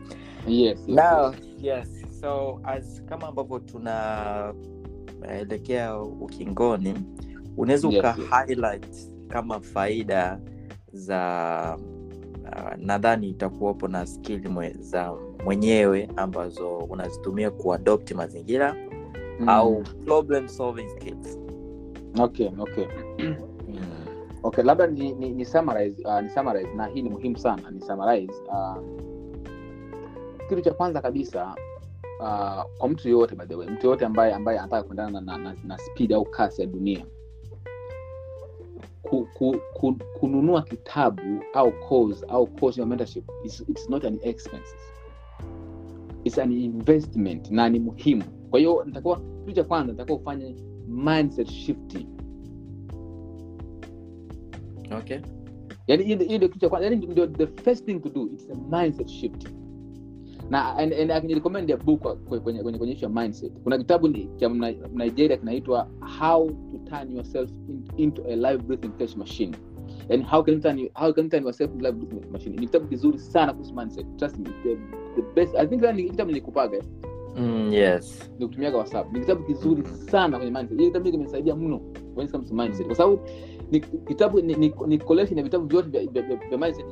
Yes, 0.48 0.78
yes, 0.86 0.88
now 0.88 1.32
yes. 1.32 1.42
yes 1.62 2.01
so 2.22 2.60
as 2.64 3.02
kama 3.04 3.28
ambavyo 3.28 3.58
tunaelekea 5.22 6.00
ukingoni 6.00 6.94
unaweza 7.56 7.88
Yes, 7.88 7.98
uka 7.98 8.08
yes. 8.18 8.30
highlight 8.30 8.96
kama 9.28 9.60
faida 9.60 10.40
za 10.92 11.78
uh, 12.44 12.74
nadhani 12.78 13.28
itakuwapo 13.28 13.88
na 13.88 14.06
skili 14.06 14.48
mwe, 14.48 14.70
za 14.78 15.14
mwenyewe 15.44 16.08
ambazo 16.16 16.78
unazitumia 16.78 17.50
kuadopti 17.50 18.14
mazingira 18.14 18.76
Mm. 19.40 19.48
au 19.48 19.82
problem 20.04 20.48
solving 20.48 20.88
skills 20.88 21.38
okay 22.20 22.50
okay 22.58 22.86
okay 24.42 24.64
labda 24.64 24.86
ni, 24.86 25.12
ni, 25.12 25.30
ni 25.30 25.44
summarize, 25.44 26.02
uh, 26.08 26.20
ni 26.20 26.28
summarize 26.30 26.74
na 26.74 26.86
hii 26.86 27.02
ni 27.02 27.10
muhimu 27.10 27.38
sana 27.38 27.70
ni 27.70 27.80
summarize 27.80 28.32
uh, 28.48 28.76
kitu 30.48 30.60
cha 30.60 30.72
kwanza 30.74 31.00
kabisa 31.02 31.54
uh, 32.22 32.62
kwa 32.78 32.88
mtu 32.88 33.08
yoyote 33.08 33.34
by 33.36 33.46
the 33.46 33.54
way 33.54 33.68
mtu 33.68 33.86
yoyote 33.86 34.04
ambaye 34.06 34.34
ambaye 34.34 34.58
anataka 34.58 34.82
kuendana 34.82 35.20
na, 35.20 35.38
na, 35.38 35.56
na, 35.64 35.78
speed 35.78 36.12
au 36.12 36.24
kasi 36.24 36.60
ya 36.60 36.66
dunia 36.66 37.06
ku, 39.02 39.28
ku, 39.34 39.56
ku, 39.74 39.96
kununua 40.20 40.62
kitabu 40.62 41.22
au 41.54 41.72
course 41.88 42.24
au 42.28 42.46
course 42.46 42.78
ya 42.78 42.86
mentorship 42.86 43.24
it's, 43.44 43.60
it's 43.60 43.90
not 43.90 44.04
an 44.04 44.18
expense 44.22 44.74
it's 46.24 46.38
an 46.38 46.52
investment 46.52 47.50
na 47.50 47.68
ni 47.68 47.78
muhimu. 47.78 48.24
Kwa 48.50 48.58
hiyo 48.58 48.84
nitakuwa 48.84 49.20
kitu 49.20 49.52
cha 49.52 49.64
kwanza 49.64 49.92
nitakuwa 49.92 50.18
ufanye 50.18 50.56
mindset 50.88 51.48
shifting 51.50 52.06
okay. 54.98 55.18
Yani 55.86 56.04
hiyo 56.04 56.16
ndio 56.16 56.48
kitu 56.48 56.58
cha 56.58 56.68
kwanza. 56.68 56.88
Yani 56.88 57.06
ndio 57.06 57.26
the 57.26 57.46
first 57.46 57.84
thing 57.86 58.00
to 58.00 58.08
do 58.08 58.26
it's 58.32 58.48
a 58.50 58.54
mindset 58.82 59.08
shift 59.08 59.48
na 60.52 60.76
and, 60.76 60.92
and 60.92 61.10
a 61.72 61.76
book 61.76 62.00
kwenye 62.28 62.62
kwenye 62.62 62.78
kwenye 62.78 62.92
issue 62.92 63.04
ya 63.04 63.08
mindset. 63.22 63.52
Kuna 63.64 63.78
kitabu 63.78 64.08
ni- 64.08 64.28
cha 64.36 64.48
Nigeria 64.94 65.36
kinaitwa 65.36 65.88
how 66.20 66.48
to 66.50 66.78
turn 66.90 67.16
yourself 67.16 67.50
in, 67.68 67.82
into 67.96 68.22
a 68.28 68.36
live 68.36 68.58
breathing 68.62 68.90
cash 68.98 69.16
machine. 69.16 69.56
And 70.10 70.24
how 70.24 70.42
can 70.42 70.54
you 70.54 70.60
turn, 70.60 70.88
how 70.94 71.12
can 71.12 71.24
you 71.24 71.30
turn 71.30 71.42
yourself 71.44 71.70
into 71.72 71.86
a 71.86 71.90
live 71.90 71.98
breathing 72.06 72.30
machine? 72.32 72.56
Ni 72.56 72.66
kitabu 72.66 72.86
kizuri 72.88 73.18
sana 73.18 73.52
kuhusu 73.52 73.74
mindset. 73.74 74.06
Trust 74.16 74.38
me 74.38 74.44
the, 74.62 74.76
the 75.16 75.22
best 75.34 75.54
i 75.56 75.66
think 75.66 75.82
ni 75.82 76.04
kitabu 76.04 76.28
nilikupaga. 76.30 76.82
Mm, 77.36 77.72
yes. 77.72 78.30
Nikutumiaga 78.38 78.76
whatsapp. 78.76 79.12
Ni 79.12 79.20
kitabu 79.20 79.42
kizuri 79.42 79.82
sana 79.86 80.36
kwenye 80.36 80.52
mindset. 80.52 80.78
Hii 80.78 80.86
kitabu 80.86 81.10
kimenisaidia 81.10 81.56
mno 81.56 81.80
when 82.16 82.26
it 82.26 82.32
comes 82.32 82.48
to 82.48 82.54
mindset. 82.54 82.86
Kwa 82.86 82.94
sababu 82.96 83.18
ni 83.70 83.80
kitabu 83.80 84.40
ni, 84.40 84.54
ni, 84.54 84.74
ni 84.86 84.98
collection 84.98 85.38
ya 85.38 85.44
vitabu 85.44 85.66
vyote 85.66 85.88
vya, 85.88 86.02
vya, 86.06 86.22
vya, 86.22 86.36
vya 86.48 86.58
mindset 86.58 86.86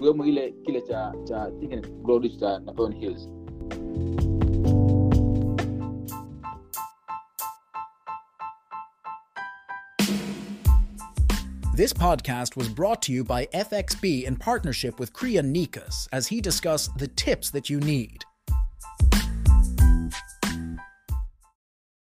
ikiwemo 0.00 0.24
ile 0.24 0.54
kile 0.64 0.80
cha 0.80 1.12
cha 1.24 1.50
cha 2.40 2.60
Hills 3.00 3.28
This 11.76 11.92
podcast 11.92 12.56
was 12.56 12.68
brought 12.68 13.02
to 13.02 13.12
you 13.12 13.24
by 13.24 13.46
FXB 13.54 14.24
in 14.24 14.36
partnership 14.36 14.98
with 14.98 15.12
Kriya 15.12 15.42
Nikas 15.42 16.08
as 16.12 16.26
he 16.26 16.40
discussed 16.40 16.96
the 16.98 17.08
tips 17.08 17.50
that 17.50 17.70
you 17.70 17.80
need. 17.80 18.24